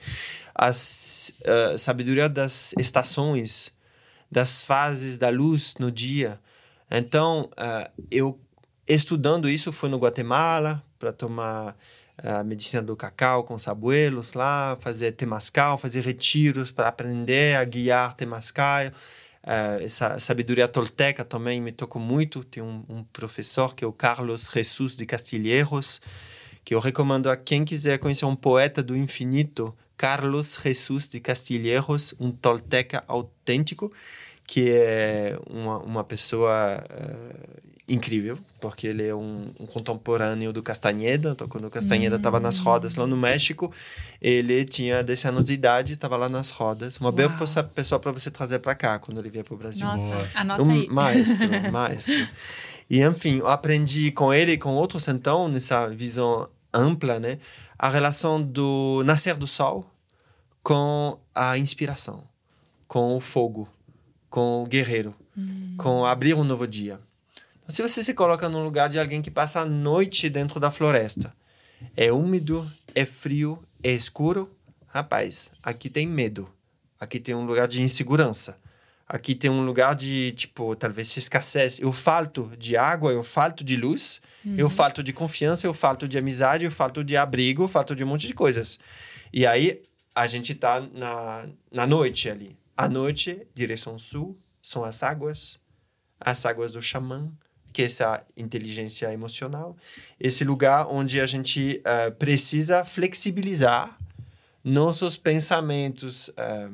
A 0.56 0.72
uh, 0.72 1.78
sabedoria 1.78 2.28
das 2.28 2.74
estações, 2.80 3.72
das 4.32 4.66
fases 4.66 5.20
da 5.20 5.30
luz 5.30 5.76
no 5.80 5.92
dia. 5.92 6.40
Então, 6.90 7.50
uh, 7.54 8.04
eu 8.12 8.40
estudando 8.88 9.50
isso, 9.50 9.72
fui 9.72 9.90
no 9.90 9.98
Guatemala 9.98 10.84
para 11.00 11.12
tomar 11.12 11.76
a 12.18 12.44
medicina 12.44 12.82
do 12.82 12.96
cacau 12.96 13.44
com 13.44 13.56
os 13.56 13.68
abuelos 13.68 14.34
lá, 14.34 14.78
fazer 14.80 15.14
temascal, 15.14 15.78
fazer 15.78 16.02
retiros 16.02 16.72
para 16.72 16.88
aprender 16.88 17.58
a 17.58 17.64
guiar 17.64 18.14
temascal. 18.14 18.88
Uh, 19.44 19.84
essa 19.84 20.18
sabedoria 20.20 20.68
tolteca 20.68 21.26
também 21.26 21.60
me 21.60 21.72
tocou 21.72 22.02
muito. 22.02 22.44
Tem 22.44 22.64
um, 22.64 22.84
um, 22.88 23.04
professor 23.04 23.76
que 23.76 23.84
é 23.84 23.88
o 23.88 23.92
Carlos 23.92 24.50
Jesus 24.54 24.96
de 24.96 25.06
Castilheiros, 25.06 26.02
que 26.64 26.74
eu 26.74 26.80
recomendo 26.80 27.30
a 27.30 27.36
quem 27.36 27.66
quiser 27.66 27.98
conhecer 27.98 28.26
um 28.26 28.36
poeta 28.36 28.82
do 28.82 28.96
infinito, 28.96 29.76
Carlos 29.98 30.58
Jesus 30.64 31.10
de 31.10 31.20
Castilheiros, 31.20 32.14
um 32.20 32.32
tolteca 32.32 33.04
autêntico, 33.08 33.92
que 34.46 34.70
é 34.72 35.38
uma, 35.50 35.80
uma 35.80 36.04
pessoa 36.04 36.82
uh, 36.90 37.73
incrível, 37.88 38.38
porque 38.62 38.88
ele 38.88 39.06
é 39.06 39.14
um, 39.14 39.44
um 39.60 39.66
contemporâneo 39.66 40.54
do 40.54 40.64
Castaneda. 40.64 41.32
Então, 41.32 41.48
quando 41.48 41.66
o 41.66 41.70
Castaneda 41.70 42.16
estava 42.16 42.40
nas 42.40 42.60
rodas 42.60 42.96
lá 42.96 43.06
no 43.06 43.18
México, 43.18 43.72
ele 44.22 44.64
tinha 44.64 45.04
10 45.04 45.26
anos 45.26 45.46
de 45.46 45.54
idade, 45.54 45.92
estava 45.92 46.16
lá 46.16 46.30
nas 46.30 46.50
rodas. 46.52 46.98
Uma 46.98 47.12
boa 47.12 47.30
pessoa 47.74 48.00
para 48.00 48.12
você 48.12 48.32
trazer 48.32 48.60
para 48.60 48.74
cá 48.74 49.00
quando 49.00 49.20
ele 49.20 49.30
vier 49.30 49.44
para 49.44 49.54
o 49.54 49.58
Brasil. 49.58 49.86
Nossa, 49.86 50.16
Boa. 50.16 50.30
anota 50.36 50.64
um 50.64 50.72
aí. 50.72 50.88
Maestro, 50.88 51.50
maestro. 51.72 52.28
E, 52.90 53.04
enfim, 53.04 53.40
eu 53.40 53.48
aprendi 53.48 54.12
com 54.12 54.34
ele 54.34 54.54
e 54.54 54.58
com 54.58 54.76
outros, 54.76 55.08
então, 55.08 55.48
nessa 55.50 55.88
visão 55.90 56.48
ampla, 56.74 57.20
né? 57.20 57.38
A 57.78 57.90
relação 57.90 58.42
do 58.42 59.04
nascer 59.06 59.36
do 59.36 59.46
sol 59.46 59.90
com 60.64 61.20
a 61.36 61.58
inspiração, 61.58 62.24
com 62.88 63.16
o 63.16 63.20
fogo, 63.20 63.68
com 64.30 64.64
o 64.64 64.66
guerreiro, 64.66 65.14
hum. 65.38 65.76
com 65.78 66.06
abrir 66.06 66.34
um 66.34 66.44
novo 66.46 66.66
dia. 66.66 67.00
Se 67.68 67.82
você 67.82 68.04
se 68.04 68.14
coloca 68.14 68.50
no 68.50 68.64
lugar 68.64 68.90
de 68.90 69.00
alguém 69.00 69.22
que 69.22 69.32
passa 69.32 69.62
a 69.62 69.66
noite 69.66 70.30
dentro 70.30 70.60
da 70.60 70.72
floresta, 70.72 71.34
É 71.96 72.12
úmido, 72.12 72.70
é 72.96 73.06
frio, 73.06 73.62
é 73.84 73.92
escuro. 73.92 74.50
Rapaz, 74.88 75.52
aqui 75.62 75.90
tem 75.90 76.08
medo. 76.08 76.50
Aqui 77.00 77.20
tem 77.20 77.36
um 77.36 77.46
lugar 77.46 77.68
de 77.68 77.82
insegurança. 77.82 78.58
Aqui 79.08 79.36
tem 79.36 79.50
um 79.50 79.66
lugar 79.66 79.94
de, 79.96 80.32
tipo, 80.32 80.76
talvez 80.76 81.16
escassez. 81.18 81.80
Eu 81.80 81.92
falto 81.92 82.52
de 82.58 82.78
água, 82.78 83.12
eu 83.12 83.24
falto 83.24 83.64
de 83.64 83.76
luz, 83.76 84.22
uhum. 84.46 84.56
eu 84.58 84.70
falto 84.70 85.04
de 85.04 85.12
confiança, 85.12 85.68
eu 85.68 85.74
falto 85.74 86.08
de 86.08 86.18
amizade, 86.18 86.66
eu 86.66 86.72
falto 86.72 87.04
de 87.04 87.18
abrigo, 87.18 87.64
eu 87.64 87.68
falto 87.68 87.96
de 87.96 88.04
um 88.04 88.08
monte 88.08 88.28
de 88.28 88.34
coisas. 88.34 88.80
E 89.32 89.46
aí, 89.46 89.82
a 90.16 90.26
gente 90.26 90.56
tá 90.56 90.82
na, 90.94 91.48
na 91.72 91.86
noite 91.86 92.30
ali. 92.30 92.58
À 92.78 92.88
noite, 92.88 93.46
direção 93.54 94.00
sul, 94.00 94.38
são 94.62 94.84
as 94.84 95.04
águas, 95.04 95.60
as 96.20 96.46
águas 96.46 96.72
do 96.72 96.82
xamã, 96.82 97.32
que 97.74 97.82
é 97.82 97.86
essa 97.86 98.24
inteligência 98.38 99.12
emocional. 99.12 99.76
Esse 100.20 100.44
lugar 100.46 100.88
onde 100.88 101.20
a 101.20 101.26
gente 101.26 101.82
uh, 101.82 102.12
precisa 102.14 102.86
flexibilizar 102.86 103.98
nossos 104.64 105.18
pensamentos, 105.18 106.30
um, 106.30 106.34
eh, 106.38 106.70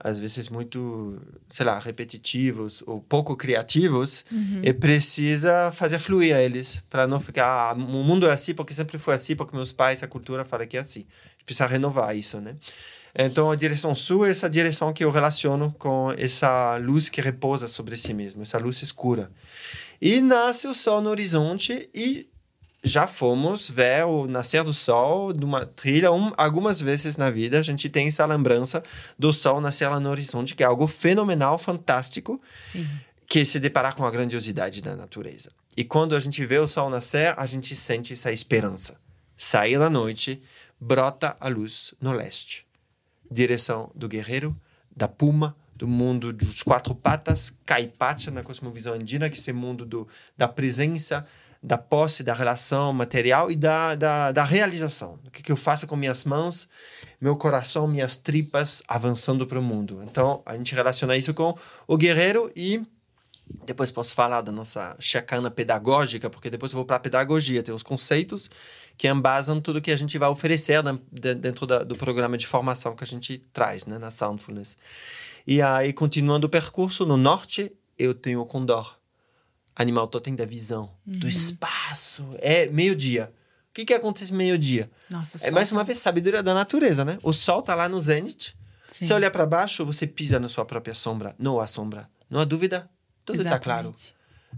às 0.00 0.18
vezes 0.18 0.48
muito, 0.48 1.20
sei 1.46 1.66
lá, 1.66 1.78
repetitivos 1.78 2.82
ou 2.86 3.02
pouco 3.02 3.36
criativos, 3.36 4.24
uhum. 4.32 4.62
e 4.62 4.72
precisa 4.72 5.70
fazer 5.72 5.98
fluir 5.98 6.34
eles, 6.34 6.82
para 6.88 7.06
não 7.06 7.20
ficar, 7.20 7.44
ah, 7.44 7.72
o 7.74 7.78
mundo 7.78 8.26
é 8.26 8.32
assim 8.32 8.54
porque 8.54 8.72
sempre 8.72 8.96
foi 8.96 9.12
assim, 9.12 9.36
porque 9.36 9.54
meus 9.54 9.72
pais, 9.72 10.02
a 10.02 10.06
cultura 10.06 10.42
fala 10.42 10.66
que 10.66 10.78
é 10.78 10.80
assim. 10.80 11.04
Precisa 11.44 11.66
renovar 11.66 12.16
isso, 12.16 12.40
né? 12.40 12.56
Então, 13.18 13.50
a 13.50 13.56
direção 13.56 13.94
sul 13.94 14.26
é 14.26 14.30
essa 14.30 14.48
direção 14.48 14.92
que 14.92 15.02
eu 15.02 15.10
relaciono 15.10 15.74
com 15.78 16.12
essa 16.18 16.76
luz 16.76 17.08
que 17.08 17.22
repousa 17.22 17.66
sobre 17.66 17.96
si 17.96 18.12
mesmo, 18.12 18.42
essa 18.42 18.58
luz 18.58 18.82
escura. 18.82 19.30
E 20.00 20.20
nasce 20.20 20.66
o 20.66 20.74
sol 20.74 21.00
no 21.00 21.10
horizonte 21.10 21.88
e 21.94 22.28
já 22.82 23.06
fomos 23.06 23.68
ver 23.70 24.04
o 24.04 24.26
nascer 24.26 24.62
do 24.62 24.72
sol 24.72 25.32
numa 25.34 25.66
trilha 25.66 26.12
um, 26.12 26.32
algumas 26.36 26.80
vezes 26.80 27.16
na 27.16 27.30
vida. 27.30 27.58
A 27.58 27.62
gente 27.62 27.88
tem 27.88 28.08
essa 28.08 28.24
lembrança 28.26 28.82
do 29.18 29.32
sol 29.32 29.60
nascer 29.60 29.88
lá 29.88 29.98
no 29.98 30.10
horizonte, 30.10 30.54
que 30.54 30.62
é 30.62 30.66
algo 30.66 30.86
fenomenal, 30.86 31.58
fantástico, 31.58 32.40
Sim. 32.62 32.86
que 33.26 33.44
se 33.44 33.58
deparar 33.58 33.94
com 33.94 34.04
a 34.04 34.10
grandiosidade 34.10 34.82
da 34.82 34.94
natureza. 34.94 35.50
E 35.76 35.84
quando 35.84 36.14
a 36.14 36.20
gente 36.20 36.44
vê 36.44 36.58
o 36.58 36.66
sol 36.68 36.88
nascer, 36.88 37.34
a 37.36 37.44
gente 37.44 37.74
sente 37.74 38.12
essa 38.12 38.30
esperança. 38.30 38.98
Sair 39.36 39.78
da 39.78 39.90
noite, 39.90 40.40
brota 40.80 41.36
a 41.40 41.48
luz 41.48 41.92
no 42.00 42.12
leste 42.12 42.66
direção 43.30 43.90
do 43.94 44.08
guerreiro, 44.08 44.56
da 44.94 45.08
puma, 45.08 45.56
do 45.76 45.86
mundo 45.86 46.32
dos 46.32 46.62
quatro 46.62 46.94
patas, 46.94 47.56
Caipacha 47.64 48.30
na 48.30 48.42
cosmovisão 48.42 48.94
andina, 48.94 49.28
que 49.28 49.36
é 49.36 49.38
esse 49.38 49.52
mundo 49.52 49.84
do, 49.84 50.08
da 50.36 50.48
presença, 50.48 51.24
da 51.62 51.76
posse, 51.76 52.22
da 52.22 52.32
relação 52.32 52.92
material 52.92 53.50
e 53.50 53.56
da, 53.56 53.94
da, 53.94 54.32
da 54.32 54.44
realização. 54.44 55.18
O 55.26 55.30
que, 55.30 55.42
que 55.42 55.52
eu 55.52 55.56
faço 55.56 55.86
com 55.86 55.96
minhas 55.96 56.24
mãos, 56.24 56.68
meu 57.20 57.36
coração, 57.36 57.86
minhas 57.86 58.16
tripas 58.16 58.82
avançando 58.88 59.46
para 59.46 59.58
o 59.58 59.62
mundo. 59.62 60.02
Então, 60.04 60.42
a 60.46 60.56
gente 60.56 60.74
relaciona 60.74 61.16
isso 61.16 61.34
com 61.34 61.56
o 61.86 61.96
guerreiro 61.96 62.50
e 62.54 62.82
depois 63.64 63.92
posso 63.92 64.12
falar 64.12 64.40
da 64.40 64.50
nossa 64.50 64.96
chacana 64.98 65.50
pedagógica, 65.50 66.28
porque 66.28 66.50
depois 66.50 66.72
eu 66.72 66.76
vou 66.76 66.84
para 66.84 66.96
a 66.96 67.00
pedagogia, 67.00 67.62
tem 67.62 67.74
os 67.74 67.82
conceitos 67.82 68.50
que 68.96 69.08
embasam 69.08 69.60
tudo 69.60 69.80
que 69.80 69.90
a 69.90 69.96
gente 69.96 70.18
vai 70.18 70.28
oferecer 70.28 70.82
dentro 71.12 71.66
da, 71.66 71.84
do 71.84 71.96
programa 71.96 72.36
de 72.36 72.46
formação 72.46 72.96
que 72.96 73.04
a 73.04 73.06
gente 73.06 73.38
traz 73.52 73.86
né, 73.86 73.98
na 73.98 74.10
Soundfulness. 74.10 74.78
E 75.46 75.62
aí, 75.62 75.92
continuando 75.92 76.46
o 76.46 76.50
percurso, 76.50 77.06
no 77.06 77.16
norte, 77.16 77.70
eu 77.98 78.12
tenho 78.14 78.40
o 78.40 78.46
condor, 78.46 78.98
animal 79.74 80.08
totem 80.08 80.34
da 80.34 80.44
visão, 80.44 80.90
uhum. 81.06 81.18
do 81.18 81.28
espaço. 81.28 82.26
É 82.38 82.66
meio-dia. 82.68 83.32
O 83.70 83.74
que, 83.74 83.84
que 83.84 83.94
acontece 83.94 84.32
meio-dia? 84.32 84.90
É 85.46 85.50
mais 85.50 85.70
uma 85.70 85.84
vez 85.84 85.98
sabedoria 85.98 86.42
da 86.42 86.54
natureza, 86.54 87.04
né? 87.04 87.18
O 87.22 87.32
sol 87.32 87.62
tá 87.62 87.74
lá 87.74 87.88
no 87.88 88.00
zênite. 88.00 88.56
Se 88.88 89.12
olhar 89.12 89.30
para 89.30 89.44
baixo, 89.44 89.84
você 89.84 90.06
pisa 90.06 90.40
na 90.40 90.48
sua 90.48 90.64
própria 90.64 90.94
sombra. 90.94 91.34
Não 91.38 91.60
há 91.60 91.66
sombra. 91.66 92.08
Não 92.30 92.40
há 92.40 92.44
dúvida. 92.44 92.88
Tudo 93.24 93.42
está 93.42 93.58
claro. 93.58 93.94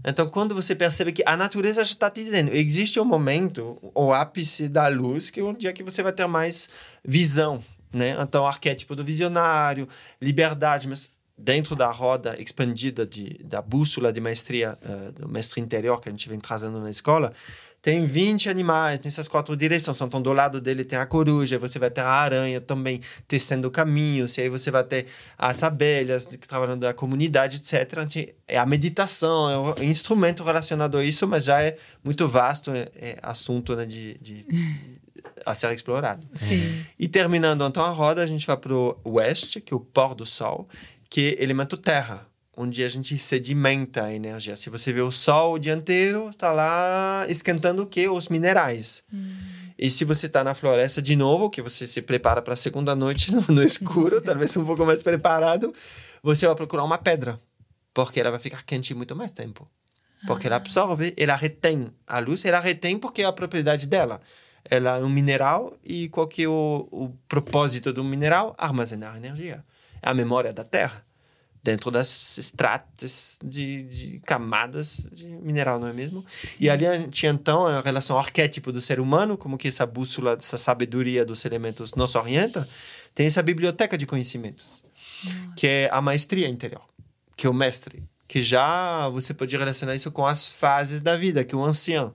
Então, 0.05 0.29
quando 0.29 0.55
você 0.55 0.75
percebe 0.75 1.11
que 1.11 1.23
a 1.25 1.35
natureza 1.35 1.83
já 1.83 1.91
está 1.91 2.09
te 2.09 2.23
dizendo, 2.23 2.53
existe 2.53 2.99
um 2.99 3.05
momento, 3.05 3.77
o 3.93 4.13
ápice 4.13 4.69
da 4.69 4.87
luz, 4.87 5.29
que 5.29 5.39
é 5.39 5.43
um 5.43 5.53
dia 5.53 5.73
que 5.73 5.83
você 5.83 6.01
vai 6.01 6.13
ter 6.13 6.25
mais 6.27 6.69
visão, 7.03 7.61
né? 7.93 8.15
Então, 8.19 8.45
arquétipo 8.45 8.95
do 8.95 9.03
visionário, 9.03 9.87
liberdade, 10.21 10.87
mas 10.87 11.11
dentro 11.37 11.75
da 11.75 11.89
roda 11.89 12.35
expandida 12.37 13.05
de, 13.05 13.39
da 13.43 13.61
bússola 13.61 14.11
de 14.11 14.19
maestria, 14.19 14.77
uh, 14.83 15.11
do 15.13 15.29
mestre 15.29 15.61
interior 15.61 15.99
que 16.01 16.09
a 16.09 16.11
gente 16.11 16.27
vem 16.27 16.39
trazendo 16.39 16.79
na 16.81 16.89
escola, 16.89 17.31
tem 17.81 18.05
20 18.05 18.49
animais 18.49 18.99
nessas 18.99 19.27
quatro 19.27 19.55
direções. 19.55 20.01
Então, 20.01 20.21
do 20.21 20.33
lado 20.33 20.59
dele 20.59 20.83
tem 20.83 20.99
a 20.99 21.05
coruja, 21.05 21.57
você 21.57 21.79
vai 21.79 21.89
ter 21.89 22.01
a 22.01 22.09
aranha 22.09 22.59
também 22.59 22.99
tecendo 23.25 23.71
caminhos, 23.71 24.37
e 24.37 24.41
aí 24.41 24.49
você 24.49 24.69
vai 24.69 24.83
ter 24.83 25.05
as 25.37 25.63
abelhas 25.63 26.25
que 26.25 26.37
trabalham 26.37 26.77
da 26.77 26.93
comunidade, 26.93 27.57
etc. 27.57 28.05
É 28.47 28.57
a 28.57 28.65
meditação, 28.65 29.49
é 29.49 29.79
o 29.79 29.83
instrumento 29.83 30.43
relacionado 30.43 30.97
a 30.97 31.03
isso, 31.03 31.25
mas 31.25 31.45
já 31.45 31.61
é 31.61 31.77
muito 32.03 32.27
vasto, 32.27 32.71
é, 32.71 32.89
é 32.95 33.19
assunto 33.21 33.75
né, 33.75 33.85
de, 33.85 34.17
de 34.19 34.45
a 35.45 35.55
ser 35.55 35.73
explorado. 35.73 36.27
Sim. 36.33 36.85
E 36.97 37.07
terminando 37.07 37.65
então 37.65 37.83
a 37.83 37.89
roda, 37.89 38.21
a 38.23 38.25
gente 38.25 38.45
vai 38.45 38.57
para 38.57 38.73
o 38.73 38.97
oeste, 39.03 39.61
que 39.61 39.73
é 39.73 39.77
o 39.77 39.79
pôr 39.79 40.15
do 40.15 40.25
sol, 40.25 40.67
que 41.09 41.37
é 41.39 41.43
elemento 41.43 41.77
terra 41.77 42.29
onde 42.61 42.83
a 42.83 42.89
gente 42.89 43.17
sedimenta 43.17 44.03
a 44.03 44.13
energia. 44.13 44.53
Se 44.57 44.69
você 44.69 44.91
vê 44.91 44.99
o 44.99 45.11
sol 45.11 45.53
o 45.53 45.59
dia 45.59 45.73
inteiro, 45.73 46.29
está 46.29 46.51
lá 46.51 47.25
esquentando 47.29 47.83
o 47.83 47.85
quê? 47.85 48.09
Os 48.09 48.27
minerais. 48.27 49.01
Hum. 49.13 49.33
E 49.77 49.89
se 49.89 50.03
você 50.03 50.25
está 50.25 50.43
na 50.43 50.53
floresta 50.53 51.01
de 51.01 51.15
novo, 51.15 51.49
que 51.49 51.61
você 51.61 51.87
se 51.87 52.01
prepara 52.01 52.41
para 52.41 52.53
a 52.53 52.57
segunda 52.57 52.93
noite 52.97 53.33
no, 53.33 53.41
no 53.47 53.63
escuro, 53.63 54.19
talvez 54.21 54.57
um 54.57 54.65
pouco 54.65 54.85
mais 54.85 55.01
preparado, 55.01 55.73
você 56.21 56.45
vai 56.45 56.53
procurar 56.53 56.83
uma 56.83 56.97
pedra, 56.97 57.39
porque 57.93 58.19
ela 58.19 58.29
vai 58.29 58.41
ficar 58.41 58.61
quente 58.63 58.93
muito 58.93 59.15
mais 59.15 59.31
tempo. 59.31 59.65
Porque 60.27 60.47
ah. 60.47 60.49
ela 60.49 60.55
absorve, 60.57 61.13
ela 61.15 61.37
retém 61.37 61.87
a 62.05 62.19
luz, 62.19 62.43
ela 62.43 62.59
retém 62.59 62.99
porque 62.99 63.21
é 63.21 63.25
a 63.25 63.31
propriedade 63.31 63.87
dela. 63.87 64.19
Ela 64.65 64.97
é 64.97 65.03
um 65.03 65.09
mineral 65.09 65.77
e 65.83 66.09
qual 66.09 66.27
que 66.27 66.43
é 66.43 66.47
o, 66.47 66.87
o 66.91 67.09
propósito 67.27 67.91
do 67.93 68.03
mineral? 68.03 68.55
Armazenar 68.57 69.17
energia. 69.17 69.63
É 70.01 70.09
a 70.09 70.13
memória 70.13 70.53
da 70.53 70.63
Terra 70.63 71.03
dentro 71.63 71.91
das 71.91 72.37
estratas 72.37 73.37
de, 73.43 73.83
de, 73.83 74.19
camadas 74.25 75.07
de 75.11 75.27
mineral, 75.27 75.79
não 75.79 75.87
é 75.87 75.93
mesmo? 75.93 76.25
E 76.59 76.69
ali 76.69 76.87
a 76.87 76.97
gente 76.97 77.27
então 77.27 77.65
a 77.65 77.81
relação 77.81 78.15
ao 78.15 78.21
arquétipo 78.21 78.71
do 78.71 78.79
ser 78.79 78.99
humano, 78.99 79.37
como 79.37 79.57
que 79.57 79.67
essa 79.67 79.85
bússola, 79.85 80.37
essa 80.39 80.57
sabedoria 80.57 81.25
dos 81.25 81.43
elementos 81.45 81.93
nos 81.95 82.15
orienta, 82.15 82.67
tem 83.13 83.27
essa 83.27 83.43
biblioteca 83.43 83.97
de 83.97 84.05
conhecimentos, 84.05 84.83
Nossa. 85.23 85.55
que 85.55 85.67
é 85.67 85.89
a 85.91 86.01
maestria 86.01 86.47
interior, 86.47 86.83
que 87.35 87.45
é 87.45 87.49
o 87.49 87.53
mestre, 87.53 88.03
que 88.27 88.41
já 88.41 89.09
você 89.09 89.33
pode 89.33 89.55
relacionar 89.55 89.95
isso 89.95 90.11
com 90.11 90.25
as 90.25 90.47
fases 90.47 91.01
da 91.01 91.17
vida, 91.17 91.43
que 91.43 91.53
é 91.53 91.57
o 91.57 91.63
ancião, 91.63 92.13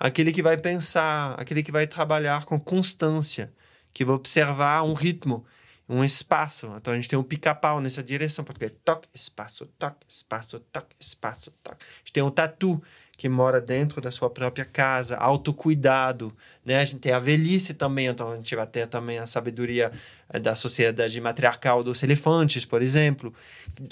aquele 0.00 0.32
que 0.32 0.42
vai 0.42 0.56
pensar, 0.56 1.34
aquele 1.38 1.62
que 1.62 1.70
vai 1.70 1.86
trabalhar 1.86 2.46
com 2.46 2.58
constância, 2.58 3.52
que 3.92 4.02
vai 4.02 4.14
observar 4.14 4.82
um 4.82 4.94
ritmo, 4.94 5.44
um 5.86 6.02
espaço. 6.02 6.72
Então 6.76 6.94
a 6.94 6.96
gente 6.96 7.08
tem 7.08 7.18
um 7.18 7.22
pica-pau 7.22 7.80
nessa 7.82 8.02
direção, 8.02 8.42
porque 8.42 8.64
é 8.64 8.68
toque, 8.70 9.08
espaço, 9.14 9.66
toque, 9.78 10.06
espaço, 10.08 10.58
toque, 10.72 10.96
espaço, 10.98 11.52
toque. 11.62 11.84
A 11.84 11.98
gente 11.98 12.12
tem 12.14 12.22
o 12.22 12.30
tatu, 12.30 12.82
que 13.20 13.28
mora 13.28 13.60
dentro 13.60 14.00
da 14.00 14.10
sua 14.10 14.30
própria 14.30 14.64
casa, 14.64 15.14
autocuidado, 15.18 16.34
né? 16.64 16.80
A 16.80 16.84
gente 16.86 17.00
tem 17.00 17.12
a 17.12 17.18
velhice 17.18 17.74
também, 17.74 18.06
então 18.06 18.32
a 18.32 18.36
gente 18.36 18.56
vai 18.56 18.66
ter 18.66 18.86
também 18.86 19.18
a 19.18 19.26
sabedoria 19.26 19.92
eh, 20.30 20.38
da 20.38 20.56
sociedade 20.56 21.20
matriarcal 21.20 21.84
dos 21.84 22.02
elefantes, 22.02 22.64
por 22.64 22.80
exemplo, 22.80 23.30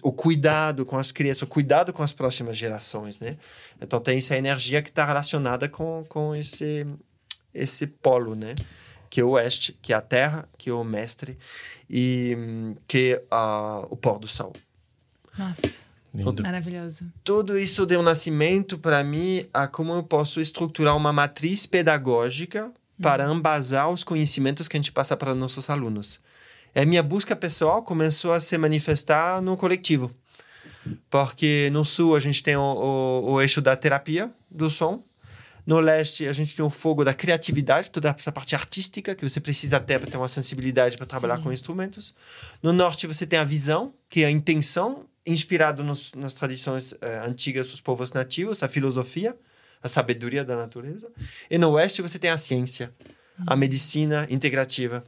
o 0.03 0.11
cuidado 0.13 0.87
com 0.87 0.97
as 0.97 1.13
crianças, 1.13 1.43
o 1.43 1.47
cuidado 1.47 1.93
com 1.93 2.03
as 2.03 2.11
próximas 2.11 2.57
gerações, 2.57 3.19
né? 3.19 3.37
Então 3.83 4.01
tem 4.01 4.17
essa 4.17 4.35
energia 4.35 4.81
que 4.81 4.89
está 4.89 5.05
relacionada 5.05 5.69
com, 5.69 6.07
com 6.09 6.35
esse, 6.35 6.87
esse 7.53 7.87
polo, 7.87 8.35
né? 8.35 8.55
Que 9.11 9.21
é 9.21 9.25
o 9.25 9.33
oeste, 9.33 9.79
que 9.83 9.93
é 9.93 9.97
a 9.97 10.01
terra, 10.01 10.49
que 10.57 10.71
é 10.71 10.73
o 10.73 10.83
mestre 10.83 11.37
e 11.91 12.35
que 12.87 13.13
é 13.13 13.37
uh, 13.37 13.87
o 13.91 13.97
pôr 13.97 14.19
do 14.19 14.27
sol. 14.27 14.55
Nossa. 15.37 15.88
Lindo. 16.15 16.43
Maravilhoso. 16.43 17.11
Tudo 17.23 17.59
isso 17.59 17.85
deu 17.85 18.03
nascimento 18.03 18.79
para 18.79 19.05
mim 19.05 19.47
a 19.53 19.67
como 19.67 19.93
eu 19.93 20.03
posso 20.03 20.41
estruturar 20.41 20.97
uma 20.97 21.13
matriz 21.13 21.67
pedagógica 21.67 22.73
para 23.01 23.29
uhum. 23.29 23.37
embasar 23.37 23.91
os 23.91 24.03
conhecimentos 24.03 24.67
que 24.67 24.77
a 24.77 24.81
gente 24.81 24.93
passa 24.93 25.17
para 25.17 25.35
nossos 25.35 25.69
alunos. 25.69 26.21
E 26.75 26.81
a 26.81 26.87
minha 26.87 27.03
busca 27.03 27.37
pessoal 27.37 27.83
começou 27.83 28.33
a 28.33 28.41
se 28.41 28.57
manifestar 28.57 29.41
no 29.43 29.57
coletivo. 29.57 30.11
Porque 31.11 31.69
no 31.73 31.85
sul 31.85 32.17
a 32.17 32.21
gente 32.21 32.43
tem 32.43 32.57
o, 32.57 32.63
o, 32.63 33.33
o 33.33 33.43
eixo 33.43 33.61
da 33.61 33.77
terapia 33.77 34.31
do 34.51 34.71
som, 34.71 35.03
no 35.69 35.81
leste, 35.81 36.27
a 36.27 36.33
gente 36.33 36.57
tem 36.57 36.65
o 36.65 36.71
fogo 36.71 37.05
da 37.05 37.13
criatividade, 37.13 37.91
toda 37.91 38.09
essa 38.17 38.33
parte 38.33 38.55
artística 38.55 39.15
que 39.15 39.29
você 39.29 39.39
precisa 39.39 39.79
ter 39.79 40.01
para 40.01 40.11
ter 40.11 40.17
uma 40.17 40.27
sensibilidade 40.27 40.97
para 40.97 41.05
trabalhar 41.05 41.37
Sim. 41.37 41.43
com 41.43 41.53
instrumentos. 41.53 42.15
No 42.63 42.73
norte, 42.73 43.07
você 43.07 43.27
tem 43.27 43.39
a 43.39 43.45
visão, 43.45 43.93
que 44.09 44.23
é 44.23 44.29
a 44.29 44.31
intenção, 44.31 45.05
inspirado 45.29 45.85
nos, 45.85 46.13
nas 46.15 46.35
tradições 46.35 46.93
uh, 46.93 46.99
antigas 47.27 47.71
dos 47.71 47.81
povos 47.81 48.13
nativos, 48.13 48.63
a 48.63 48.69
filosofia, 48.69 49.37
a 49.83 49.89
sabedoria 49.89 50.45
da 50.45 50.57
natureza. 50.57 51.11
E 51.51 51.59
no 51.59 51.71
oeste 51.73 52.03
você 52.03 52.19
tem 52.19 52.31
a 52.31 52.39
ciência, 52.39 52.93
a 53.47 53.55
medicina 53.55 54.27
integrativa. 54.31 55.05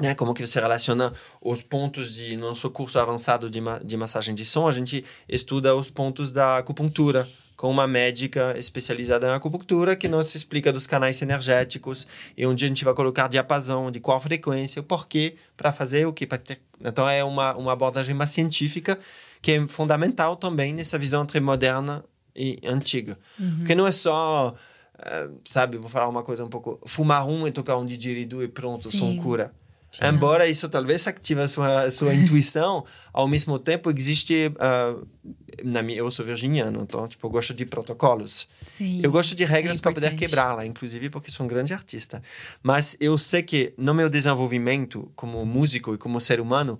Né, 0.00 0.14
como 0.14 0.32
que 0.32 0.46
você 0.46 0.58
relaciona 0.58 1.12
os 1.42 1.62
pontos 1.62 2.14
de 2.14 2.34
no 2.34 2.48
nosso 2.48 2.70
curso 2.70 2.98
avançado 2.98 3.50
de, 3.50 3.60
ma 3.60 3.78
de 3.78 3.98
massagem 3.98 4.34
de 4.34 4.46
som, 4.46 4.66
a 4.66 4.72
gente 4.72 5.04
estuda 5.28 5.74
os 5.76 5.90
pontos 5.90 6.32
da 6.32 6.56
acupuntura, 6.56 7.28
com 7.54 7.70
uma 7.70 7.86
médica 7.86 8.54
especializada 8.56 9.26
em 9.26 9.34
acupuntura 9.34 9.94
que 9.94 10.08
nos 10.08 10.34
explica 10.34 10.72
dos 10.72 10.86
canais 10.86 11.20
energéticos 11.20 12.06
e 12.34 12.46
onde 12.46 12.64
a 12.64 12.68
gente 12.68 12.82
vai 12.82 12.94
colocar 12.94 13.28
diapasão, 13.28 13.90
de 13.90 14.00
qual 14.00 14.18
frequência, 14.18 14.80
o 14.80 14.82
porquê, 14.82 15.34
para 15.58 15.70
fazer 15.70 16.06
o 16.06 16.12
que. 16.14 16.26
Ter... 16.26 16.58
Então 16.82 17.06
é 17.06 17.22
uma, 17.22 17.54
uma 17.56 17.72
abordagem 17.74 18.14
mais 18.14 18.30
científica 18.30 18.98
que 19.42 19.52
é 19.52 19.68
fundamental 19.68 20.36
também 20.36 20.72
nessa 20.72 20.98
visão 20.98 21.22
entre 21.22 21.40
moderna 21.40 22.04
e 22.34 22.58
antiga. 22.64 23.18
Uhum. 23.38 23.58
Porque 23.58 23.74
não 23.74 23.86
é 23.86 23.92
só, 23.92 24.54
uh, 24.54 25.40
sabe, 25.44 25.78
vou 25.78 25.88
falar 25.88 26.08
uma 26.08 26.22
coisa 26.22 26.44
um 26.44 26.48
pouco, 26.48 26.80
fumar 26.86 27.26
um 27.26 27.46
e 27.46 27.52
tocar 27.52 27.76
um 27.76 27.84
didgeridoo 27.84 28.42
e 28.42 28.48
pronto, 28.48 28.90
Sim. 28.90 28.98
som 28.98 29.16
cura. 29.22 29.52
Embora 30.00 30.46
isso 30.46 30.68
talvez 30.68 31.06
ative 31.08 31.40
a 31.40 31.48
sua, 31.48 31.82
a 31.82 31.90
sua 31.90 32.14
intuição, 32.14 32.84
ao 33.12 33.26
mesmo 33.26 33.58
tempo 33.58 33.90
existe. 33.90 34.52
Uh, 34.56 35.06
na 35.64 35.82
minha, 35.82 35.98
eu 35.98 36.10
sou 36.10 36.24
virginiano, 36.24 36.80
então 36.82 37.06
tipo, 37.08 37.26
eu 37.26 37.30
gosto 37.30 37.52
de 37.52 37.66
protocolos. 37.66 38.48
Sim, 38.78 39.00
eu 39.02 39.10
gosto 39.10 39.34
de 39.34 39.44
regras 39.44 39.78
é 39.78 39.82
para 39.82 39.92
poder 39.92 40.14
quebrá-la, 40.14 40.64
inclusive 40.64 41.10
porque 41.10 41.30
sou 41.30 41.44
um 41.44 41.48
grande 41.48 41.74
artista. 41.74 42.22
Mas 42.62 42.96
eu 43.00 43.18
sei 43.18 43.42
que 43.42 43.74
no 43.76 43.92
meu 43.92 44.08
desenvolvimento 44.08 45.10
como 45.14 45.44
músico 45.44 45.92
e 45.94 45.98
como 45.98 46.20
ser 46.20 46.40
humano, 46.40 46.78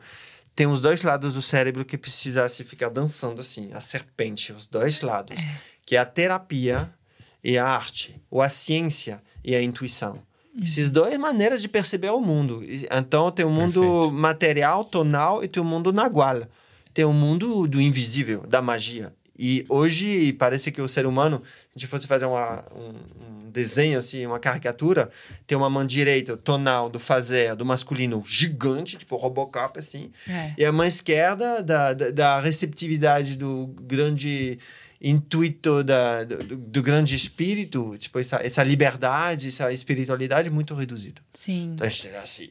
tem 0.55 0.67
os 0.67 0.81
dois 0.81 1.03
lados 1.03 1.35
do 1.35 1.43
cérebro 1.43 1.85
que 1.85 1.97
precisasse 1.97 2.65
ficar 2.65 2.89
dançando 2.89 3.41
assim, 3.41 3.71
a 3.73 3.81
serpente, 3.81 4.53
os 4.53 4.67
dois 4.67 5.01
lados, 5.01 5.39
é. 5.39 5.61
que 5.87 5.97
é 5.97 5.99
a 5.99 6.05
terapia 6.05 6.93
e 7.43 7.57
a 7.57 7.67
arte, 7.67 8.21
ou 8.31 8.43
a 8.43 8.49
ciência 8.49 9.23
e 9.43 9.55
a 9.55 9.63
intuição. 9.63 10.21
Esses 10.63 10.91
duas 10.91 11.17
maneiras 11.17 11.63
de 11.63 11.69
perceber 11.69 12.11
o 12.11 12.21
mundo. 12.21 12.63
Então, 12.91 13.31
tem 13.31 13.47
o 13.47 13.51
mundo 13.51 13.81
Perfeito. 13.81 14.13
material, 14.13 14.85
tonal, 14.85 15.45
e 15.45 15.49
tem 15.49 15.63
o 15.63 15.65
mundo 15.65 15.93
nagual. 15.93 16.43
Tem 16.93 17.05
o 17.05 17.13
mundo 17.13 17.67
do 17.69 17.81
invisível, 17.81 18.45
da 18.47 18.61
magia. 18.61 19.15
E 19.39 19.65
hoje, 19.69 20.33
parece 20.35 20.71
que 20.71 20.83
o 20.83 20.89
ser 20.89 21.07
humano, 21.07 21.39
se 21.39 21.77
a 21.77 21.79
gente 21.79 21.87
fosse 21.87 22.07
fazer 22.07 22.27
uma, 22.27 22.65
um, 22.75 23.25
um, 23.25 23.40
desenho, 23.51 23.99
assim, 23.99 24.25
uma 24.25 24.39
caricatura, 24.39 25.11
tem 25.47 25.57
uma 25.59 25.69
mão 25.69 25.85
direita, 25.85 26.37
tonal, 26.37 26.89
do 26.89 26.99
fazer, 26.99 27.55
do 27.57 27.67
masculino, 27.67 28.23
gigante, 28.27 28.97
tipo 28.97 29.17
Robocop, 29.17 29.79
assim. 29.79 30.11
É. 30.29 30.55
E 30.59 30.65
a 30.65 30.73
mão 30.73 30.87
esquerda, 30.87 31.63
da, 31.63 31.93
da, 31.93 32.11
da 32.11 32.41
receptividade 32.41 33.37
do 33.37 33.67
grande 33.83 34.59
intuito 35.01 35.83
da, 35.83 36.25
do, 36.25 36.57
do, 36.57 36.83
grande 36.83 37.15
espírito, 37.15 37.97
tipo, 37.99 38.19
essa, 38.19 38.37
essa 38.45 38.63
liberdade, 38.63 39.49
essa 39.49 39.73
espiritualidade 39.73 40.51
muito 40.51 40.75
reduzida. 40.75 41.23
Sim. 41.33 41.73
Então, 41.75 41.87
a 41.87 41.91
gente 41.91 42.09
assim. 42.17 42.51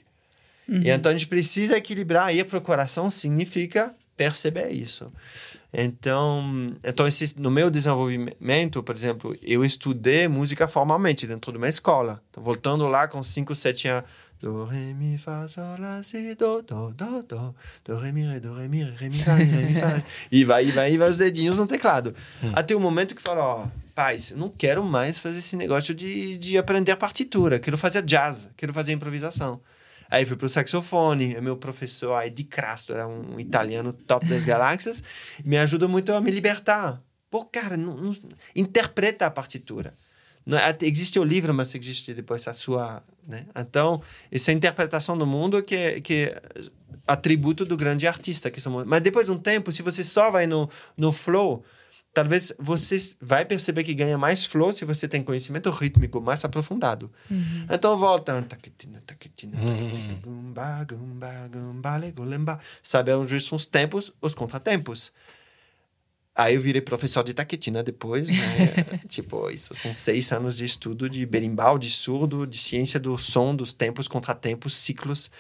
Uhum. 0.68 0.82
E 0.84 0.90
então 0.90 1.12
a 1.12 1.14
gente 1.14 1.28
precisa 1.28 1.78
equilibrar. 1.78 2.34
E 2.34 2.40
a 2.40 2.46
procuração 2.46 3.10
significa 3.10 3.94
perceber 4.16 4.70
isso. 4.72 5.12
Então, 5.72 6.76
então 6.84 7.08
esse, 7.08 7.40
no 7.40 7.52
meu 7.52 7.70
desenvolvimento, 7.70 8.82
por 8.82 8.96
exemplo, 8.96 9.38
eu 9.42 9.64
estudei 9.64 10.28
música 10.28 10.68
formalmente 10.68 11.28
dentro 11.28 11.52
de 11.52 11.58
uma 11.58 11.70
escola. 11.70 12.22
Tô 12.32 12.42
voltando 12.42 12.88
lá 12.88 13.08
com 13.08 13.22
5, 13.22 13.56
7 13.56 13.88
anos 13.88 14.10
Do, 14.42 14.64
ré, 14.64 14.94
mi, 14.94 15.18
fa, 15.18 15.48
sol, 15.50 15.76
la, 15.78 16.02
si, 16.02 16.34
do, 16.34 16.62
do, 16.62 16.94
do, 16.94 17.24
do. 17.24 17.56
Do, 17.84 18.00
ré, 18.00 18.12
mi, 18.12 18.24
ré, 18.24 18.40
do, 18.40 18.54
ré, 18.54 18.70
mi, 18.70 18.84
ré, 18.84 19.10
mi, 19.10 19.20
fa, 19.20 19.34
ré, 19.34 19.44
mi, 19.44 19.74
fa. 19.74 20.02
E 20.32 20.46
vai, 20.46 20.66
e 20.66 20.72
vai, 20.72 20.94
e 20.94 20.98
vai 20.98 21.10
os 21.10 21.18
dedinhos 21.18 21.58
no 21.58 21.68
teclado. 21.68 22.16
Hum. 22.42 22.52
Até 22.54 22.74
o 22.74 22.80
momento 22.80 23.14
que 23.14 23.22
fala, 23.22 23.44
ó, 23.44 23.68
paz, 23.94 24.32
não 24.32 24.48
quero 24.48 24.82
mais 24.82 25.20
fazer 25.20 25.40
esse 25.40 25.58
negócio 25.58 25.94
de, 25.94 26.38
de 26.38 26.58
aprender 26.58 26.96
partitura. 26.96 27.60
Quero 27.60 27.78
fazer 27.78 28.02
jazz, 28.02 28.50
quero 28.56 28.74
fazer 28.74 28.94
improvisação. 28.94 29.60
Aí 30.10 30.26
fui 30.26 30.36
pro 30.36 30.50
saxofone, 30.50 31.40
meu 31.42 31.56
professor 31.56 32.16
aí 32.16 32.30
de 32.30 32.44
Crasto, 32.44 32.94
era 32.94 33.08
um 33.08 33.40
italiano 33.40 33.94
top 33.94 34.26
das 34.28 34.44
galáxias, 34.44 35.04
me 35.46 35.58
ajuda 35.58 35.88
muito 35.88 36.12
a 36.14 36.20
me 36.20 36.32
libertar. 36.32 37.02
Pô, 37.30 37.46
cara, 37.46 37.78
não, 37.78 37.96
não, 37.96 38.16
interpreta 38.56 39.28
a 39.28 39.32
partitura. 39.32 39.94
Não, 40.46 40.58
é, 40.58 40.76
existe 40.82 41.20
o 41.20 41.24
livro, 41.24 41.54
mas 41.54 41.76
existe 41.76 42.14
depois 42.14 42.48
a 42.48 42.54
sua. 42.54 43.04
Né? 43.28 43.46
Então, 43.56 44.02
essa 44.32 44.52
interpretação 44.52 45.16
do 45.16 45.28
mundo 45.28 45.64
é, 45.70 46.02
que 46.02 46.16
é 46.16 46.42
atributo 47.06 47.66
do 47.66 47.78
grande 47.78 48.08
artista 48.08 48.50
que 48.50 48.60
somos. 48.60 48.86
Mas 48.86 49.02
depois 49.02 49.28
de 49.28 49.32
um 49.32 49.38
tempo, 49.38 49.72
se 49.72 49.84
você 49.84 50.04
só 50.04 50.32
vai 50.32 50.48
no, 50.48 50.68
no 50.98 51.12
flow, 51.12 51.64
talvez 52.20 52.54
você 52.60 53.16
vai 53.22 53.46
perceber 53.46 53.82
que 53.86 53.94
ganha 53.94 54.18
mais 54.18 54.46
flow 54.46 54.74
se 54.74 54.84
você 54.84 55.08
tem 55.08 55.24
conhecimento 55.24 55.70
rítmico 55.70 56.20
mais 56.20 56.44
aprofundado. 56.44 57.10
Uhum. 57.32 57.66
Então 57.72 57.98
volta. 57.98 58.46
Sabe 62.84 63.14
onde 63.14 63.40
são 63.40 63.56
os 63.56 63.66
tempos, 63.66 64.12
os 64.22 64.36
contratempos. 64.36 65.14
Aí 66.36 66.56
eu 66.56 66.62
virei 66.62 66.82
professor 66.82 67.24
de 67.24 67.34
taquetina 67.34 67.82
depois, 67.82 68.28
né? 68.28 68.86
tipo, 69.08 69.50
isso 69.50 69.74
são 69.74 69.94
seis 69.94 70.30
anos 70.34 70.58
de 70.58 70.66
estudo 70.66 71.10
de 71.10 71.26
berimbau, 71.26 71.78
de 71.80 71.90
surdo, 71.90 72.46
de 72.46 72.58
ciência 72.58 73.00
do 73.00 73.18
som, 73.18 73.56
dos 73.56 73.74
tempos, 73.74 74.10
contratempos, 74.10 74.78
ciclos, 74.78 75.32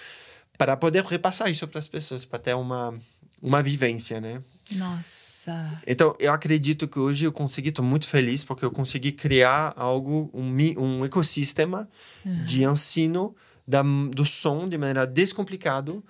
para 0.58 0.78
poder 0.78 1.04
repassar 1.04 1.50
isso 1.50 1.68
para 1.68 1.80
as 1.80 1.90
pessoas, 1.90 2.24
para 2.24 2.40
ter 2.40 2.54
uma, 2.54 2.98
uma 3.42 3.62
vivência, 3.62 4.22
né? 4.22 4.42
Nossa! 4.76 5.82
Então, 5.86 6.16
eu 6.20 6.32
acredito 6.32 6.88
que 6.88 7.00
hoje 7.00 7.26
eu 7.26 7.32
consegui, 7.32 7.70
estou 7.70 7.84
muito 7.84 8.08
feliz, 8.08 8.44
porque 8.44 8.64
eu 8.64 8.72
consegui 8.72 9.12
criar 9.12 9.74
algo, 9.76 10.30
um, 10.34 10.52
um 10.78 11.06
ecossistema 11.06 11.90
uhum. 12.26 12.46
de 12.46 12.64
ensino 12.64 13.36
da, 13.68 13.82
do 13.82 14.26
som 14.26 14.68
de 14.68 14.78
maneira 14.78 15.08
descomplicado 15.08 16.04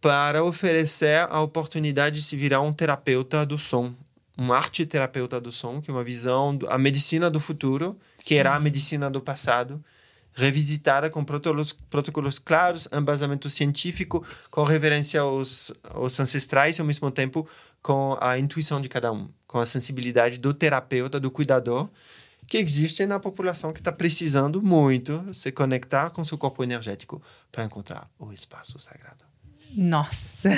para 0.00 0.42
oferecer 0.42 1.26
a 1.28 1.40
oportunidade 1.40 2.16
de 2.16 2.22
se 2.22 2.36
virar 2.36 2.60
um 2.62 2.72
terapeuta 2.72 3.44
do 3.44 3.58
som 3.58 3.94
um 4.40 4.54
arte 4.54 4.86
terapeuta 4.86 5.38
do 5.38 5.52
som, 5.52 5.82
que 5.82 5.90
é 5.90 5.92
uma 5.92 6.02
visão, 6.02 6.58
a 6.70 6.78
medicina 6.78 7.30
do 7.30 7.38
futuro, 7.38 7.98
que 8.20 8.30
Sim. 8.30 8.36
era 8.36 8.54
a 8.54 8.58
medicina 8.58 9.10
do 9.10 9.20
passado, 9.20 9.84
revisitada 10.40 11.10
com 11.10 11.24
protocolos, 11.24 11.72
protocolos 11.72 12.38
claros, 12.38 12.88
embasamento 12.92 13.48
científico, 13.50 14.24
com 14.50 14.64
reverência 14.64 15.20
aos, 15.20 15.72
aos 15.84 16.18
ancestrais 16.18 16.78
e 16.78 16.80
ao 16.80 16.86
mesmo 16.86 17.10
tempo 17.10 17.46
com 17.82 18.16
a 18.20 18.38
intuição 18.38 18.80
de 18.80 18.88
cada 18.88 19.12
um, 19.12 19.28
com 19.46 19.58
a 19.58 19.66
sensibilidade 19.66 20.38
do 20.38 20.52
terapeuta, 20.52 21.20
do 21.20 21.30
cuidador, 21.30 21.88
que 22.46 22.58
existe 22.58 23.06
na 23.06 23.20
população 23.20 23.72
que 23.72 23.80
está 23.80 23.92
precisando 23.92 24.60
muito 24.60 25.24
se 25.32 25.52
conectar 25.52 26.10
com 26.10 26.24
seu 26.24 26.36
corpo 26.36 26.64
energético 26.64 27.22
para 27.52 27.64
encontrar 27.64 28.08
o 28.18 28.32
espaço 28.32 28.78
sagrado. 28.78 29.30
Nossa! 29.74 30.48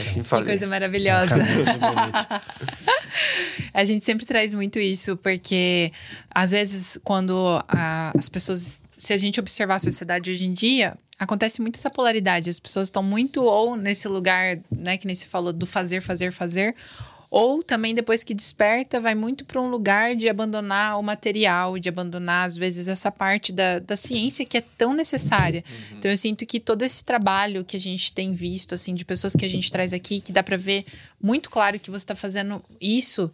Assim 0.00 0.22
falei. 0.22 0.46
Que 0.46 0.50
coisa 0.52 0.66
maravilhosa. 0.66 1.34
a 3.74 3.84
gente 3.84 4.04
sempre 4.04 4.24
traz 4.24 4.54
muito 4.54 4.78
isso, 4.78 5.16
porque 5.16 5.92
às 6.30 6.52
vezes, 6.52 6.98
quando 7.04 7.62
a, 7.68 8.12
as 8.16 8.28
pessoas. 8.28 8.82
Se 9.00 9.14
a 9.14 9.16
gente 9.16 9.40
observar 9.40 9.76
a 9.76 9.78
sociedade 9.78 10.30
hoje 10.30 10.44
em 10.44 10.52
dia, 10.52 10.94
acontece 11.18 11.62
muito 11.62 11.76
essa 11.76 11.88
polaridade. 11.88 12.50
As 12.50 12.60
pessoas 12.60 12.88
estão 12.88 13.02
muito 13.02 13.42
ou 13.42 13.74
nesse 13.74 14.06
lugar, 14.06 14.58
né, 14.70 14.98
que 14.98 15.06
nem 15.06 15.16
se 15.16 15.26
falou, 15.26 15.54
do 15.54 15.66
fazer, 15.66 16.02
fazer, 16.02 16.30
fazer, 16.30 16.74
ou 17.30 17.62
também 17.62 17.94
depois 17.94 18.22
que 18.22 18.34
desperta, 18.34 19.00
vai 19.00 19.14
muito 19.14 19.42
para 19.44 19.58
um 19.58 19.70
lugar 19.70 20.14
de 20.14 20.28
abandonar 20.28 20.98
o 20.98 21.02
material, 21.02 21.78
de 21.78 21.88
abandonar, 21.88 22.44
às 22.44 22.56
vezes, 22.56 22.88
essa 22.88 23.10
parte 23.10 23.52
da, 23.52 23.78
da 23.78 23.96
ciência 23.96 24.44
que 24.44 24.58
é 24.58 24.60
tão 24.76 24.92
necessária. 24.92 25.64
Uhum. 25.66 25.98
Então, 25.98 26.10
eu 26.10 26.16
sinto 26.16 26.44
que 26.44 26.60
todo 26.60 26.82
esse 26.82 27.02
trabalho 27.02 27.64
que 27.64 27.76
a 27.76 27.80
gente 27.80 28.12
tem 28.12 28.34
visto, 28.34 28.74
assim, 28.74 28.94
de 28.94 29.04
pessoas 29.04 29.34
que 29.34 29.46
a 29.46 29.48
gente 29.48 29.72
traz 29.72 29.94
aqui, 29.94 30.20
que 30.20 30.32
dá 30.32 30.42
para 30.42 30.56
ver 30.56 30.84
muito 31.22 31.48
claro 31.48 31.78
que 31.78 31.90
você 31.90 32.02
está 32.02 32.16
fazendo 32.16 32.62
isso, 32.80 33.30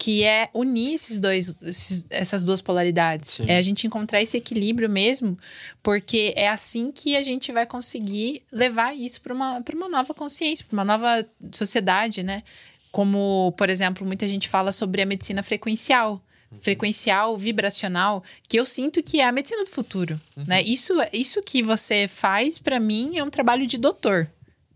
que 0.00 0.24
é 0.24 0.48
unir 0.54 0.94
esses 0.94 1.20
dois, 1.20 1.58
esses, 1.60 2.06
essas 2.08 2.42
duas 2.42 2.62
polaridades. 2.62 3.32
Sim. 3.32 3.44
É 3.46 3.58
a 3.58 3.62
gente 3.62 3.86
encontrar 3.86 4.22
esse 4.22 4.34
equilíbrio 4.34 4.88
mesmo, 4.88 5.38
porque 5.82 6.32
é 6.34 6.48
assim 6.48 6.90
que 6.90 7.14
a 7.14 7.22
gente 7.22 7.52
vai 7.52 7.66
conseguir 7.66 8.42
levar 8.50 8.96
isso 8.96 9.20
para 9.20 9.34
uma, 9.34 9.62
uma 9.74 9.88
nova 9.90 10.14
consciência, 10.14 10.64
para 10.64 10.72
uma 10.72 10.86
nova 10.86 11.26
sociedade, 11.52 12.22
né? 12.22 12.42
Como, 12.90 13.52
por 13.58 13.68
exemplo, 13.68 14.06
muita 14.06 14.26
gente 14.26 14.48
fala 14.48 14.72
sobre 14.72 15.02
a 15.02 15.06
medicina 15.06 15.42
frequencial. 15.42 16.12
Uhum. 16.50 16.58
Frequencial, 16.62 17.36
vibracional, 17.36 18.24
que 18.48 18.58
eu 18.58 18.64
sinto 18.64 19.02
que 19.02 19.20
é 19.20 19.28
a 19.28 19.32
medicina 19.32 19.64
do 19.64 19.70
futuro. 19.70 20.18
Uhum. 20.34 20.44
Né? 20.46 20.62
Isso, 20.62 20.94
isso 21.12 21.42
que 21.42 21.62
você 21.62 22.08
faz, 22.08 22.58
para 22.58 22.80
mim, 22.80 23.18
é 23.18 23.22
um 23.22 23.28
trabalho 23.28 23.66
de 23.66 23.76
doutor. 23.76 24.30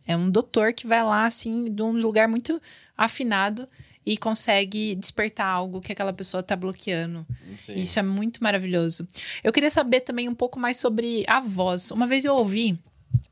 É 0.06 0.14
um 0.14 0.28
doutor 0.28 0.74
que 0.74 0.86
vai 0.86 1.02
lá, 1.02 1.24
assim, 1.24 1.72
de 1.72 1.80
um 1.80 1.92
lugar 1.92 2.28
muito 2.28 2.60
afinado 2.94 3.66
e 4.06 4.16
consegue 4.16 4.94
despertar 4.94 5.46
algo 5.46 5.80
que 5.80 5.92
aquela 5.92 6.12
pessoa 6.12 6.40
está 6.40 6.54
bloqueando. 6.54 7.26
Sim. 7.56 7.78
Isso 7.78 7.98
é 7.98 8.02
muito 8.02 8.42
maravilhoso. 8.42 9.08
Eu 9.42 9.52
queria 9.52 9.70
saber 9.70 10.00
também 10.00 10.28
um 10.28 10.34
pouco 10.34 10.58
mais 10.58 10.76
sobre 10.76 11.24
a 11.26 11.40
voz. 11.40 11.90
Uma 11.90 12.06
vez 12.06 12.24
eu 12.24 12.34
ouvi 12.34 12.78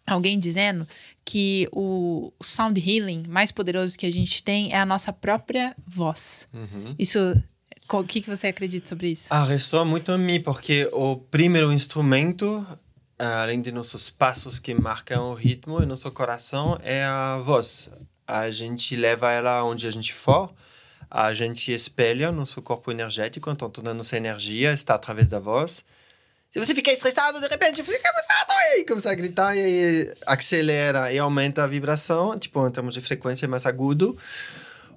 alguém 0.06 0.38
dizendo 0.38 0.86
que 1.24 1.68
o 1.72 2.32
sound 2.42 2.80
healing 2.80 3.24
mais 3.28 3.52
poderoso 3.52 3.98
que 3.98 4.06
a 4.06 4.12
gente 4.12 4.42
tem 4.42 4.72
é 4.72 4.78
a 4.78 4.86
nossa 4.86 5.12
própria 5.12 5.74
voz. 5.86 6.48
Uhum. 6.52 6.94
Isso 6.98 7.18
O 7.90 8.04
que, 8.04 8.22
que 8.22 8.30
você 8.30 8.46
acredita 8.46 8.88
sobre 8.88 9.08
isso? 9.08 9.32
Ah, 9.32 9.44
ressoa 9.44 9.84
muito 9.84 10.10
a 10.12 10.16
mim, 10.16 10.40
porque 10.40 10.88
o 10.92 11.16
primeiro 11.16 11.70
instrumento, 11.70 12.66
ah, 13.18 13.42
além 13.42 13.60
de 13.60 13.70
nossos 13.70 14.08
passos 14.08 14.58
que 14.58 14.72
marcam 14.74 15.30
o 15.30 15.34
ritmo 15.34 15.82
e 15.82 15.86
nosso 15.86 16.10
coração, 16.10 16.78
é 16.82 17.04
a 17.04 17.38
voz. 17.44 17.90
A 18.32 18.50
gente 18.50 18.96
leva 18.96 19.30
ela 19.30 19.62
onde 19.62 19.86
a 19.86 19.90
gente 19.90 20.14
for, 20.14 20.50
a 21.10 21.34
gente 21.34 21.70
espelha 21.70 22.32
nosso 22.32 22.62
corpo 22.62 22.90
energético, 22.90 23.50
então 23.50 23.68
toda 23.68 23.90
a 23.90 23.94
nossa 23.94 24.16
energia 24.16 24.72
está 24.72 24.94
através 24.94 25.28
da 25.28 25.38
voz. 25.38 25.84
Se 26.48 26.58
você 26.58 26.74
ficar 26.74 26.92
estressado, 26.92 27.38
de 27.38 27.46
repente 27.46 27.82
fica 27.82 28.08
estressado, 28.08 28.52
e 28.52 28.54
aí 28.54 28.86
começa 28.86 29.10
a 29.10 29.14
gritar, 29.14 29.54
e 29.54 30.14
acelera 30.26 31.12
e 31.12 31.18
aumenta 31.18 31.62
a 31.62 31.66
vibração, 31.66 32.38
tipo, 32.38 32.66
em 32.66 32.70
termos 32.70 32.94
de 32.94 33.02
frequência 33.02 33.46
mais 33.46 33.66
agudo. 33.66 34.16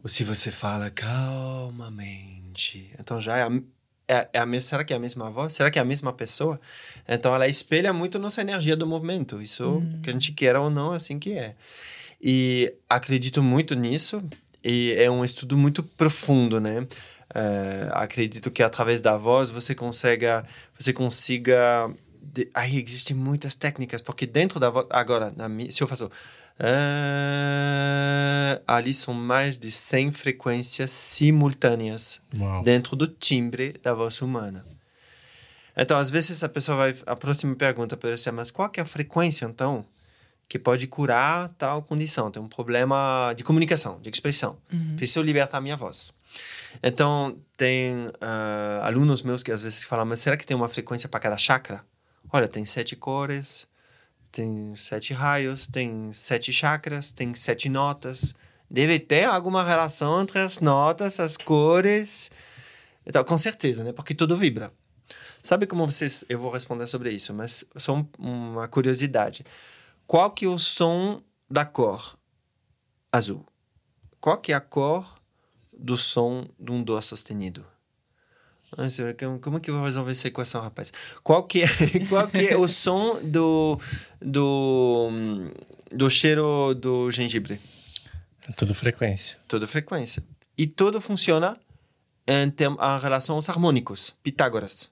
Ou 0.01 0.07
se 0.07 0.23
você 0.23 0.49
fala 0.49 0.89
calmamente, 0.89 2.89
então 2.97 3.19
já 3.19 3.35
é 3.35 3.43
a, 3.43 3.49
é, 4.07 4.29
é 4.31 4.39
a 4.39 4.45
mesma, 4.45 4.69
será 4.69 4.85
que 4.85 4.93
é 4.93 4.95
a 4.95 4.99
mesma 4.99 5.29
voz? 5.29 5.51
Será 5.51 5.69
que 5.69 5.77
é 5.77 5.81
a 5.81 5.85
mesma 5.85 6.13
pessoa? 6.13 6.57
Então 7.05 7.35
ela 7.35 7.49
espelha 7.49 7.91
muito 7.91 8.17
nossa 8.17 8.39
energia 8.39 8.77
do 8.77 8.87
movimento, 8.87 9.41
isso 9.41 9.83
que 10.01 10.09
a 10.09 10.13
gente 10.13 10.31
queira 10.31 10.61
ou 10.61 10.69
não, 10.69 10.93
é 10.93 10.95
assim 10.95 11.19
que 11.19 11.33
é. 11.33 11.53
E 12.27 12.73
acredito 12.89 13.43
muito 13.43 13.75
nisso, 13.75 14.19
e 14.63 14.95
é 14.97 15.11
um 15.11 15.23
estudo 15.23 15.55
muito 15.55 15.83
profundo, 15.83 16.59
né? 16.59 16.79
Uh, 16.79 17.91
acredito 17.91 18.49
que 18.49 18.63
através 18.63 18.99
da 18.99 19.15
voz 19.15 19.51
você 19.51 19.75
consiga 19.75 20.43
você 20.77 20.93
consiga 20.93 21.91
de, 22.21 22.49
aí 22.53 22.77
existem 22.77 23.15
muitas 23.15 23.55
técnicas 23.55 24.01
porque 24.01 24.25
dentro 24.25 24.59
da 24.59 24.69
voz 24.69 24.85
agora 24.91 25.33
na, 25.35 25.49
se 25.69 25.81
eu 25.83 25.87
faço 25.87 26.05
uh, 26.05 26.11
ali 28.67 28.93
são 28.93 29.13
mais 29.13 29.59
de 29.59 29.71
100 29.71 30.11
frequências 30.11 30.91
simultâneas 30.91 32.21
Uau. 32.37 32.63
dentro 32.63 32.95
do 32.95 33.07
timbre 33.07 33.75
da 33.81 33.93
voz 33.93 34.21
humana 34.21 34.63
então 35.75 35.97
às 35.97 36.11
vezes 36.11 36.43
a 36.43 36.47
pessoa 36.47 36.77
vai 36.77 36.95
a 37.07 37.15
próxima 37.15 37.55
pergunta 37.55 37.97
pode 37.97 38.19
ser 38.19 38.31
mas 38.31 38.51
qual 38.51 38.71
é 38.77 38.81
a 38.81 38.85
frequência 38.85 39.45
então 39.45 39.83
que 40.47 40.59
pode 40.59 40.87
curar 40.87 41.49
tal 41.57 41.81
condição 41.81 42.29
tem 42.31 42.41
um 42.41 42.47
problema 42.47 43.33
de 43.35 43.43
comunicação 43.43 43.99
de 44.01 44.09
expressão 44.09 44.57
Uhum. 44.71 44.95
preciso 44.95 45.21
libertar 45.21 45.61
minha 45.61 45.77
voz 45.77 46.13
então, 46.83 47.37
tem 47.57 48.07
uh, 48.07 48.83
alunos 48.83 49.21
meus 49.21 49.43
que 49.43 49.51
às 49.51 49.61
vezes 49.61 49.83
falam, 49.83 50.05
mas 50.05 50.19
será 50.19 50.37
que 50.37 50.45
tem 50.45 50.55
uma 50.55 50.69
frequência 50.69 51.07
para 51.07 51.19
cada 51.19 51.37
chakra? 51.37 51.83
Olha, 52.31 52.47
tem 52.47 52.65
sete 52.65 52.95
cores, 52.95 53.67
tem 54.31 54.75
sete 54.75 55.13
raios, 55.13 55.67
tem 55.67 56.11
sete 56.11 56.51
chakras, 56.51 57.11
tem 57.11 57.33
sete 57.33 57.69
notas. 57.69 58.33
Deve 58.69 58.99
ter 58.99 59.25
alguma 59.25 59.63
relação 59.63 60.21
entre 60.21 60.39
as 60.39 60.59
notas, 60.59 61.19
as 61.19 61.37
cores. 61.37 62.31
Então, 63.05 63.23
com 63.23 63.37
certeza, 63.37 63.83
né? 63.83 63.93
Porque 63.93 64.13
tudo 64.13 64.35
vibra. 64.35 64.71
Sabe 65.41 65.67
como 65.67 65.85
vocês... 65.85 66.25
Eu 66.27 66.39
vou 66.39 66.51
responder 66.51 66.87
sobre 66.87 67.11
isso, 67.11 67.31
mas 67.31 67.63
só 67.75 67.95
um, 67.95 68.05
uma 68.17 68.67
curiosidade. 68.67 69.45
Qual 70.07 70.31
que 70.31 70.45
é 70.45 70.47
o 70.47 70.57
som 70.57 71.21
da 71.49 71.65
cor 71.65 72.17
azul? 73.11 73.45
Qual 74.19 74.37
que 74.37 74.51
é 74.51 74.55
a 74.55 74.61
cor 74.61 75.15
do 75.77 75.97
som 75.97 76.47
de 76.59 76.71
um 76.71 76.83
dó 76.83 76.99
sustenido. 77.01 77.65
Como 79.41 79.59
que 79.59 79.69
eu 79.69 79.75
vou 79.75 79.85
resolver 79.85 80.11
essa 80.11 80.27
equação, 80.27 80.61
rapaz? 80.61 80.91
Qual 81.23 81.43
que 81.43 81.63
é, 81.63 81.67
qual 82.09 82.27
que 82.27 82.47
é 82.47 82.57
o 82.57 82.67
som 82.67 83.19
do, 83.23 83.79
do, 84.21 85.09
do 85.91 86.09
cheiro 86.09 86.73
do 86.73 87.09
gengibre? 87.09 87.59
É 88.47 88.51
tudo 88.51 88.75
frequência. 88.75 89.39
Tudo 89.47 89.67
frequência. 89.67 90.23
E 90.57 90.67
tudo 90.67 90.99
funciona 90.99 91.57
em, 92.27 92.47
em 92.47 93.01
relação 93.01 93.37
aos 93.37 93.49
harmônicos, 93.49 94.13
Pitágoras. 94.21 94.91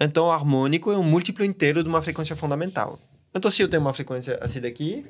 Então, 0.00 0.26
o 0.26 0.30
harmônico 0.30 0.90
é 0.90 0.96
um 0.96 1.02
múltiplo 1.02 1.44
inteiro 1.44 1.82
de 1.82 1.88
uma 1.88 2.00
frequência 2.00 2.36
fundamental. 2.36 2.98
Então, 3.34 3.50
se 3.50 3.62
eu 3.62 3.68
tenho 3.68 3.82
uma 3.82 3.94
frequência 3.94 4.38
assim 4.42 4.60
daqui... 4.60 5.06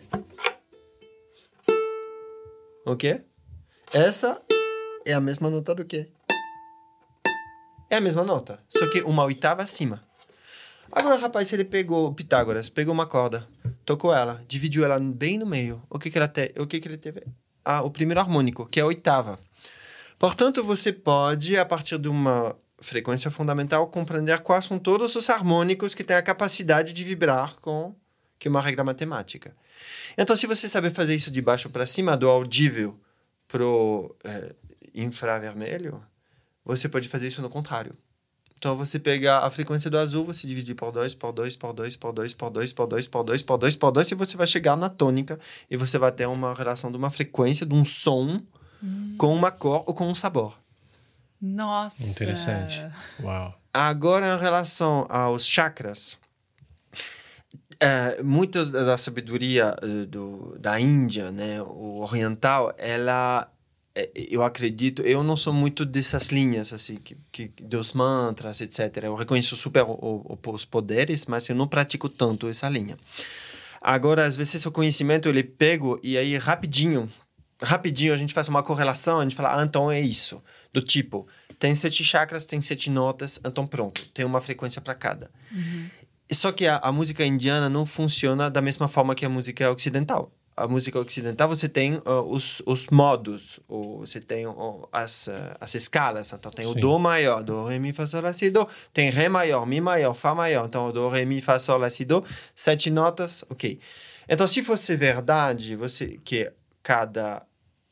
Ok? 2.85 3.25
Essa 3.93 4.43
é 5.07 5.13
a 5.13 5.21
mesma 5.21 5.49
nota 5.49 5.75
do 5.75 5.85
que? 5.85 6.09
É 7.89 7.97
a 7.97 8.01
mesma 8.01 8.25
nota, 8.25 8.59
só 8.69 8.89
que 8.89 9.03
uma 9.03 9.25
oitava 9.25 9.63
acima. 9.63 10.03
Agora, 10.91 11.17
rapaz, 11.17 11.53
ele 11.53 11.65
pegou 11.65 12.13
Pitágoras, 12.13 12.69
pegou 12.69 12.93
uma 12.93 13.07
corda, 13.07 13.47
tocou 13.85 14.15
ela, 14.15 14.43
dividiu 14.49 14.85
ela 14.85 14.99
bem 14.99 15.39
no 15.39 15.47
meio. 15.47 15.83
O 15.89 15.99
que 15.99 16.11
que 16.11 16.19
ela 16.19 16.29
te... 16.29 16.53
o 16.59 16.67
que 16.67 16.81
que 16.81 16.89
ele 16.89 16.99
teve? 16.99 17.23
Ah, 17.65 17.83
o 17.83 17.91
primeiro 17.91 18.21
harmônico, 18.21 18.67
que 18.67 18.81
é 18.81 18.83
a 18.83 18.87
oitava. 18.87 19.39
Portanto, 20.19 20.63
você 20.65 20.93
pode, 20.93 21.57
a 21.57 21.65
partir 21.65 21.99
de 21.99 22.09
uma 22.09 22.57
frequência 22.79 23.31
fundamental, 23.31 23.87
compreender 23.87 24.41
quais 24.41 24.65
são 24.65 24.79
todos 24.79 25.15
os 25.15 25.31
harmônicos 25.31 25.95
que 25.95 26.05
têm 26.05 26.17
a 26.17 26.23
capacidade 26.23 26.93
de 26.93 27.05
vibrar 27.05 27.57
com 27.61 27.95
que 28.43 28.49
é 28.49 28.51
uma 28.51 28.61
regra 28.61 28.83
matemática. 28.83 29.55
Então, 30.19 30.35
se 30.35 30.49
você 30.49 30.69
sabe 30.69 30.91
fazer 30.91 31.15
isso 31.15 31.31
de 31.31 31.41
baixo 31.41 31.71
para 31.71 31.87
cima, 31.87 32.17
do 32.17 32.29
audível 32.29 32.99
pro 33.47 34.17
eh, 34.25 34.53
infravermelho, 34.93 36.03
você 36.65 36.89
pode 36.89 37.09
fazer 37.09 37.29
isso 37.29 37.41
no 37.41 37.49
contrário. 37.49 37.95
Então, 38.59 38.75
você 38.75 38.99
pega 38.99 39.39
a 39.39 39.49
frequência 39.49 39.89
do 39.89 39.97
azul, 39.97 40.25
você 40.25 40.45
divide 40.49 40.75
por 40.75 40.91
2, 40.91 41.15
por 41.15 41.31
2, 41.31 41.55
por 41.55 41.73
2, 41.73 41.95
por 41.95 42.13
2, 42.13 42.35
por 42.35 42.51
2, 42.51 42.73
por 42.73 42.87
2, 42.89 43.07
por 43.07 43.23
2, 43.23 43.43
por 43.43 43.59
2, 43.59 43.77
por 43.77 43.91
2, 43.93 44.11
e 44.11 44.15
você 44.17 44.37
vai 44.37 44.49
chegar 44.49 44.77
na 44.77 44.89
tônica 44.89 45.39
e 45.71 45.77
você 45.77 45.97
vai 45.97 46.11
ter 46.11 46.27
uma 46.27 46.53
relação 46.53 46.91
de 46.91 46.97
uma 46.97 47.11
frequência, 47.11 47.65
de 47.65 47.77
um 47.77 47.85
som 47.85 48.43
com 49.17 49.33
uma 49.33 49.53
cor 49.53 49.85
ou 49.87 49.95
com 49.95 50.09
um 50.09 50.17
sabor. 50.17 50.59
Nossa. 51.41 52.11
Interessante. 52.11 52.85
Uau. 53.23 53.57
Agora, 53.73 54.35
em 54.35 54.39
relação 54.41 55.07
aos 55.09 55.47
chakras, 55.47 56.19
uh, 57.83 58.25
muitas 58.25 58.71
da 58.71 58.97
sabedoria 58.97 59.75
uh, 59.83 60.07
do, 60.07 60.57
da 60.59 60.79
Índia, 60.81 61.31
né, 61.31 61.61
o 61.63 62.01
oriental, 62.01 62.75
ela 62.79 63.49
eu 64.15 64.43
acredito, 64.43 65.03
eu 65.03 65.23
não 65.23 65.37
sou 65.37 65.53
muito 65.53 65.85
dessas 65.85 66.29
linhas, 66.29 66.73
assim, 66.73 66.97
que, 66.97 67.15
que, 67.31 67.49
dos 67.63 67.93
mantras, 67.93 68.61
etc. 68.63 69.05
Eu 69.05 69.15
reconheço 69.15 69.55
super 69.55 69.83
o, 69.83 69.93
o, 69.93 70.39
os 70.51 70.65
poderes, 70.65 71.27
mas 71.27 71.47
eu 71.49 71.55
não 71.55 71.69
pratico 71.69 72.09
tanto 72.09 72.49
essa 72.49 72.69
linha. 72.71 72.97
Agora, 73.83 74.25
às 74.25 74.35
vezes, 74.35 74.65
o 74.65 74.73
conhecimento 74.73 75.29
ele 75.29 75.43
pego 75.43 76.01
e 76.03 76.17
aí 76.17 76.39
rapidinho, 76.39 77.13
rapidinho 77.63 78.15
a 78.15 78.17
gente 78.17 78.33
faz 78.33 78.49
uma 78.49 78.63
correlação, 78.63 79.21
a 79.21 79.25
gente 79.25 79.37
fala, 79.37 79.61
ah, 79.61 79.65
então 79.65 79.91
é 79.91 80.01
isso. 80.01 80.43
Do 80.73 80.81
tipo, 80.81 81.27
tem 81.59 81.75
sete 81.75 82.03
chakras, 82.03 82.47
tem 82.47 82.63
sete 82.63 82.89
notas, 82.89 83.41
então 83.45 83.67
pronto, 83.67 84.07
tem 84.15 84.25
uma 84.25 84.41
frequência 84.41 84.81
para 84.81 84.95
cada. 84.95 85.31
Uhum. 85.51 85.91
Só 86.33 86.53
que 86.53 86.67
a, 86.67 86.77
a 86.79 86.93
música 86.93 87.25
indiana 87.25 87.69
não 87.69 87.85
funciona 87.85 88.51
da 88.51 88.63
mesma 88.63 88.89
forma 88.89 89.15
que 89.15 89.25
a 89.25 89.29
música 89.29 89.71
ocidental 89.71 90.31
a 90.57 90.69
música 90.69 90.99
ocidental 91.01 91.49
você 91.49 91.69
tem 91.69 91.95
uh, 91.95 92.21
os, 92.29 92.63
os 92.67 92.89
modos, 92.89 93.59
ou 93.67 94.01
você 94.01 94.21
tem 94.21 94.47
uh, 94.47 94.89
as, 94.93 95.27
uh, 95.27 95.33
as 95.61 95.75
escalas. 95.75 96.33
Então 96.33 96.51
tem 96.51 96.67
Sim. 96.67 96.73
o 96.73 96.75
Dó 96.75 96.99
maior, 96.99 97.43
Dó, 97.43 97.67
Ré, 97.67 97.79
Mi, 97.79 97.93
Fá, 97.93 98.07
Sol, 98.07 98.23
Lá, 98.23 98.33
Si, 98.33 98.51
Dó. 98.51 98.69
Tem 98.93 99.11
Ré 99.11 99.29
maior, 99.29 99.67
Mi 99.67 99.81
maior, 99.81 100.15
Fá 100.15 100.35
maior. 100.35 100.67
Então 100.67 100.89
o 100.89 100.93
Dó, 100.93 101.09
Ré, 101.09 101.25
Mi, 101.25 101.41
Fá, 101.41 101.59
Sol, 101.59 101.79
Lá, 101.79 101.89
Si, 101.89 102.05
Dó. 102.05 102.23
Sete 102.55 102.91
notas, 102.91 103.45
ok. 103.49 103.81
Então 104.29 104.47
se 104.47 104.63
fosse 104.63 104.95
verdade 104.95 105.75
você, 105.75 106.21
que 106.23 106.53
cada 106.83 107.43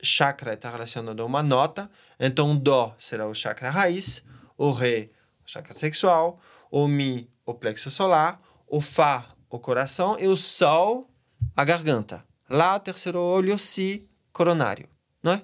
chakra 0.03 0.55
está 0.55 0.70
relacionado 0.70 1.20
a 1.20 1.24
uma 1.24 1.43
nota, 1.43 1.91
então 2.18 2.57
Dó 2.57 2.95
será 2.99 3.26
o 3.26 3.34
chakra 3.34 3.70
raiz, 3.70 4.22
o 4.57 4.70
Ré, 4.70 5.09
o 5.45 5.51
chakra 5.51 5.74
sexual, 5.74 6.38
o 6.70 6.86
Mi, 6.86 7.28
o 7.51 7.55
plexo 7.55 7.91
solar, 7.91 8.41
o 8.67 8.81
Fá, 8.81 9.27
o 9.49 9.59
coração 9.59 10.17
e 10.19 10.27
o 10.27 10.37
Sol, 10.37 11.11
a 11.57 11.65
garganta. 11.65 12.25
Lá, 12.49 12.79
terceiro 12.79 13.21
olho, 13.21 13.57
Si, 13.59 14.09
coronário, 14.33 14.89
não 15.23 15.33
é? 15.33 15.43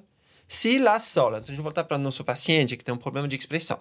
Si, 0.49 0.79
Lá, 0.79 0.99
Sol. 1.01 1.31
Então, 1.31 1.43
a 1.43 1.51
gente 1.51 1.61
voltar 1.61 1.85
para 1.85 1.99
nosso 1.99 2.25
paciente 2.25 2.77
que 2.77 2.85
tem 2.85 2.95
um 2.95 2.99
problema 2.99 3.27
de 3.29 3.37
expressão. 3.37 3.81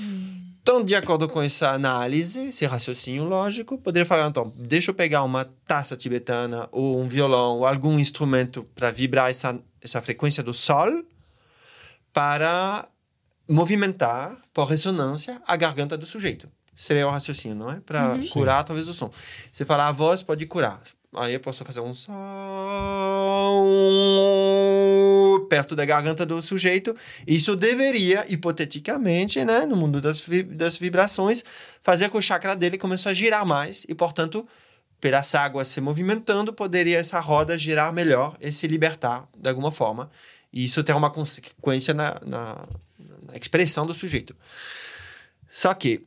Hum. 0.00 0.42
Então, 0.66 0.82
de 0.82 0.96
acordo 0.96 1.28
com 1.28 1.40
essa 1.40 1.70
análise, 1.70 2.48
esse 2.48 2.66
raciocínio 2.66 3.24
lógico, 3.24 3.78
poderia 3.78 4.04
falar, 4.04 4.26
então, 4.26 4.52
deixa 4.56 4.90
eu 4.90 4.94
pegar 4.94 5.22
uma 5.22 5.44
taça 5.64 5.96
tibetana 5.96 6.68
ou 6.72 7.00
um 7.00 7.06
violão 7.06 7.58
ou 7.58 7.66
algum 7.66 7.98
instrumento 8.00 8.64
para 8.74 8.90
vibrar 8.90 9.30
essa, 9.30 9.56
essa 9.80 10.02
frequência 10.02 10.42
do 10.42 10.52
Sol 10.52 11.04
para 12.12 12.88
movimentar, 13.48 14.36
por 14.52 14.64
ressonância, 14.64 15.40
a 15.46 15.54
garganta 15.54 15.96
do 15.96 16.04
sujeito. 16.04 16.48
Seria 16.76 17.06
o 17.06 17.10
raciocínio, 17.10 17.56
não 17.56 17.70
é? 17.70 17.80
Para 17.80 18.12
uhum. 18.12 18.28
curar, 18.28 18.62
talvez, 18.64 18.88
o 18.88 18.94
som. 18.94 19.10
Você 19.50 19.64
fala, 19.64 19.88
a 19.88 19.92
voz 19.92 20.22
pode 20.22 20.44
curar. 20.46 20.82
Aí 21.14 21.32
eu 21.32 21.40
posso 21.40 21.64
fazer 21.64 21.80
um 21.80 21.94
som 21.94 22.12
perto 25.48 25.74
da 25.74 25.84
garganta 25.86 26.26
do 26.26 26.42
sujeito. 26.42 26.94
Isso 27.26 27.56
deveria, 27.56 28.26
hipoteticamente, 28.28 29.42
né, 29.44 29.64
no 29.64 29.76
mundo 29.76 30.00
das, 30.00 30.20
vi 30.20 30.42
das 30.42 30.76
vibrações, 30.76 31.42
fazer 31.80 32.06
com 32.06 32.12
que 32.12 32.18
o 32.18 32.22
chakra 32.22 32.54
dele 32.54 32.76
comece 32.76 33.08
a 33.08 33.14
girar 33.14 33.46
mais 33.46 33.86
e, 33.88 33.94
portanto, 33.94 34.46
pelas 35.00 35.34
águas 35.34 35.68
se 35.68 35.80
movimentando, 35.80 36.52
poderia 36.52 36.98
essa 36.98 37.20
roda 37.20 37.56
girar 37.56 37.92
melhor 37.92 38.36
e 38.40 38.52
se 38.52 38.66
libertar 38.66 39.26
de 39.34 39.48
alguma 39.48 39.70
forma. 39.70 40.10
E 40.52 40.66
isso 40.66 40.84
ter 40.84 40.94
uma 40.94 41.10
consequência 41.10 41.94
na, 41.94 42.20
na 42.26 42.66
na 43.26 43.36
expressão 43.36 43.86
do 43.86 43.94
sujeito. 43.94 44.34
Só 45.50 45.74
que 45.74 46.06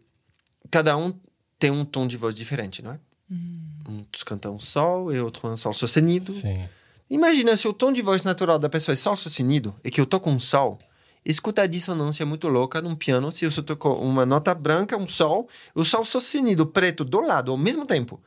cada 0.72 0.96
um 0.98 1.14
tem 1.58 1.72
um 1.72 1.84
tom 1.84 2.08
de 2.08 2.18
voz 2.18 2.34
diferente, 2.36 2.82
não 2.82 2.92
é? 2.92 3.00
Um 3.32 4.06
canta 4.26 4.50
um 4.50 4.60
sol 4.60 5.14
e 5.14 5.20
outro 5.20 5.52
um 5.52 5.58
sol 5.58 5.74
sustenido. 5.74 6.32
Sim. 6.32 6.68
Imagina 7.10 7.56
se 7.58 7.68
o 7.68 7.74
tom 7.74 7.92
de 7.92 8.02
voz 8.02 8.24
natural 8.24 8.60
da 8.60 8.70
pessoa 8.70 8.94
é 8.94 8.96
sol 8.96 9.16
sustenido 9.16 9.76
e 9.84 9.90
que 9.90 10.00
eu 10.00 10.06
toco 10.06 10.30
um 10.30 10.40
sol. 10.40 10.78
Escuta 11.26 11.64
a 11.64 11.68
dissonância 11.68 12.26
muito 12.26 12.48
louca 12.48 12.82
num 12.82 12.96
piano 12.96 13.32
se 13.32 13.46
eu 13.46 13.52
só 13.52 13.62
toco 13.62 13.90
uma 13.94 14.26
nota 14.26 14.54
branca, 14.56 14.96
um 14.98 15.08
sol, 15.08 15.50
o 15.76 15.84
sol 15.84 16.06
sustenido 16.06 16.66
preto 16.66 17.04
do 17.04 17.20
lado 17.20 17.52
ao 17.52 17.58
mesmo 17.58 17.86
tempo. 17.86 18.22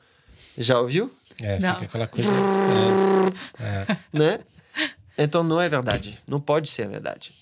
Já 0.59 0.78
ouviu? 0.78 1.11
É, 1.40 1.59
Não. 1.59 1.74
fica 1.74 1.86
aquela 1.86 2.07
coisa. 2.07 2.28
É, 3.59 3.97
né? 4.12 4.40
Então 5.16 5.43
não 5.43 5.61
é 5.61 5.68
verdade. 5.68 6.18
Não 6.26 6.40
pode 6.40 6.68
ser 6.68 6.88
verdade. 6.88 7.34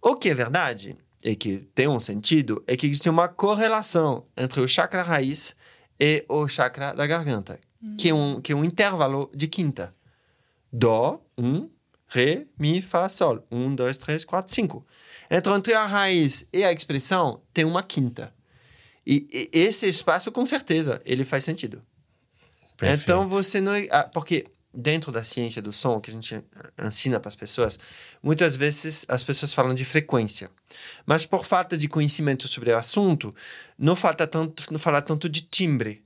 O 0.00 0.16
que 0.16 0.28
é 0.28 0.34
verdade, 0.34 0.96
e 1.24 1.34
que 1.34 1.66
tem 1.74 1.88
um 1.88 1.98
sentido, 1.98 2.62
é 2.66 2.76
que 2.76 2.86
existe 2.86 3.08
uma 3.08 3.26
correlação 3.28 4.26
entre 4.36 4.60
o 4.60 4.68
chakra 4.68 5.02
raiz 5.02 5.56
e 5.98 6.24
o 6.28 6.46
chakra 6.46 6.92
da 6.92 7.06
garganta, 7.06 7.58
que, 7.96 8.10
é 8.10 8.14
um, 8.14 8.40
que 8.42 8.52
é 8.52 8.54
um 8.54 8.62
intervalo 8.62 9.30
de 9.34 9.48
quinta. 9.48 9.94
Dó, 10.70 11.24
um, 11.38 11.70
ré, 12.06 12.46
mi, 12.58 12.82
fá, 12.82 13.08
sol. 13.08 13.46
Um, 13.50 13.74
dois, 13.74 13.96
três, 13.96 14.24
quatro, 14.24 14.52
cinco. 14.52 14.86
Então, 15.30 15.56
entre 15.56 15.72
a 15.72 15.86
raiz 15.86 16.46
e 16.52 16.62
a 16.62 16.72
expressão, 16.72 17.40
tem 17.54 17.64
uma 17.64 17.82
quinta. 17.82 18.34
E, 19.06 19.26
e 19.32 19.58
esse 19.58 19.88
espaço, 19.88 20.30
com 20.30 20.44
certeza, 20.44 21.00
ele 21.04 21.24
faz 21.24 21.44
sentido. 21.44 21.82
perfeito. 22.76 23.02
Então 23.02 23.28
você 23.28 23.60
não. 23.60 23.72
ah, 23.90 24.04
Porque 24.04 24.46
dentro 24.74 25.12
da 25.12 25.22
ciência 25.22 25.62
do 25.62 25.72
som, 25.72 26.00
que 26.00 26.10
a 26.10 26.14
gente 26.14 26.42
ensina 26.82 27.20
para 27.20 27.28
as 27.28 27.36
pessoas, 27.36 27.78
muitas 28.22 28.56
vezes 28.56 29.04
as 29.08 29.22
pessoas 29.22 29.54
falam 29.54 29.74
de 29.74 29.84
frequência. 29.84 30.50
Mas 31.06 31.24
por 31.24 31.44
falta 31.44 31.76
de 31.76 31.88
conhecimento 31.88 32.48
sobre 32.48 32.70
o 32.70 32.76
assunto, 32.76 33.34
não, 33.78 33.94
falta 33.94 34.26
tanto, 34.26 34.72
não 34.72 34.78
fala 34.78 35.00
tanto 35.00 35.28
de 35.28 35.42
timbre. 35.42 36.02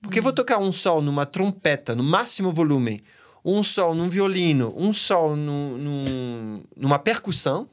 Porque 0.00 0.20
vou 0.20 0.32
tocar 0.32 0.58
um 0.58 0.72
sol 0.72 1.02
numa 1.02 1.26
trompeta, 1.26 1.94
no 1.94 2.02
máximo 2.02 2.52
volume, 2.52 3.02
um 3.44 3.62
sol 3.62 3.94
num 3.94 4.08
violino, 4.08 4.74
um 4.76 4.92
sol 4.92 5.36
num, 5.36 5.78
num- 5.78 6.64
numa 6.76 6.98
percussão, 6.98 7.68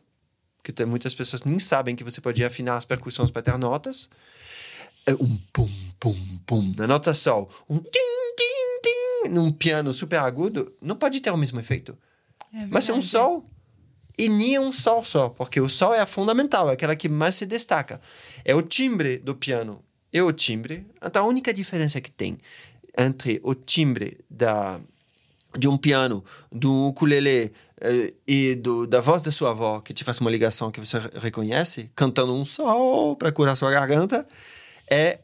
que 0.64 0.72
tem, 0.72 0.86
muitas 0.86 1.14
pessoas 1.14 1.44
nem 1.44 1.60
sabem 1.60 1.96
que 1.96 2.04
você 2.04 2.20
pode 2.20 2.44
afinar 2.44 2.78
as 2.78 2.86
percussões 2.86 3.30
para 3.30 3.42
ter 3.44 3.58
notas. 3.58 4.10
É 5.06 5.14
um 5.14 5.38
pum, 5.54 5.70
pum, 6.00 6.40
pum 6.48 6.72
na 6.76 6.88
nota 6.88 7.14
sol, 7.14 7.50
um 7.70 7.78
tim, 7.78 8.36
tim 8.36 8.75
num 9.30 9.52
piano 9.52 9.94
super 9.94 10.20
agudo, 10.20 10.74
não 10.82 10.96
pode 10.96 11.20
ter 11.22 11.32
o 11.32 11.38
mesmo 11.38 11.60
efeito. 11.60 11.98
É 12.54 12.66
Mas 12.70 12.88
é 12.90 12.94
um 12.94 13.02
sol 13.02 13.50
e 14.18 14.30
nem 14.30 14.56
é 14.56 14.60
um 14.62 14.72
sol 14.72 15.04
só, 15.04 15.30
porque 15.30 15.60
o 15.60 15.68
sol 15.68 15.94
é 15.94 16.00
a 16.00 16.06
fundamental, 16.06 16.70
é 16.70 16.74
aquela 16.74 16.96
que 16.96 17.10
mais 17.10 17.36
se 17.36 17.46
destaca. 17.46 18.00
É 18.46 18.56
o 18.56 18.62
timbre 18.62 19.18
do 19.18 19.36
piano 19.36 19.84
e 20.14 20.22
o 20.22 20.32
timbre. 20.32 20.86
Então 21.04 21.26
a 21.26 21.28
única 21.28 21.54
diferença 21.54 22.00
que 22.00 22.10
tem 22.12 22.38
entre 22.98 23.42
o 23.44 23.54
timbre 23.54 24.18
da, 24.30 24.80
de 25.58 25.68
um 25.68 25.78
piano, 25.78 26.24
do 26.50 26.88
ukulele 26.88 27.52
eh, 27.82 28.14
e 28.26 28.56
do, 28.56 28.88
da 28.88 29.02
voz 29.02 29.22
da 29.22 29.32
sua 29.32 29.50
avó, 29.50 29.82
que 29.82 29.94
te 29.94 30.06
faz 30.06 30.20
uma 30.20 30.32
ligação 30.32 30.72
que 30.72 30.80
você 30.80 31.00
re- 31.00 31.10
reconhece, 31.16 31.92
cantando 31.94 32.34
um 32.34 32.46
sol 32.46 33.18
para 33.18 33.34
curar 33.34 33.58
sua 33.58 33.70
garganta, 33.72 34.26
é 34.90 35.20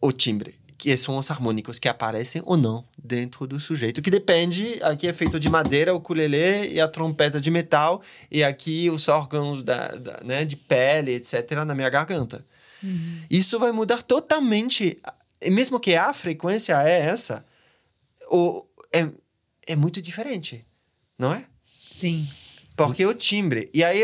o 0.00 0.10
timbre, 0.10 0.54
que 0.76 0.96
são 0.96 1.16
os 1.16 1.30
harmônicos 1.30 1.78
que 1.78 1.88
aparecem 1.88 2.42
ou 2.44 2.56
não 2.56 2.84
dentro 3.02 3.46
do 3.46 3.58
sujeito, 3.60 4.02
que 4.02 4.10
depende, 4.10 4.78
aqui 4.82 5.06
é 5.08 5.12
feito 5.12 5.38
de 5.38 5.48
madeira, 5.48 5.94
o 5.94 5.98
ukulele 5.98 6.72
e 6.72 6.80
a 6.80 6.88
trompeta 6.88 7.40
de 7.40 7.50
metal, 7.50 8.02
e 8.30 8.42
aqui 8.44 8.90
os 8.90 9.08
órgãos 9.08 9.62
da, 9.62 9.88
da- 9.88 10.20
né, 10.24 10.44
de 10.44 10.56
pele, 10.56 11.12
etc., 11.14 11.50
na 11.66 11.74
minha 11.74 11.88
garganta. 11.88 12.44
Isso 13.30 13.58
vai 13.58 13.72
mudar 13.72 14.02
totalmente, 14.02 15.00
e 15.40 15.50
mesmo 15.50 15.80
que 15.80 15.94
a 15.94 16.12
frequência 16.12 16.74
é 16.82 17.00
essa, 17.00 17.44
o, 18.30 18.64
é, 18.92 19.08
é 19.66 19.76
muito 19.76 20.02
diferente, 20.02 20.64
não 21.18 21.32
é? 21.32 21.46
Sim. 21.90 22.28
Porque 22.76 23.06
o 23.06 23.14
timbre. 23.14 23.70
E 23.72 23.84
aí, 23.84 24.02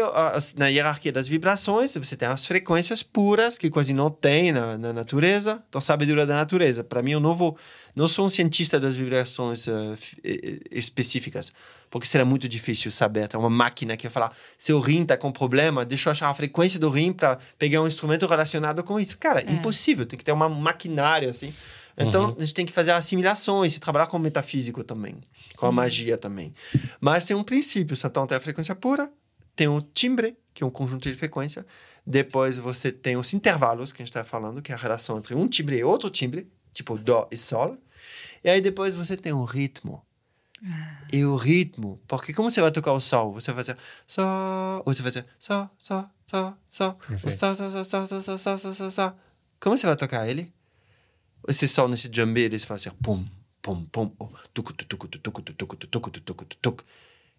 na 0.56 0.68
hierarquia 0.68 1.10
das 1.10 1.26
vibrações, 1.26 1.96
você 1.96 2.16
tem 2.16 2.28
as 2.28 2.46
frequências 2.46 3.02
puras, 3.02 3.58
que 3.58 3.68
quase 3.68 3.92
não 3.92 4.10
tem 4.10 4.52
na, 4.52 4.78
na 4.78 4.92
natureza. 4.92 5.60
Então, 5.68 5.80
sabedoria 5.80 6.24
da 6.24 6.36
natureza. 6.36 6.84
Para 6.84 7.02
mim, 7.02 7.12
eu 7.12 7.20
não 7.20 7.34
vou. 7.34 7.56
Não 7.96 8.06
sou 8.06 8.26
um 8.26 8.30
cientista 8.30 8.78
das 8.78 8.94
vibrações 8.94 9.66
eh, 9.66 10.60
específicas, 10.70 11.52
porque 11.90 12.06
será 12.06 12.24
muito 12.24 12.48
difícil 12.48 12.92
saber. 12.92 13.26
Tem 13.26 13.40
uma 13.40 13.50
máquina 13.50 13.96
que 13.96 14.04
vai 14.04 14.12
falar: 14.12 14.32
seu 14.56 14.78
rim 14.78 15.02
está 15.02 15.16
com 15.16 15.32
problema, 15.32 15.84
deixa 15.84 16.08
eu 16.08 16.12
achar 16.12 16.28
a 16.28 16.34
frequência 16.34 16.78
do 16.78 16.88
rim 16.90 17.12
para 17.12 17.36
pegar 17.58 17.82
um 17.82 17.88
instrumento 17.88 18.24
relacionado 18.26 18.84
com 18.84 19.00
isso. 19.00 19.18
Cara, 19.18 19.42
impossível. 19.50 20.06
Tem 20.06 20.16
que 20.16 20.24
ter 20.24 20.30
uma 20.32 20.48
maquinária 20.48 21.28
assim. 21.28 21.52
Então, 22.09 22.34
a 22.36 22.40
gente 22.40 22.55
tem 22.55 22.66
que 22.66 22.72
fazer 22.72 22.92
assimilações 22.92 23.76
e 23.76 23.80
trabalhar 23.80 24.07
com 24.07 24.16
o 24.16 24.20
metafísico 24.20 24.82
também, 24.82 25.16
com 25.57 25.66
a 25.66 25.72
magia 25.72 26.16
também. 26.16 26.53
Mas 27.01 27.24
tem 27.24 27.36
um 27.36 27.44
princípio, 27.44 27.96
então 28.03 28.26
tem 28.26 28.36
a 28.36 28.40
frequência 28.40 28.74
pura, 28.74 29.11
tem 29.55 29.68
o 29.68 29.80
timbre, 29.80 30.36
que 30.55 30.62
é 30.62 30.66
um 30.66 30.70
conjunto 30.70 31.09
de 31.09 31.14
frequência, 31.14 31.66
depois 32.07 32.59
você 32.59 32.90
tem 32.90 33.16
os 33.16 33.32
intervalos, 33.34 33.92
que 33.92 34.03
a 34.03 34.05
gente 34.05 34.11
está 34.11 34.24
falando, 34.24 34.62
que 34.62 34.72
é 34.72 34.74
a 34.74 34.78
relação 34.78 35.18
entre 35.18 35.34
um 35.34 35.46
timbre 35.46 35.78
e 35.78 35.84
outro 35.84 36.09
timbre, 36.11 36.51
tipo 36.72 36.96
dó 36.96 37.28
e 37.30 37.36
sol, 37.36 37.76
e 38.42 38.48
aí 38.48 38.61
depois 38.61 38.94
você 38.94 39.16
tem 39.16 39.32
o 39.32 39.44
ritmo. 39.44 40.03
E 41.12 41.24
o 41.24 41.36
ritmo, 41.36 42.01
porque 42.07 42.34
como 42.34 42.51
você 42.51 42.61
vai 42.61 42.70
tocar 42.70 42.92
o 42.92 43.01
sol? 43.01 43.32
Você 43.32 43.51
vai 43.53 43.64
fazer 43.64 43.78
sol, 44.07 44.82
ou 44.84 44.92
você 44.92 45.03
vai 45.03 45.11
fazer 45.11 45.26
sol, 45.38 45.70
sol, 45.78 46.11
o 46.90 46.94
Perfeito. 46.94 47.36
sol, 47.36 47.55
sol, 47.55 47.70
sol, 47.70 47.84
sol, 47.84 48.07
sol, 48.07 48.22
sol, 48.22 48.38
sol, 48.38 48.59
sol, 48.59 48.74
sol, 48.74 48.90
sol. 48.90 49.12
Como 49.59 49.76
você 49.76 49.86
vai 49.86 49.96
tocar 49.96 50.28
ele? 50.28 50.53
C'est 51.49 51.66
ça, 51.66 51.84
on 51.84 51.93
essaie 51.93 52.09
de 52.09 52.14
jumper 52.14 52.43
et 52.43 52.49
de 52.49 52.59
se 52.59 52.66
faire 52.66 52.95
poum, 52.95 53.24
poum, 53.62 53.86
poum, 53.86 54.11
touk, 54.55 54.76
touk, 54.76 54.88
touk, 54.88 55.22
touk, 55.22 55.57
touk, 55.57 55.91
touk, 55.91 56.24
touk, 56.24 56.61
touk, 56.62 56.82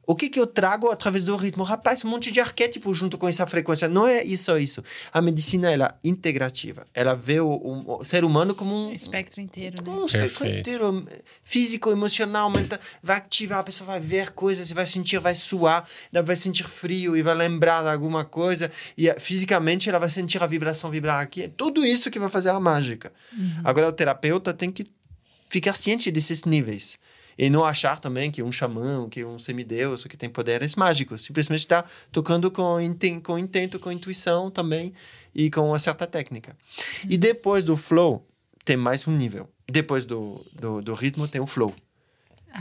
O 0.07 0.15
que 0.15 0.29
que 0.29 0.39
eu 0.39 0.47
trago 0.47 0.89
através 0.89 1.25
do 1.25 1.35
ritmo? 1.37 1.63
Rapaz, 1.63 2.03
um 2.03 2.09
monte 2.09 2.31
de 2.31 2.39
arquétipo 2.39 2.93
junto 2.93 3.17
com 3.17 3.27
essa 3.29 3.45
frequência. 3.45 3.87
Não 3.87 4.07
é 4.07 4.23
isso 4.23 4.57
isso. 4.57 4.83
A 5.13 5.21
medicina, 5.21 5.71
ela 5.71 5.95
é 6.03 6.07
integrativa. 6.09 6.85
Ela 6.93 7.13
vê 7.13 7.39
o, 7.39 7.47
o- 7.47 7.99
o 7.99 8.03
ser 8.03 8.23
humano 8.23 8.53
como 8.55 8.73
um, 8.89 8.93
Espectro 8.93 9.39
inteiro, 9.39 9.81
né? 9.83 9.91
um 9.91 10.05
espectro 10.05 10.39
Perfeito. 10.39 10.59
inteiro, 10.69 11.07
físico, 11.43 11.91
emocional, 11.91 12.49
mental. 12.49 12.79
Vai 13.01 13.17
ativar, 13.17 13.59
a 13.59 13.63
pessoa 13.63 13.87
vai 13.87 13.99
ver 13.99 14.31
coisas, 14.31 14.71
vai 14.71 14.85
sentir, 14.87 15.19
vai 15.19 15.35
suar, 15.35 15.87
ela 16.11 16.23
vai 16.23 16.35
sentir 16.35 16.63
frio 16.67 17.15
e 17.15 17.21
vai 17.21 17.35
lembrar 17.35 17.83
de 17.83 17.89
alguma 17.89 18.25
coisa. 18.25 18.69
E 18.97 19.07
eh, 19.07 19.15
fisicamente 19.19 19.87
ela 19.87 19.99
vai 19.99 20.09
sentir 20.09 20.41
a 20.43 20.47
vibração 20.47 20.89
vibrar 20.89 21.21
aqui. 21.21 21.43
É 21.43 21.47
tudo 21.47 21.85
isso 21.85 22.09
que 22.11 22.19
vai 22.19 22.29
fazer 22.29 22.49
a 22.49 22.59
mágica. 22.59 23.13
Agora, 23.63 23.87
o 23.87 23.91
terapeuta 23.93 24.53
tem 24.53 24.71
que 24.71 24.83
ficar 25.47 25.73
ciente 25.73 26.09
desses 26.11 26.43
níveis. 26.43 26.97
E 27.37 27.49
não 27.49 27.63
achar 27.63 27.99
também 27.99 28.29
que 28.29 28.43
um 28.43 28.51
xamã, 28.51 29.07
que 29.09 29.23
um 29.25 29.39
semideus, 29.39 30.03
que 30.05 30.17
tem 30.17 30.29
poderes 30.29 30.75
mágicos. 30.75 31.21
Simplesmente 31.23 31.59
está 31.61 31.83
tocando 32.11 32.51
com, 32.51 32.79
inten 32.79 33.19
com 33.19 33.37
intento, 33.37 33.79
com 33.79 33.91
intuição 33.91 34.51
também 34.51 34.93
e 35.33 35.49
com 35.49 35.67
uma 35.67 35.79
certa 35.79 36.05
técnica. 36.05 36.55
E 37.09 37.17
depois 37.17 37.63
do 37.63 37.75
flow, 37.77 38.27
tem 38.65 38.77
mais 38.77 39.07
um 39.07 39.11
nível. 39.15 39.49
Depois 39.69 40.05
do, 40.05 40.45
do, 40.53 40.81
do 40.81 40.93
ritmo, 40.93 41.27
tem 41.27 41.41
o 41.41 41.47
flow. 41.47 41.73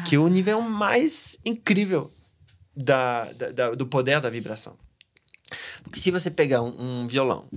Que 0.08 0.14
é 0.14 0.18
o 0.18 0.28
nível 0.28 0.60
mais 0.62 1.36
incrível 1.44 2.10
da, 2.76 3.24
da, 3.32 3.50
da- 3.50 3.74
do 3.74 3.86
poder 3.86 4.20
da 4.20 4.30
vibração. 4.30 4.78
Porque 5.82 5.98
se 5.98 6.12
você 6.12 6.30
pegar 6.30 6.62
um, 6.62 7.02
um 7.02 7.08
violão 7.08 7.48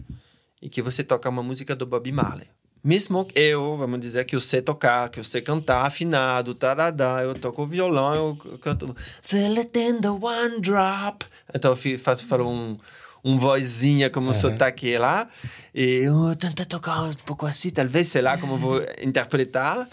e 0.59 0.67
que 0.67 0.81
você 0.81 1.03
toca 1.03 1.29
uma 1.29 1.43
música 1.43 1.75
do 1.75 1.85
Bob 1.85 2.11
Marley, 2.11 2.47
mesmo 2.83 3.25
eu, 3.33 3.77
vamos 3.77 3.99
dizer 4.01 4.25
que 4.25 4.35
eu 4.35 4.41
sei 4.41 4.61
tocar, 4.61 5.09
que 5.09 5.19
eu 5.19 5.23
sei 5.23 5.41
cantar 5.41 5.85
afinado, 5.85 6.53
taradá, 6.53 7.23
eu 7.23 7.33
toco 7.33 7.65
violão, 7.65 8.13
eu 8.15 8.57
canto 8.57 8.93
Feel 8.97 9.57
it 9.59 9.79
in 9.79 10.01
the 10.01 10.09
one 10.09 10.59
drop. 10.59 11.25
Então 11.53 11.71
eu 11.71 11.97
faço, 11.97 12.25
falo 12.25 12.49
um, 12.49 12.77
um 13.23 13.37
vozinha 13.37 14.09
como 14.09 14.31
o 14.31 14.33
sotaque 14.33 14.97
lá, 14.97 15.27
e 15.73 16.05
eu 16.05 16.35
tento 16.35 16.65
tocar 16.65 17.03
um 17.03 17.13
pouco 17.25 17.45
assim, 17.45 17.69
talvez, 17.69 18.09
sei 18.09 18.21
lá 18.21 18.37
como 18.37 18.55
eu 18.55 18.57
vou 18.57 18.81
interpretar. 19.01 19.87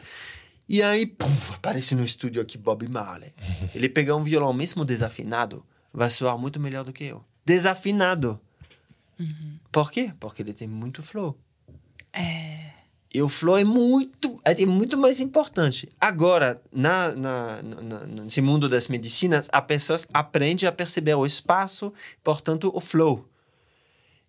E 0.69 0.83
aí, 0.83 1.07
puf, 1.07 1.53
aparece 1.55 1.95
no 1.95 2.05
estúdio 2.05 2.43
aqui 2.43 2.57
Bob 2.57 2.87
Marley. 2.89 3.33
Ele 3.75 3.89
pegar 3.89 4.17
um 4.17 4.23
violão 4.23 4.53
mesmo 4.53 4.85
desafinado, 4.85 5.65
vai 5.93 6.11
soar 6.11 6.39
muito 6.39 6.59
melhor 6.61 6.85
do 6.85 6.93
que 6.93 7.05
eu. 7.05 7.25
Desafinado. 7.45 8.41
Por 9.71 9.91
quê? 9.91 10.13
Porque 10.19 10.43
ele 10.43 10.53
tem 10.53 10.67
muito 10.69 11.03
flow. 11.03 11.39
É. 12.13 12.80
E 13.13 13.21
o 13.21 13.29
flow 13.29 13.59
é 13.59 13.65
muito, 13.65 14.41
é 14.45 14.65
muito 14.65 14.97
mais 14.97 15.19
importante. 15.19 15.91
Agora, 16.01 16.63
na, 16.73 17.11
na, 17.17 17.63
na- 17.63 18.07
nesse 18.07 18.41
mundo 18.41 18.69
das 18.69 18.87
medicinas, 18.87 19.49
a 19.51 19.61
pessoa 19.61 19.99
aprende 20.15 20.67
a 20.67 20.71
perceber 20.71 21.15
o 21.15 21.27
espaço, 21.27 21.93
portanto, 22.23 22.71
o 22.73 22.81
flow. 22.81 23.27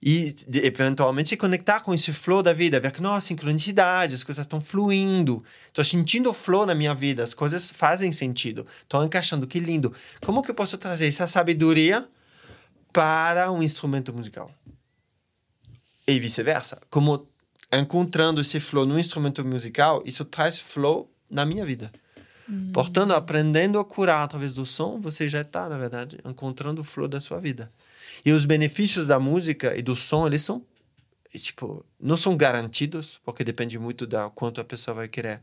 E, 0.03 0.33
eventualmente, 0.63 1.29
se 1.29 1.37
conectar 1.37 1.81
com 1.81 1.93
esse 1.93 2.11
flow 2.11 2.41
da 2.41 2.53
vida, 2.53 2.79
ver 2.79 2.91
que, 2.91 3.03
nossa, 3.03 3.27
sincronicidade, 3.27 4.15
as 4.15 4.23
coisas 4.23 4.45
estão 4.45 4.59
fluindo. 4.59 5.43
Estou 5.67 5.85
sentindo 5.85 6.31
o 6.31 6.33
flow 6.33 6.65
na 6.65 6.73
minha 6.73 6.95
vida, 6.95 7.23
as 7.23 7.35
coisas 7.35 7.69
fazem 7.69 8.11
sentido. 8.11 8.65
Estou 8.81 9.03
encaixando, 9.03 9.45
que 9.45 9.59
lindo. 9.59 9.93
Como 10.25 10.41
que 10.41 10.49
eu 10.49 10.55
posso 10.55 10.75
trazer 10.79 11.05
essa 11.07 11.27
sabedoria 11.27 12.09
para 12.91 13.51
um 13.51 13.61
instrumento 13.61 14.11
musical. 14.11 14.51
E 16.07 16.19
vice-versa. 16.19 16.81
Como 16.89 17.27
encontrando 17.71 18.41
esse 18.41 18.59
flow 18.59 18.85
no 18.85 18.99
instrumento 18.99 19.43
musical, 19.45 20.01
isso 20.05 20.25
traz 20.25 20.59
flow 20.59 21.09
na 21.29 21.45
minha 21.45 21.65
vida. 21.65 21.91
Hum. 22.49 22.71
Portanto, 22.73 23.13
aprendendo 23.13 23.79
a 23.79 23.85
curar 23.85 24.23
através 24.23 24.53
do 24.53 24.65
som, 24.65 24.99
você 24.99 25.29
já 25.29 25.41
está, 25.41 25.69
na 25.69 25.77
verdade, 25.77 26.19
encontrando 26.25 26.81
o 26.81 26.83
flow 26.83 27.07
da 27.07 27.21
sua 27.21 27.39
vida. 27.39 27.71
E 28.25 28.31
os 28.31 28.45
benefícios 28.45 29.07
da 29.07 29.19
música 29.19 29.75
e 29.77 29.81
do 29.81 29.95
som, 29.95 30.27
eles 30.27 30.41
são, 30.41 30.63
tipo, 31.33 31.85
não 31.99 32.17
são 32.17 32.35
garantidos, 32.35 33.19
porque 33.23 33.43
depende 33.43 33.79
muito 33.79 34.05
da 34.05 34.29
quanto 34.29 34.59
a 34.59 34.63
pessoa 34.63 34.95
vai 34.95 35.07
querer 35.07 35.41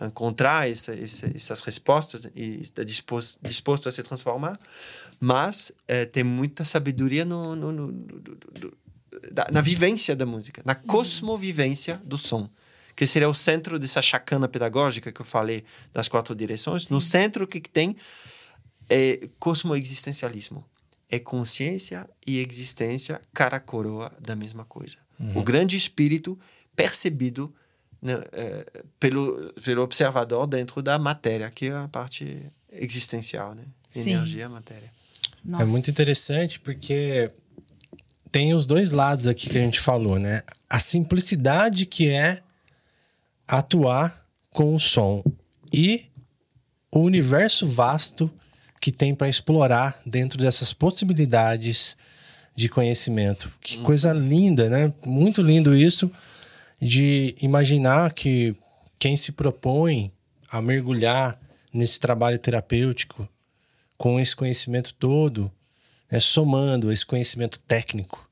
encontrar 0.00 0.68
essa, 0.68 0.94
essa, 0.94 1.30
essas 1.34 1.60
respostas 1.60 2.28
e 2.34 2.60
está 2.60 2.84
disposto, 2.84 3.38
disposto 3.42 3.88
a 3.88 3.92
se 3.92 4.02
transformar. 4.02 4.58
Mas 5.20 5.72
é, 5.86 6.04
tem 6.04 6.22
muita 6.22 6.64
sabedoria 6.64 7.24
no, 7.24 7.56
no, 7.56 7.72
no, 7.72 7.86
no 7.88 8.77
da, 9.32 9.46
na 9.52 9.60
vivência 9.60 10.14
da 10.14 10.26
música, 10.26 10.62
na 10.64 10.74
cosmovivência 10.74 12.00
do 12.04 12.18
som, 12.18 12.48
que 12.94 13.06
seria 13.06 13.28
o 13.28 13.34
centro 13.34 13.78
dessa 13.78 14.02
chacana 14.02 14.48
pedagógica 14.48 15.12
que 15.12 15.20
eu 15.20 15.24
falei 15.24 15.64
das 15.92 16.08
quatro 16.08 16.34
direções. 16.34 16.88
No 16.88 17.00
centro, 17.00 17.44
o 17.44 17.46
que, 17.46 17.60
que 17.60 17.70
tem 17.70 17.96
é 18.88 19.28
cosmoexistencialismo. 19.38 20.64
É 21.10 21.18
consciência 21.18 22.08
e 22.26 22.38
existência 22.38 23.20
cara 23.32 23.58
coroa 23.60 24.12
da 24.20 24.36
mesma 24.36 24.64
coisa. 24.64 24.96
Uhum. 25.18 25.38
O 25.38 25.42
grande 25.42 25.76
espírito 25.76 26.38
percebido 26.76 27.54
né, 28.00 28.22
é, 28.32 28.82
pelo, 29.00 29.52
pelo 29.64 29.82
observador 29.82 30.46
dentro 30.46 30.82
da 30.82 30.98
matéria, 30.98 31.50
que 31.50 31.66
é 31.66 31.74
a 31.74 31.88
parte 31.88 32.46
existencial, 32.72 33.54
né? 33.54 33.64
Energia, 33.94 34.48
matéria. 34.48 34.92
Nossa. 35.44 35.62
É 35.62 35.66
muito 35.66 35.90
interessante 35.90 36.60
porque 36.60 37.30
tem 38.30 38.54
os 38.54 38.66
dois 38.66 38.90
lados 38.90 39.26
aqui 39.26 39.48
que 39.48 39.58
a 39.58 39.62
gente 39.62 39.80
falou, 39.80 40.18
né? 40.18 40.42
A 40.68 40.78
simplicidade 40.78 41.86
que 41.86 42.08
é 42.08 42.40
atuar 43.46 44.26
com 44.50 44.74
o 44.74 44.80
som 44.80 45.22
e 45.72 46.06
o 46.92 47.00
universo 47.00 47.66
vasto 47.66 48.30
que 48.80 48.92
tem 48.92 49.14
para 49.14 49.28
explorar 49.28 50.00
dentro 50.04 50.38
dessas 50.38 50.72
possibilidades 50.72 51.96
de 52.54 52.68
conhecimento. 52.68 53.52
Que 53.60 53.78
hum. 53.78 53.82
coisa 53.82 54.12
linda, 54.12 54.68
né? 54.68 54.92
Muito 55.04 55.42
lindo 55.42 55.76
isso 55.76 56.10
de 56.80 57.34
imaginar 57.40 58.12
que 58.12 58.54
quem 58.98 59.16
se 59.16 59.32
propõe 59.32 60.12
a 60.50 60.60
mergulhar 60.60 61.38
nesse 61.72 61.98
trabalho 62.00 62.38
terapêutico 62.38 63.28
com 63.96 64.18
esse 64.18 64.34
conhecimento 64.34 64.94
todo 64.94 65.50
né, 66.10 66.20
somando 66.20 66.92
esse 66.92 67.04
conhecimento 67.04 67.58
técnico, 67.60 68.28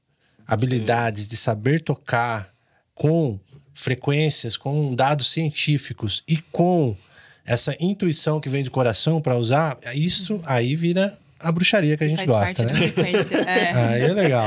habilidades 0.46 1.24
Sim. 1.24 1.30
de 1.30 1.36
saber 1.36 1.82
tocar 1.82 2.52
com 2.94 3.38
frequências, 3.74 4.56
com 4.56 4.94
dados 4.94 5.30
científicos 5.30 6.22
e 6.26 6.38
com 6.50 6.96
essa 7.44 7.76
intuição 7.78 8.40
que 8.40 8.48
vem 8.48 8.64
do 8.64 8.70
coração 8.70 9.20
para 9.20 9.36
usar, 9.36 9.78
isso 9.94 10.40
aí 10.46 10.74
vira 10.74 11.16
a 11.38 11.52
bruxaria 11.52 11.96
que 11.96 12.04
a 12.04 12.08
gente 12.08 12.24
Faz 12.24 12.28
gosta, 12.28 12.64
parte 12.64 12.80
né? 12.80 12.86
Da 12.88 12.92
frequência. 12.92 13.36
É. 13.36 13.72
Aí 13.76 14.02
é 14.02 14.12
legal. 14.12 14.46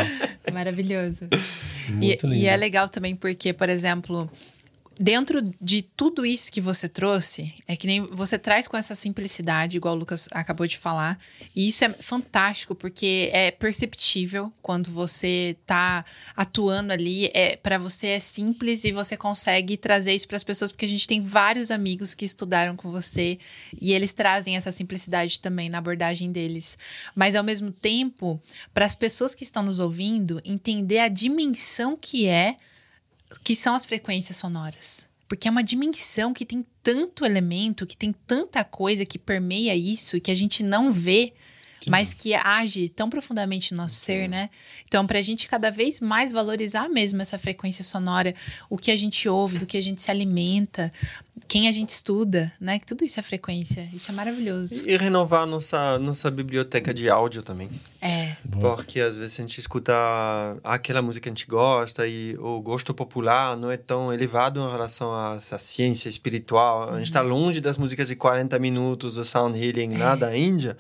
Maravilhoso. 0.51 1.27
E, 2.01 2.17
e, 2.36 2.47
é 2.47 2.57
legal 2.57 2.89
também 2.89 3.15
porque, 3.15 3.53
por 3.53 3.69
exemplo, 3.69 4.30
dentro 5.00 5.41
de 5.62 5.82
tudo 5.82 6.26
isso 6.26 6.52
que 6.52 6.60
você 6.60 6.89
trouxe, 6.89 7.54
é 7.66 7.78
que 7.78 7.88
nem 7.88 8.02
você 8.02 8.38
traz 8.38 8.68
com 8.68 8.76
essa 8.76 8.93
simplicidade, 8.93 9.78
igual 9.78 9.95
o 9.95 9.97
Lucas 9.97 10.28
acabou 10.32 10.68
de 10.68 10.78
falar. 10.78 11.18
E 11.56 11.70
isso 11.70 11.86
é 11.86 11.89
fantástico, 11.89 12.76
porque 12.76 13.30
é 13.32 13.50
perceptível 13.50 14.52
quando 14.62 14.91
você 14.91 15.56
tá 15.66 16.04
atuando 16.36 16.91
ali. 16.91 17.32
É, 17.34 17.56
para 17.56 17.78
você 17.78 18.08
é 18.08 18.20
simples 18.20 18.84
e 18.84 18.91
você 18.91 19.16
consegue 19.16 19.78
trazer 19.78 20.14
isso 20.14 20.28
para 20.28 20.36
as 20.36 20.43
pessoas, 20.43 20.70
porque 20.70 20.86
a 20.86 20.89
gente 20.89 21.08
tem 21.08 21.22
vários 21.22 21.72
amigos 21.72 22.14
que 22.14 22.26
estudaram 22.26 22.76
com 22.76 22.91
você 22.91 23.39
e 23.82 23.93
eles 23.93 24.12
trazem 24.12 24.58
essa 24.58 24.72
simplicidade 24.72 25.39
também 25.39 25.70
na 25.70 25.78
abordagem 25.78 26.30
deles. 26.30 26.78
Mas 27.16 27.38
ao 27.38 27.43
mesmo 27.43 27.72
tempo, 27.72 28.41
para 28.74 28.86
as 28.86 28.95
pessoas 28.95 29.34
que 29.34 29.45
estão 29.45 29.64
nos 29.64 29.80
ouvindo, 29.80 30.41
entender 30.43 31.00
a 31.00 31.08
dimensão 31.08 31.95
que 31.95 32.28
é 32.28 32.58
que 33.43 33.55
são 33.55 33.75
as 33.75 33.86
frequências 33.86 34.38
sonoras. 34.38 35.09
Porque 35.27 35.47
é 35.47 35.51
uma 35.51 35.63
dimensão 35.63 36.34
que 36.34 36.45
tem 36.45 36.65
tanto 36.82 37.23
elemento, 37.23 37.86
que 37.86 37.95
tem 37.95 38.13
tanta 38.25 38.63
coisa 38.63 39.05
que 39.05 39.19
permeia 39.19 39.75
isso, 39.75 40.19
que 40.19 40.32
a 40.32 40.36
gente 40.36 40.63
não 40.63 40.91
vê 40.91 41.34
Sim. 41.82 41.91
mas 41.91 42.13
que 42.13 42.34
age 42.34 42.89
tão 42.89 43.09
profundamente 43.09 43.71
no 43.73 43.77
nosso 43.77 43.95
ser, 43.95 44.27
né? 44.27 44.49
Então, 44.86 45.05
para 45.07 45.19
a 45.19 45.21
gente 45.21 45.47
cada 45.47 45.69
vez 45.69 45.99
mais 45.99 46.32
valorizar 46.32 46.89
mesmo 46.89 47.21
essa 47.21 47.38
frequência 47.38 47.84
sonora, 47.84 48.34
o 48.69 48.77
que 48.77 48.91
a 48.91 48.97
gente 48.97 49.30
ouve, 49.30 49.57
do 49.57 49.65
que 49.65 49.77
a 49.77 49.82
gente 49.82 50.01
se 50.01 50.11
alimenta, 50.11 50.91
quem 51.47 51.67
a 51.67 51.71
gente 51.71 51.89
estuda, 51.89 52.51
né? 52.59 52.80
Que 52.80 52.86
tudo 52.86 53.05
isso 53.05 53.19
é 53.19 53.23
frequência. 53.23 53.89
Isso 53.93 54.11
é 54.11 54.13
maravilhoso. 54.13 54.88
E, 54.88 54.97
renovar 54.97 55.45
nossa, 55.45 55.97
nossa 55.99 56.30
biblioteca 56.30 56.93
de 56.93 57.09
áudio 57.09 57.41
também. 57.41 57.69
É. 58.01 58.36
Porque 58.59 58.99
às 58.99 59.17
vezes 59.17 59.39
a 59.39 59.41
gente 59.41 59.59
escuta 59.59 59.93
aquela 60.63 61.01
música 61.01 61.23
que 61.23 61.30
a 61.30 61.32
gente 61.32 61.47
gosta 61.47 62.07
e 62.07 62.36
o 62.39 62.61
gosto 62.61 62.93
popular 62.93 63.55
não 63.55 63.71
é 63.71 63.77
tão 63.77 64.13
elevado 64.13 64.59
em 64.59 64.71
relação 64.71 65.13
a 65.13 65.36
essa 65.36 65.57
ciência 65.57 66.09
espiritual. 66.09 66.89
A 66.89 66.97
gente 66.97 67.05
está 67.05 67.21
longe 67.21 67.61
das 67.61 67.77
músicas 67.77 68.07
de 68.07 68.15
40 68.15 68.59
minutos, 68.59 69.17
o 69.17 69.25
sound 69.25 69.57
healing, 69.57 69.93
é. 69.93 69.97
nada 69.97 70.36
Índia. 70.36 70.77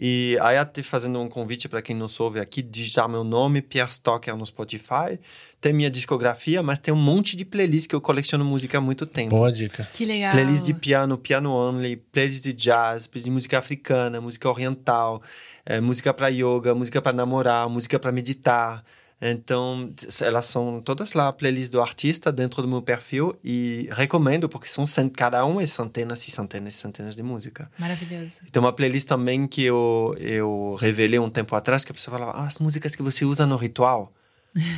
E 0.00 0.38
aí, 0.40 0.56
até 0.56 0.80
fazendo 0.80 1.20
um 1.20 1.28
convite 1.28 1.68
para 1.68 1.82
quem 1.82 1.96
não 1.96 2.06
soube 2.06 2.38
aqui, 2.38 2.62
digitar 2.62 3.08
meu 3.08 3.24
nome, 3.24 3.60
Pierre 3.60 3.90
Stocker, 3.90 4.36
no 4.36 4.46
Spotify. 4.46 5.18
Tem 5.60 5.72
minha 5.72 5.90
discografia, 5.90 6.62
mas 6.62 6.78
tem 6.78 6.94
um 6.94 6.96
monte 6.96 7.36
de 7.36 7.44
playlists 7.44 7.88
que 7.88 7.94
eu 7.96 8.00
coleciono 8.00 8.44
música 8.44 8.78
há 8.78 8.80
muito 8.80 9.04
tempo. 9.04 9.30
Boa 9.30 9.50
dica. 9.50 9.88
Que 9.92 10.04
legal. 10.04 10.30
Playlist 10.30 10.64
de 10.64 10.72
piano, 10.72 11.18
piano 11.18 11.50
only, 11.50 11.96
playlist 11.96 12.44
de 12.44 12.52
jazz, 12.52 13.08
playlist 13.08 13.24
de 13.24 13.30
música 13.32 13.58
africana, 13.58 14.20
música 14.20 14.48
oriental, 14.48 15.20
é, 15.66 15.80
música 15.80 16.14
para 16.14 16.28
yoga, 16.28 16.76
música 16.76 17.02
para 17.02 17.12
namorar, 17.12 17.68
música 17.68 17.98
para 17.98 18.12
meditar. 18.12 18.84
Então, 19.20 19.92
elas 20.22 20.46
são 20.46 20.80
todas 20.80 21.12
lá, 21.12 21.32
playlist 21.32 21.72
do 21.72 21.80
artista 21.80 22.30
dentro 22.30 22.62
do 22.62 22.68
meu 22.68 22.80
perfil 22.80 23.36
e 23.42 23.88
recomendo 23.92 24.48
porque 24.48 24.68
são 24.68 24.84
cada 25.14 25.44
um 25.44 25.60
é 25.60 25.66
centenas 25.66 26.26
e 26.26 26.30
centenas 26.30 26.74
e 26.74 26.76
centenas 26.76 27.16
de 27.16 27.22
música. 27.22 27.70
Maravilhoso. 27.78 28.42
Tem 28.50 28.60
uma 28.60 28.72
playlist 28.72 29.08
também 29.08 29.46
que 29.46 29.64
eu, 29.64 30.14
eu 30.18 30.76
revelei 30.80 31.18
um 31.18 31.28
tempo 31.28 31.54
atrás 31.56 31.84
que 31.84 31.90
a 31.90 31.94
pessoa 31.94 32.16
falava: 32.16 32.38
ah, 32.38 32.46
as 32.46 32.58
músicas 32.58 32.94
que 32.94 33.02
você 33.02 33.24
usa 33.24 33.44
no 33.44 33.56
ritual, 33.56 34.12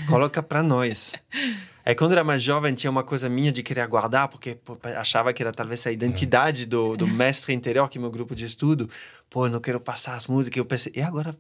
coloca 0.09 0.43
para 0.43 0.62
nós. 0.62 1.14
É 1.85 1.95
quando 1.95 2.12
era 2.12 2.22
mais 2.22 2.43
jovem 2.43 2.74
tinha 2.74 2.91
uma 2.91 3.03
coisa 3.03 3.28
minha 3.28 3.51
de 3.51 3.62
querer 3.62 3.87
guardar, 3.87 4.28
porque 4.28 4.55
pô, 4.55 4.78
achava 4.97 5.33
que 5.33 5.43
era 5.43 5.53
talvez 5.53 5.87
a 5.87 5.93
identidade 5.93 6.66
do, 6.66 6.97
do 6.97 7.07
mestre 7.07 7.55
interior, 7.55 7.89
que 7.89 7.99
é 7.99 8.01
meu 8.01 8.11
grupo 8.11 8.35
de 8.35 8.45
estudo. 8.45 8.89
Pô, 9.28 9.47
eu 9.47 9.51
não 9.51 9.61
quero 9.61 9.81
passar 9.81 10.16
as 10.16 10.26
músicas. 10.26 10.59
Eu 10.59 10.64
pensei, 10.64 10.93
e 10.95 11.01
agora, 11.01 11.35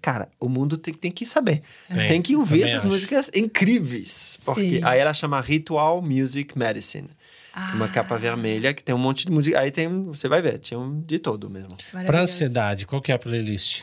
cara, 0.00 0.28
o 0.40 0.48
mundo 0.48 0.76
tem, 0.76 0.94
tem 0.94 1.10
que 1.10 1.26
saber. 1.26 1.62
Tem, 1.92 2.08
tem 2.08 2.22
que 2.22 2.34
ouvir 2.34 2.62
essas 2.62 2.78
acho. 2.78 2.88
músicas 2.88 3.30
incríveis. 3.34 4.38
Porque 4.44 4.78
Sim. 4.78 4.84
aí 4.84 4.98
ela 4.98 5.12
chama 5.12 5.40
Ritual 5.40 6.00
Music 6.00 6.58
Medicine. 6.58 7.08
Ah. 7.54 7.72
Uma 7.74 7.86
capa 7.86 8.16
vermelha 8.16 8.72
que 8.72 8.82
tem 8.82 8.94
um 8.94 8.98
monte 8.98 9.26
de 9.26 9.30
música. 9.30 9.60
Aí 9.60 9.70
tem, 9.70 10.04
você 10.04 10.26
vai 10.26 10.40
ver, 10.40 10.58
tinha 10.58 10.80
um 10.80 11.00
de 11.02 11.18
todo 11.18 11.50
mesmo. 11.50 11.68
Para 12.06 12.22
ansiedade, 12.22 12.86
qual 12.86 13.02
que 13.02 13.12
é 13.12 13.14
a 13.14 13.18
playlist? 13.18 13.82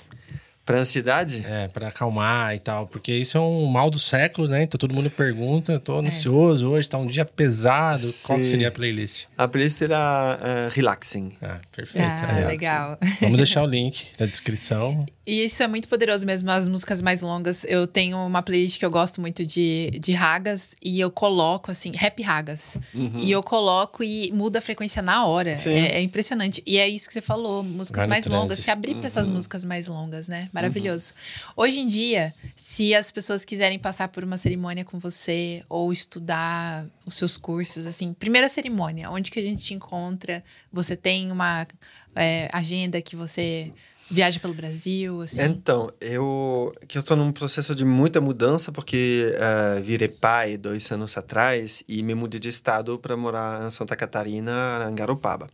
Pra 0.70 0.82
ansiedade? 0.82 1.44
É, 1.48 1.68
pra 1.68 1.88
acalmar 1.88 2.54
e 2.54 2.60
tal. 2.60 2.86
Porque 2.86 3.12
isso 3.12 3.36
é 3.40 3.42
um 3.42 3.66
mal 3.66 3.90
do 3.90 3.98
século, 3.98 4.48
né? 4.48 4.62
Então 4.62 4.78
todo 4.78 4.94
mundo 4.94 5.10
pergunta, 5.10 5.80
tô 5.80 6.00
é. 6.00 6.06
ansioso 6.06 6.70
hoje, 6.70 6.88
tá 6.88 6.96
um 7.00 7.08
dia 7.08 7.26
pesado. 7.26 8.06
Sim. 8.06 8.28
Qual 8.28 8.44
seria 8.44 8.68
a 8.68 8.72
playlist? 8.72 9.26
A 9.36 9.48
playlist 9.48 9.78
será 9.78 10.40
uh, 10.40 10.72
Relaxing. 10.72 11.32
Ah, 11.42 11.60
perfeito. 11.76 12.06
Ah, 12.08 12.40
é. 12.42 12.46
legal. 12.46 13.00
Vamos 13.20 13.38
deixar 13.38 13.64
o 13.64 13.66
link 13.66 14.10
na 14.20 14.28
descrição. 14.28 15.08
E 15.30 15.46
isso 15.46 15.62
é 15.62 15.68
muito 15.68 15.88
poderoso 15.88 16.26
mesmo, 16.26 16.50
as 16.50 16.68
músicas 16.68 17.04
mais 17.04 17.22
longas. 17.22 17.64
Eu 17.66 17.86
tenho 17.86 18.18
uma 18.26 18.42
playlist 18.42 18.80
que 18.80 18.86
eu 18.86 18.90
gosto 18.90 19.22
muito 19.22 19.46
de, 19.46 19.92
de 20.00 20.12
ragas 20.12 20.74
e 20.82 21.00
eu 21.00 21.12
coloco, 21.12 21.70
assim, 21.70 21.92
rap 21.92 22.20
ragas. 22.24 22.80
Uhum. 22.96 23.20
E 23.20 23.30
eu 23.30 23.44
coloco 23.44 24.04
e 24.04 24.32
muda 24.32 24.58
a 24.58 24.62
frequência 24.62 25.04
na 25.04 25.28
hora. 25.28 25.56
É, 25.68 25.98
é, 25.98 26.02
impressionante. 26.02 26.64
E 26.66 26.80
é 26.80 26.90
isso 26.90 27.08
que 27.08 27.14
você 27.14 27.22
falou, 27.22 27.62
músicas 27.64 28.08
mais 28.08 28.26
longas. 28.26 28.58
Se 28.58 28.72
abrir 28.72 28.94
uhum. 28.94 29.02
para 29.02 29.06
essas 29.06 29.30
músicas 29.30 29.64
mais 29.64 29.88
longas, 29.88 30.28
né? 30.28 30.50
Maravilhoso. 30.52 31.14
Uhum. 31.50 31.64
Hoje 31.64 31.80
em 31.80 31.86
dia, 31.86 32.34
se 32.56 32.96
as 32.96 33.12
pessoas 33.12 33.46
quiserem 33.46 33.78
passar 33.78 34.08
por 34.08 34.24
uma 34.24 34.36
cerimônia 34.36 34.84
com 34.84 34.98
você 34.98 35.64
ou 35.70 35.94
estudar 35.94 36.88
os 37.06 37.14
seus 37.14 37.38
cursos, 37.38 37.86
assim, 37.86 38.14
primeira 38.14 38.50
cerimônia, 38.50 39.12
onde 39.12 39.30
que 39.30 39.38
a 39.38 39.44
gente 39.44 39.64
te 39.64 39.76
encontra? 39.76 40.44
Você 40.74 40.96
tem 40.96 41.32
uma 41.32 41.68
é, 42.16 42.50
agenda 42.52 43.00
que 43.00 43.16
você 43.16 43.72
Viaja 44.12 44.40
pelo 44.40 44.54
Brasil, 44.54 45.22
assim? 45.22 45.44
Então, 45.44 45.92
eu 46.02 46.74
que 46.88 46.98
eu 46.98 47.00
estou 47.02 47.16
num 47.16 47.32
processo 47.32 47.76
de 47.76 47.86
muita 47.86 48.20
mudança 48.20 48.72
porque 48.72 49.32
uh, 49.36 49.82
virei 49.84 50.08
pai 50.08 50.58
dois 50.58 50.92
anos 50.92 51.16
atrás 51.18 51.84
e 51.88 52.02
me 52.02 52.16
mudei 52.16 52.40
de 52.40 52.50
estado 52.50 52.98
para 52.98 53.16
morar 53.16 53.64
em 53.66 53.70
Santa 53.70 53.96
Catarina, 53.96 54.88
em 54.90 54.96
Garopaba. 54.96 55.48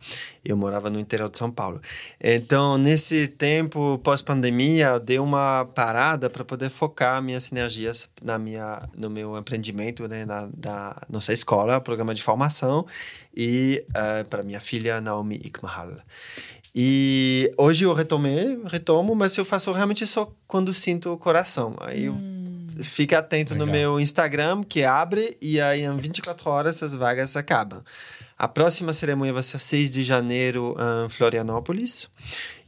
Eu 0.44 0.56
morava 0.56 0.88
no 0.88 0.98
interior 0.98 1.28
de 1.28 1.36
São 1.36 1.50
Paulo. 1.50 1.80
Então, 2.20 2.78
nesse 2.78 3.28
tempo 3.28 4.00
pós-pandemia, 4.02 4.86
eu 4.86 5.00
dei 5.00 5.18
uma 5.18 5.66
parada 5.74 6.30
para 6.30 6.44
poder 6.44 6.70
focar 6.70 7.22
minhas 7.22 7.52
energias 7.52 8.08
na 8.22 8.38
minha, 8.38 8.88
no 8.96 9.10
meu 9.10 9.36
empreendimento, 9.36 10.08
né, 10.08 10.24
na, 10.24 10.48
na 10.56 11.02
nossa 11.10 11.32
escola, 11.32 11.80
programa 11.80 12.14
de 12.14 12.22
formação 12.22 12.86
e 13.36 13.84
uh, 13.90 14.24
para 14.24 14.42
minha 14.42 14.60
filha 14.60 15.00
Naomi 15.00 15.36
Ikmahal. 15.36 15.90
E 16.74 17.52
hoje 17.56 17.84
eu 17.84 17.92
retomei, 17.92 18.60
retomo, 18.66 19.14
mas 19.14 19.36
eu 19.36 19.44
faço 19.44 19.72
realmente 19.72 20.06
só 20.06 20.30
quando 20.46 20.72
sinto 20.74 21.12
o 21.12 21.18
coração. 21.18 21.74
Aí 21.80 22.08
hum. 22.08 22.66
fica 22.82 23.18
atento 23.18 23.54
Legal. 23.54 23.66
no 23.66 23.72
meu 23.72 24.00
Instagram, 24.00 24.62
que 24.62 24.84
abre, 24.84 25.36
e 25.40 25.60
aí 25.60 25.82
em 25.82 25.96
24 25.96 26.50
horas 26.50 26.82
as 26.82 26.94
vagas 26.94 27.36
acabam. 27.36 27.82
A 28.38 28.46
próxima 28.46 28.92
cerimônia 28.92 29.32
vai 29.32 29.42
ser 29.42 29.58
6 29.58 29.90
de 29.90 30.02
janeiro 30.02 30.76
em 31.04 31.08
Florianópolis 31.08 32.08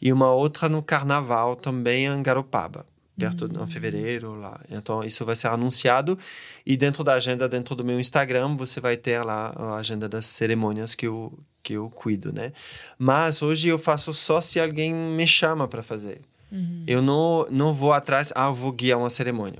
e 0.00 0.10
uma 0.10 0.32
outra 0.32 0.68
no 0.68 0.82
Carnaval 0.82 1.54
também 1.54 2.06
em 2.06 2.22
Garopaba 2.22 2.86
perto 3.18 3.46
hum. 3.46 3.64
de 3.64 3.72
fevereiro 3.72 4.34
lá. 4.34 4.60
Então 4.70 5.02
isso 5.02 5.24
vai 5.24 5.36
ser 5.36 5.48
anunciado 5.48 6.18
e 6.64 6.76
dentro 6.76 7.02
da 7.02 7.14
agenda, 7.14 7.48
dentro 7.48 7.74
do 7.74 7.84
meu 7.84 7.98
Instagram, 7.98 8.56
você 8.56 8.80
vai 8.80 8.96
ter 8.96 9.22
lá 9.22 9.52
a 9.56 9.76
agenda 9.76 10.08
das 10.08 10.26
cerimônias 10.26 10.94
que 10.94 11.06
eu 11.06 11.36
que 11.62 11.74
eu 11.74 11.90
cuido, 11.90 12.32
né? 12.32 12.52
Mas 12.98 13.42
hoje 13.42 13.68
eu 13.68 13.78
faço 13.78 14.14
só 14.14 14.40
se 14.40 14.58
alguém 14.58 14.94
me 14.94 15.26
chama 15.26 15.68
para 15.68 15.82
fazer. 15.82 16.20
Uhum. 16.50 16.84
Eu 16.86 17.02
não, 17.02 17.46
não 17.50 17.74
vou 17.74 17.92
atrás, 17.92 18.32
ah, 18.34 18.48
vou 18.48 18.72
guiar 18.72 18.98
uma 18.98 19.10
cerimônia. 19.10 19.58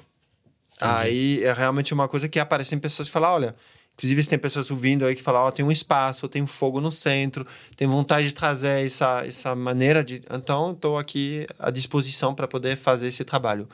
Entendi. 0.77 0.93
Aí 0.93 1.45
é 1.45 1.53
realmente 1.53 1.93
uma 1.93 2.09
coisa 2.09 2.29
que 2.29 2.39
aparecem 2.39 2.79
pessoas 2.79 3.09
que 3.09 3.13
falam, 3.13 3.31
olha, 3.31 3.57
inclusive 3.99 4.25
tem 4.29 4.39
pessoas 4.39 4.71
ouvindo 4.71 5.05
aí 5.05 5.17
que 5.17 5.23
falam, 5.23 5.43
ó, 5.43 5.49
oh, 5.49 5.53
tem 5.53 5.65
um 5.65 5.73
espaço, 5.73 6.29
tem 6.29 6.41
um 6.41 6.47
fogo 6.47 6.81
no 6.81 6.91
centro, 6.91 7.45
tem 7.75 7.89
vontade 7.89 8.29
de 8.29 8.35
trazer 8.35 8.87
essa, 8.87 9.25
essa 9.27 9.57
maneira 9.57 10.05
de... 10.05 10.23
Então, 10.31 10.71
estou 10.71 10.97
aqui 10.97 11.45
à 11.59 11.69
disposição 11.69 12.33
para 12.33 12.47
poder 12.47 12.77
fazer 12.77 13.09
esse 13.09 13.25
trabalho. 13.25 13.69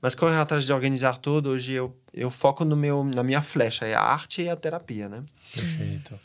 Mas 0.00 0.14
correr 0.14 0.36
atrás 0.36 0.64
de 0.64 0.72
organizar 0.72 1.18
tudo, 1.18 1.50
hoje 1.50 1.72
eu, 1.72 1.92
eu 2.12 2.30
foco 2.30 2.64
no 2.64 2.76
meu, 2.76 3.02
na 3.02 3.24
minha 3.24 3.42
flecha, 3.42 3.84
é 3.84 3.94
a 3.94 4.00
arte 4.00 4.42
e 4.42 4.48
a 4.48 4.54
terapia, 4.54 5.08
né? 5.08 5.24
Perfeito. 5.52 6.20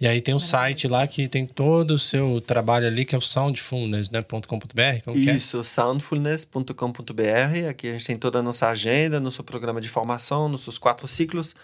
E 0.00 0.06
aí 0.06 0.20
tem 0.20 0.34
um 0.34 0.38
site 0.38 0.88
lá 0.88 1.06
que 1.06 1.28
tem 1.28 1.46
todo 1.46 1.92
o 1.92 1.98
seu 1.98 2.40
trabalho 2.40 2.86
ali, 2.86 3.04
que 3.04 3.14
é 3.14 3.18
o 3.18 3.20
soundfulness.com.br. 3.20 4.76
Né? 4.76 5.02
Isso, 5.14 5.60
é? 5.60 5.62
soundfulness.com.br. 5.62 7.68
Aqui 7.68 7.88
a 7.88 7.92
gente 7.92 8.06
tem 8.06 8.16
toda 8.16 8.38
a 8.38 8.42
nossa 8.42 8.68
agenda, 8.68 9.20
nosso 9.20 9.42
programa 9.42 9.80
de 9.80 9.88
formação, 9.88 10.48
nossos 10.48 10.78
quatro 10.78 11.08
ciclos: 11.08 11.56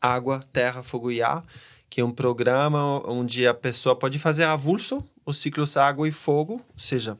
água, 0.00 0.40
terra, 0.52 0.82
fogo 0.82 1.10
e 1.10 1.22
ar. 1.22 1.44
Que 1.88 2.00
é 2.00 2.04
um 2.04 2.12
programa 2.12 3.02
onde 3.04 3.46
a 3.46 3.52
pessoa 3.52 3.96
pode 3.96 4.18
fazer 4.18 4.44
avulso 4.44 5.04
os 5.26 5.38
ciclos 5.38 5.76
água 5.76 6.06
e 6.08 6.12
fogo, 6.12 6.54
ou 6.54 6.78
seja, 6.78 7.16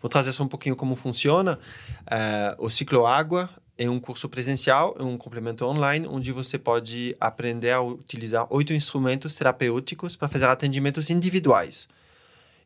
vou 0.00 0.08
trazer 0.08 0.32
só 0.32 0.42
um 0.42 0.48
pouquinho 0.48 0.76
como 0.76 0.94
funciona. 0.94 1.58
É, 2.10 2.54
o 2.58 2.68
ciclo 2.68 3.06
água 3.06 3.48
é 3.78 3.88
um 3.88 3.98
curso 3.98 4.28
presencial, 4.28 4.96
é 4.98 5.02
um 5.02 5.16
complemento 5.16 5.64
online, 5.64 6.06
onde 6.08 6.32
você 6.32 6.58
pode 6.58 7.16
aprender 7.20 7.70
a 7.70 7.80
utilizar 7.80 8.46
oito 8.50 8.72
instrumentos 8.72 9.36
terapêuticos 9.36 10.16
para 10.16 10.28
fazer 10.28 10.46
atendimentos 10.46 11.10
individuais 11.10 11.88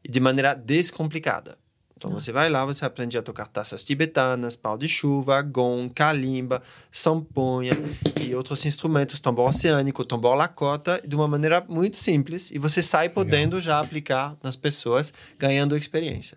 e 0.04 0.08
de 0.08 0.20
maneira 0.20 0.54
descomplicada. 0.54 1.58
Então 1.96 2.10
Nossa. 2.10 2.26
você 2.26 2.32
vai 2.32 2.50
lá, 2.50 2.64
você 2.64 2.84
aprende 2.84 3.16
a 3.16 3.22
tocar 3.22 3.46
taças 3.46 3.82
tibetanas, 3.82 4.54
pau 4.54 4.76
de 4.76 4.86
chuva, 4.86 5.40
gong, 5.40 5.88
kalimba, 5.88 6.62
samponha 6.90 7.72
e 8.20 8.34
outros 8.34 8.66
instrumentos, 8.66 9.18
tambor 9.18 9.48
oceânico, 9.48 10.04
tambor 10.04 10.34
lacota, 10.34 11.00
de 11.06 11.16
uma 11.16 11.26
maneira 11.26 11.64
muito 11.66 11.96
simples 11.96 12.50
e 12.50 12.58
você 12.58 12.82
sai 12.82 13.08
podendo 13.08 13.56
Legal. 13.56 13.60
já 13.60 13.80
aplicar 13.80 14.36
nas 14.42 14.56
pessoas, 14.56 15.12
ganhando 15.38 15.76
experiência. 15.76 16.36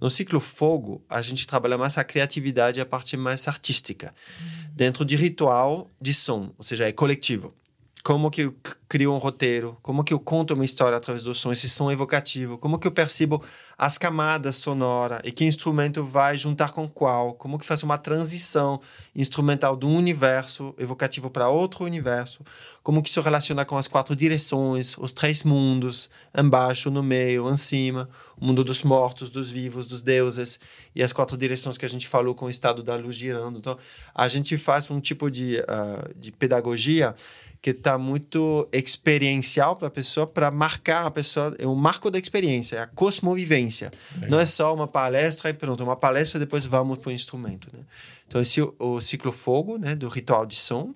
No 0.00 0.10
ciclo 0.10 0.40
fogo, 0.40 1.02
a 1.08 1.22
gente 1.22 1.46
trabalha 1.46 1.78
mais 1.78 1.96
a 1.96 2.02
criatividade 2.04 2.78
e 2.78 2.82
a 2.82 2.86
parte 2.86 3.16
mais 3.16 3.46
artística, 3.46 4.12
uhum. 4.40 4.70
dentro 4.72 5.04
de 5.04 5.14
ritual 5.16 5.88
de 6.00 6.12
som, 6.12 6.52
ou 6.58 6.64
seja, 6.64 6.88
é 6.88 6.92
coletivo 6.92 7.54
como 8.02 8.30
que 8.30 8.42
eu 8.42 8.54
crio 8.88 9.12
um 9.12 9.18
roteiro, 9.18 9.76
como 9.82 10.02
que 10.02 10.14
eu 10.14 10.20
conto 10.20 10.54
uma 10.54 10.64
história 10.64 10.96
através 10.96 11.22
do 11.22 11.34
som, 11.34 11.52
esse 11.52 11.68
som 11.68 11.90
evocativo, 11.90 12.56
como 12.56 12.78
que 12.78 12.86
eu 12.86 12.90
percebo 12.90 13.42
as 13.76 13.98
camadas 13.98 14.56
sonoras 14.56 15.20
e 15.24 15.30
que 15.30 15.44
instrumento 15.44 16.02
vai 16.04 16.38
juntar 16.38 16.72
com 16.72 16.88
qual, 16.88 17.34
como 17.34 17.58
que 17.58 17.66
faço 17.66 17.84
uma 17.84 17.98
transição 17.98 18.80
instrumental 19.14 19.76
de 19.76 19.84
um 19.84 19.94
universo 19.94 20.74
evocativo 20.78 21.28
para 21.28 21.48
outro 21.50 21.84
universo, 21.84 22.42
como 22.82 23.02
que 23.02 23.10
isso 23.10 23.20
relaciona 23.20 23.64
com 23.66 23.76
as 23.76 23.86
quatro 23.86 24.16
direções, 24.16 24.96
os 24.96 25.12
três 25.12 25.42
mundos, 25.44 26.08
embaixo, 26.34 26.90
no 26.90 27.02
meio, 27.02 27.50
em 27.50 27.56
cima, 27.56 28.08
o 28.40 28.46
mundo 28.46 28.64
dos 28.64 28.82
mortos, 28.82 29.28
dos 29.28 29.50
vivos, 29.50 29.86
dos 29.86 30.02
deuses 30.02 30.58
e 30.94 31.02
as 31.02 31.12
quatro 31.12 31.36
direções 31.36 31.76
que 31.76 31.84
a 31.84 31.88
gente 31.88 32.08
falou 32.08 32.34
com 32.34 32.46
o 32.46 32.50
estado 32.50 32.82
da 32.82 32.94
luz 32.94 33.16
girando. 33.16 33.58
Então, 33.58 33.76
a 34.14 34.28
gente 34.28 34.56
faz 34.56 34.90
um 34.90 35.00
tipo 35.00 35.30
de, 35.30 35.58
uh, 35.58 36.14
de 36.18 36.32
pedagogia 36.32 37.14
que 37.60 37.70
está 37.70 37.98
muito 37.98 38.68
experiencial 38.72 39.76
para 39.76 39.88
a 39.88 39.90
pessoa, 39.90 40.26
para 40.26 40.50
marcar 40.50 41.06
a 41.06 41.10
pessoa, 41.10 41.54
é 41.58 41.66
o 41.66 41.74
marco 41.74 42.10
da 42.10 42.18
experiência, 42.18 42.76
é 42.76 42.80
a 42.80 42.86
cosmovivência. 42.86 43.92
Legal. 44.14 44.30
Não 44.30 44.40
é 44.40 44.46
só 44.46 44.74
uma 44.74 44.86
palestra 44.86 45.50
e 45.50 45.52
pronto, 45.52 45.82
uma 45.82 45.96
palestra 45.96 46.38
depois 46.38 46.64
vamos 46.64 46.98
para 46.98 47.10
o 47.10 47.12
instrumento. 47.12 47.68
Né? 47.72 47.80
Então, 48.26 48.40
esse 48.40 48.60
é 48.60 48.68
o 48.78 49.00
ciclo 49.00 49.32
fogo, 49.32 49.76
né, 49.76 49.96
do 49.96 50.08
ritual 50.08 50.46
de 50.46 50.54
som. 50.54 50.94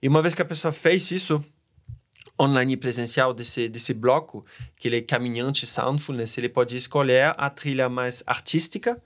E 0.00 0.06
uma 0.06 0.22
vez 0.22 0.34
que 0.34 0.42
a 0.42 0.44
pessoa 0.44 0.72
fez 0.72 1.10
isso, 1.10 1.42
online 2.40 2.74
e 2.74 2.76
presencial 2.76 3.34
desse, 3.34 3.68
desse 3.68 3.94
bloco, 3.94 4.44
que 4.76 4.88
ele 4.88 4.98
é 4.98 5.02
caminhante 5.02 5.66
soundfulness, 5.66 6.38
ele 6.38 6.48
pode 6.48 6.76
escolher 6.76 7.34
a 7.36 7.50
trilha 7.50 7.88
mais 7.88 8.22
artística 8.26 9.00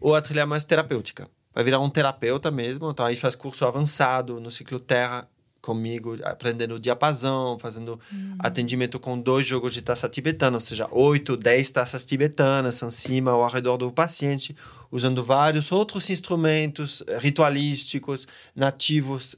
ou 0.00 0.14
a 0.14 0.20
trilha 0.20 0.46
mais 0.46 0.64
terapêutica. 0.64 1.28
Vai 1.54 1.64
virar 1.64 1.80
um 1.80 1.88
terapeuta 1.88 2.50
mesmo, 2.50 2.90
então 2.90 3.06
aí 3.06 3.16
faz 3.16 3.34
curso 3.34 3.64
avançado 3.66 4.38
no 4.40 4.50
ciclo 4.50 4.78
Terra 4.78 5.26
comigo, 5.66 6.16
aprendendo 6.22 6.78
diapasão, 6.78 7.58
fazendo 7.58 7.98
hum. 8.12 8.36
atendimento 8.38 9.00
com 9.00 9.18
dois 9.18 9.44
jogos 9.44 9.74
de 9.74 9.82
taça 9.82 10.08
tibetana, 10.08 10.58
ou 10.58 10.60
seja, 10.60 10.86
oito, 10.92 11.36
dez 11.36 11.72
taças 11.72 12.04
tibetanas 12.04 12.80
em 12.82 12.90
cima 12.92 13.34
ou 13.34 13.42
ao 13.42 13.50
redor 13.50 13.76
do 13.76 13.90
paciente, 13.90 14.56
usando 14.92 15.24
vários 15.24 15.72
outros 15.72 16.08
instrumentos 16.08 17.02
ritualísticos 17.18 18.28
nativos 18.54 19.36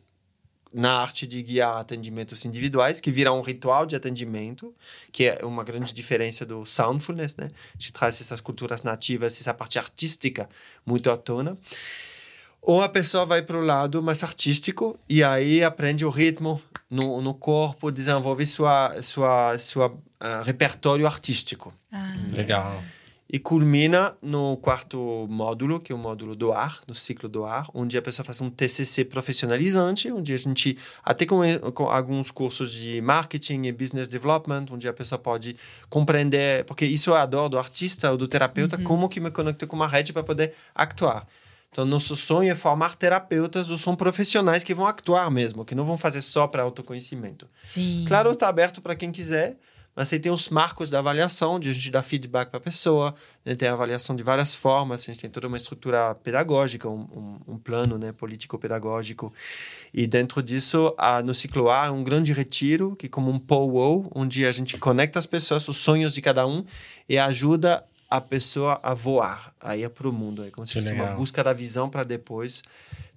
na 0.70 1.00
arte 1.00 1.26
de 1.26 1.42
guiar 1.42 1.78
atendimentos 1.78 2.44
individuais, 2.44 3.00
que 3.00 3.10
viram 3.10 3.38
um 3.38 3.42
ritual 3.42 3.86
de 3.86 3.96
atendimento, 3.96 4.74
que 5.10 5.24
é 5.24 5.40
uma 5.42 5.64
grande 5.64 5.94
diferença 5.94 6.44
do 6.44 6.66
soundfulness, 6.66 7.36
né? 7.36 7.50
De 7.74 7.90
traz 7.90 8.20
essas 8.20 8.42
culturas 8.42 8.82
nativas, 8.82 9.40
essa 9.40 9.54
parte 9.54 9.78
artística 9.78 10.46
muito 10.84 11.10
à 11.10 11.16
tona. 11.16 11.56
Ou 12.60 12.82
a 12.82 12.88
pessoa 12.88 13.24
vai 13.24 13.42
para 13.42 13.56
o 13.56 13.64
lado 13.64 14.02
mais 14.02 14.22
artístico 14.22 14.98
e 15.08 15.22
aí 15.24 15.62
aprende 15.62 16.04
o 16.04 16.10
ritmo 16.10 16.60
no, 16.90 17.20
no 17.20 17.34
corpo, 17.34 17.90
desenvolve 17.90 18.46
sua, 18.46 19.00
sua, 19.02 19.58
sua 19.58 19.88
uh, 19.88 20.42
repertório 20.44 21.06
artístico. 21.06 21.72
Ah. 21.92 22.14
Legal. 22.32 22.82
E 23.30 23.38
culmina 23.38 24.16
no 24.22 24.56
quarto 24.56 25.26
módulo, 25.28 25.78
que 25.78 25.92
é 25.92 25.94
o 25.94 25.98
módulo 25.98 26.34
do 26.34 26.50
ar, 26.50 26.80
no 26.88 26.94
ciclo 26.94 27.28
do 27.28 27.44
ar, 27.44 27.68
onde 27.74 27.98
a 27.98 28.00
pessoa 28.00 28.24
faz 28.24 28.40
um 28.40 28.48
TCC 28.48 29.04
profissionalizante, 29.04 30.10
onde 30.10 30.32
a 30.32 30.36
gente, 30.38 30.78
até 31.04 31.26
com, 31.26 31.40
com 31.74 31.90
alguns 31.90 32.30
cursos 32.30 32.72
de 32.72 33.02
marketing 33.02 33.64
e 33.64 33.72
business 33.72 34.08
development, 34.08 34.64
onde 34.72 34.88
a 34.88 34.94
pessoa 34.94 35.18
pode 35.18 35.54
compreender, 35.90 36.64
porque 36.64 36.86
isso 36.86 37.14
é 37.14 37.18
a 37.18 37.26
dor 37.26 37.50
do 37.50 37.58
artista 37.58 38.10
ou 38.10 38.16
do 38.16 38.26
terapeuta, 38.26 38.78
uhum. 38.78 38.84
como 38.84 39.08
que 39.10 39.20
me 39.20 39.30
conecto 39.30 39.66
com 39.66 39.76
uma 39.76 39.86
rede 39.86 40.10
para 40.10 40.22
poder 40.22 40.54
actuar. 40.74 41.26
Então, 41.70 41.84
nosso 41.84 42.16
sonho 42.16 42.50
é 42.50 42.54
formar 42.54 42.96
terapeutas 42.96 43.70
ou 43.70 43.78
são 43.78 43.94
profissionais 43.94 44.64
que 44.64 44.74
vão 44.74 44.86
actuar 44.86 45.30
mesmo, 45.30 45.64
que 45.64 45.74
não 45.74 45.84
vão 45.84 45.98
fazer 45.98 46.22
só 46.22 46.46
para 46.46 46.62
autoconhecimento. 46.62 47.48
Sim. 47.56 48.04
Claro, 48.08 48.30
está 48.30 48.48
aberto 48.48 48.80
para 48.80 48.96
quem 48.96 49.12
quiser, 49.12 49.56
mas 49.98 50.12
aí 50.12 50.20
tem 50.20 50.30
os 50.30 50.48
marcos 50.48 50.90
da 50.90 51.00
avaliação, 51.00 51.54
onde 51.54 51.68
a 51.68 51.72
gente 51.72 51.90
dá 51.90 52.00
feedback 52.00 52.50
para 52.50 52.58
a 52.58 52.60
pessoa, 52.60 53.12
né? 53.44 53.56
tem 53.56 53.68
a 53.68 53.72
avaliação 53.72 54.14
de 54.14 54.22
várias 54.22 54.54
formas, 54.54 55.02
a 55.02 55.06
gente 55.06 55.20
tem 55.20 55.28
toda 55.28 55.48
uma 55.48 55.56
estrutura 55.56 56.14
pedagógica, 56.14 56.88
um, 56.88 57.00
um, 57.00 57.54
um 57.54 57.58
plano 57.58 57.98
né? 57.98 58.12
político-pedagógico. 58.12 59.32
E 59.92 60.06
dentro 60.06 60.40
disso, 60.40 60.94
a, 60.96 61.20
no 61.20 61.34
ciclo 61.34 61.68
A, 61.68 61.86
é 61.86 61.90
um 61.90 62.04
grande 62.04 62.32
retiro, 62.32 62.94
que 62.94 63.06
é 63.06 63.08
como 63.08 63.28
um 63.28 63.40
powwow, 63.40 64.08
onde 64.14 64.46
a 64.46 64.52
gente 64.52 64.78
conecta 64.78 65.18
as 65.18 65.26
pessoas, 65.26 65.66
os 65.66 65.76
sonhos 65.78 66.14
de 66.14 66.22
cada 66.22 66.46
um, 66.46 66.64
e 67.08 67.18
ajuda 67.18 67.84
a 68.10 68.20
pessoa 68.20 68.80
a 68.82 68.94
voar, 68.94 69.52
a 69.60 69.76
ir 69.76 69.88
para 69.90 70.08
o 70.08 70.12
mundo. 70.12 70.44
É 70.44 70.50
como 70.50 70.66
se 70.66 70.74
fosse 70.74 70.92
uma 70.92 71.08
busca 71.08 71.44
da 71.44 71.52
visão 71.52 71.90
para 71.90 72.04
depois 72.04 72.62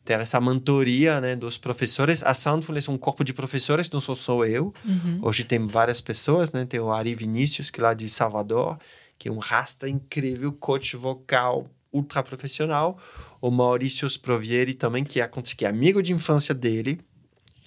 ter 0.04 0.20
essa 0.20 0.42
mentoria 0.42 1.22
né, 1.22 1.36
dos 1.36 1.58
professores. 1.58 2.24
A 2.24 2.34
Soundfulness 2.34 2.88
é 2.88 2.92
um 2.92 2.98
corpo 2.98 3.24
de 3.24 3.34
professores, 3.34 3.90
não 3.92 4.02
sou 4.02 4.16
só 4.16 4.44
eu. 4.46 4.74
Uhum. 4.84 5.20
Hoje 5.22 5.44
tem 5.44 5.66
várias 5.66 6.02
pessoas, 6.02 6.52
né? 6.52 6.66
Tem 6.66 6.80
o 6.80 6.92
Ari 6.92 7.16
Vinícius, 7.16 7.70
que 7.70 7.80
é 7.80 7.84
lá 7.84 7.94
de 7.94 8.10
Salvador, 8.10 8.78
que 9.18 9.30
é 9.30 9.32
um 9.32 9.38
rasta 9.38 9.88
incrível, 9.88 10.52
coach 10.52 10.96
vocal 10.98 11.68
ultra 11.94 12.24
profissional. 12.24 12.98
O 13.40 13.52
Maurício 13.52 14.08
Sprovieri 14.08 14.74
também, 14.74 15.04
que 15.04 15.22
é, 15.22 15.30
que 15.58 15.66
é 15.66 15.68
amigo 15.68 16.02
de 16.02 16.14
infância 16.14 16.54
dele. 16.56 17.00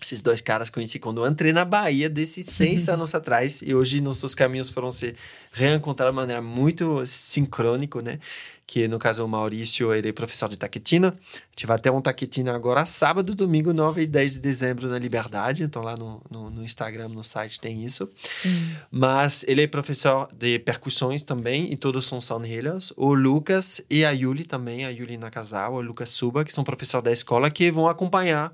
Esses 0.04 0.20
dois 0.20 0.42
caras 0.42 0.68
conheci 0.68 0.98
quando 0.98 1.24
eu 1.24 1.30
entrei 1.30 1.50
na 1.52 1.64
Bahia, 1.64 2.10
desses 2.10 2.44
seis 2.46 2.88
anos 2.90 3.14
atrás. 3.14 3.62
E 3.62 3.74
hoje 3.74 4.02
nossos 4.02 4.34
caminhos 4.34 4.68
foram 4.68 4.92
se 4.92 5.14
reencontrar 5.50 6.10
de 6.10 6.16
maneira 6.16 6.42
muito 6.42 7.06
sincrônica, 7.06 8.02
né? 8.02 8.18
que 8.66 8.88
no 8.88 8.98
caso 8.98 9.24
o 9.24 9.28
Maurício, 9.28 9.94
ele 9.94 10.08
é 10.08 10.12
professor 10.12 10.48
de 10.48 10.56
taquetina. 10.56 11.08
A 11.08 11.36
gente 11.50 11.66
vai 11.66 11.78
ter 11.78 11.90
um 11.90 12.00
taquetina 12.00 12.54
agora 12.54 12.84
sábado, 12.84 13.34
domingo, 13.34 13.72
9 13.72 14.02
e 14.02 14.06
10 14.06 14.34
de 14.34 14.40
dezembro 14.40 14.88
na 14.88 14.98
Liberdade. 14.98 15.62
Então 15.62 15.82
lá 15.82 15.94
no, 15.96 16.20
no, 16.30 16.50
no 16.50 16.62
Instagram, 16.62 17.08
no 17.08 17.22
site 17.22 17.60
tem 17.60 17.84
isso. 17.84 18.08
Sim. 18.42 18.76
Mas 18.90 19.44
ele 19.46 19.62
é 19.62 19.66
professor 19.66 20.28
de 20.32 20.58
percussões 20.58 21.22
também 21.22 21.72
e 21.72 21.76
todos 21.76 22.04
são 22.04 22.20
soundhealers. 22.20 22.92
O 22.96 23.14
Lucas 23.14 23.82
e 23.88 24.04
a 24.04 24.10
Yuli 24.10 24.44
também, 24.44 24.84
a 24.84 24.88
Yuli 24.88 25.16
Nakazawa, 25.16 25.78
o 25.78 25.82
Lucas 25.82 26.08
Suba, 26.10 26.44
que 26.44 26.52
são 26.52 26.64
professores 26.64 27.04
da 27.04 27.12
escola, 27.12 27.50
que 27.50 27.70
vão 27.70 27.86
acompanhar 27.86 28.52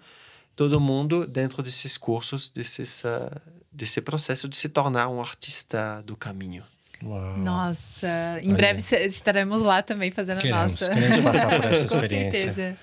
todo 0.55 0.81
mundo 0.81 1.27
dentro 1.27 1.63
desses 1.63 1.97
cursos, 1.97 2.51
desses, 2.51 3.03
uh, 3.05 3.31
desse 3.73 4.01
processo 4.01 4.49
de 4.49 4.57
se 4.57 4.69
tornar 4.69 5.09
um 5.09 5.21
artista 5.21 6.03
do 6.05 6.17
caminho. 6.17 6.65
Uau. 7.03 7.39
Nossa, 7.39 8.39
em 8.43 8.49
Olha. 8.49 8.57
breve 8.57 8.81
estaremos 9.07 9.63
lá 9.63 9.83
também 9.83 10.11
fazendo 10.11 10.39
queremos, 10.39 10.61
a 10.61 10.69
nossa. 10.69 10.95
Queremos 10.95 11.21
passar 11.21 11.61
por 11.61 11.65
essa 11.73 11.85
experiência. 11.87 12.49
Com 12.49 12.55
certeza. 12.55 12.77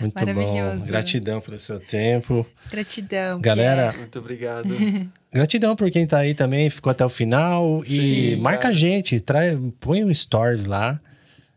Muito 0.00 0.26
bom. 0.34 0.86
Gratidão 0.86 1.40
pelo 1.40 1.58
seu 1.58 1.80
tempo. 1.80 2.46
Gratidão. 2.70 3.40
Galera, 3.40 3.92
muito 3.92 4.18
obrigado. 4.18 4.68
Gratidão 5.32 5.74
por 5.74 5.90
quem 5.90 6.06
tá 6.06 6.18
aí 6.18 6.34
também, 6.34 6.68
ficou 6.68 6.90
até 6.90 7.04
o 7.04 7.08
final. 7.08 7.82
Sim, 7.84 8.32
e 8.32 8.36
marca 8.36 8.62
cara. 8.62 8.74
a 8.74 8.76
gente, 8.76 9.18
trai, 9.20 9.58
põe 9.80 10.04
um 10.04 10.10
story 10.10 10.64
lá. 10.66 11.00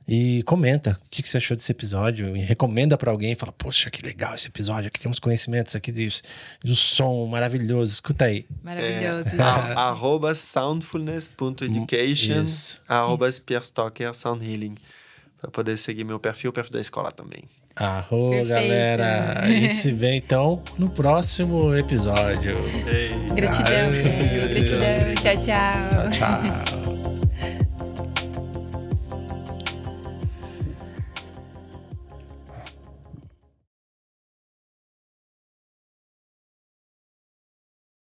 E 0.07 0.43
comenta 0.43 0.91
o 0.91 0.97
que, 1.09 1.23
que 1.23 1.29
você 1.29 1.37
achou 1.37 1.57
desse 1.57 1.71
episódio. 1.71 2.37
E 2.37 2.41
recomenda 2.41 2.95
para 2.97 3.09
alguém. 3.09 3.33
Fala, 3.35 3.51
poxa, 3.51 3.89
que 3.89 4.05
legal 4.05 4.35
esse 4.35 4.47
episódio. 4.47 4.87
Aqui 4.87 4.99
temos 4.99 5.19
conhecimentos 5.19 5.75
aqui 5.75 5.91
disso. 5.91 6.21
Do 6.63 6.75
som 6.75 7.25
maravilhoso. 7.25 7.93
Escuta 7.93 8.25
aí. 8.25 8.45
Maravilhoso. 8.63 9.35
É, 9.35 9.41
arroba 9.75 10.35
soundfulness.education. 10.35 12.45
Arroba 12.87 13.27
Stocker 13.29 14.13
Sound 14.13 14.45
Healing. 14.45 14.75
Para 15.41 15.49
poder 15.49 15.75
seguir 15.77 16.03
meu 16.03 16.19
perfil, 16.19 16.51
o 16.51 16.53
perfil 16.53 16.73
da 16.73 16.79
escola 16.79 17.11
também. 17.11 17.41
Arro, 17.75 18.29
galera. 18.45 19.39
A 19.41 19.49
gente 19.49 19.75
se 19.75 19.91
vê 19.91 20.15
então 20.15 20.63
no 20.77 20.89
próximo 20.89 21.75
episódio. 21.75 22.55
Ei. 22.87 23.09
Gratidão, 23.35 23.69
Ai, 23.69 24.49
gratidão. 24.49 24.79
Tchau, 25.15 25.35
tchau. 25.43 26.09
Tchau, 26.09 26.11
tchau. 26.11 26.84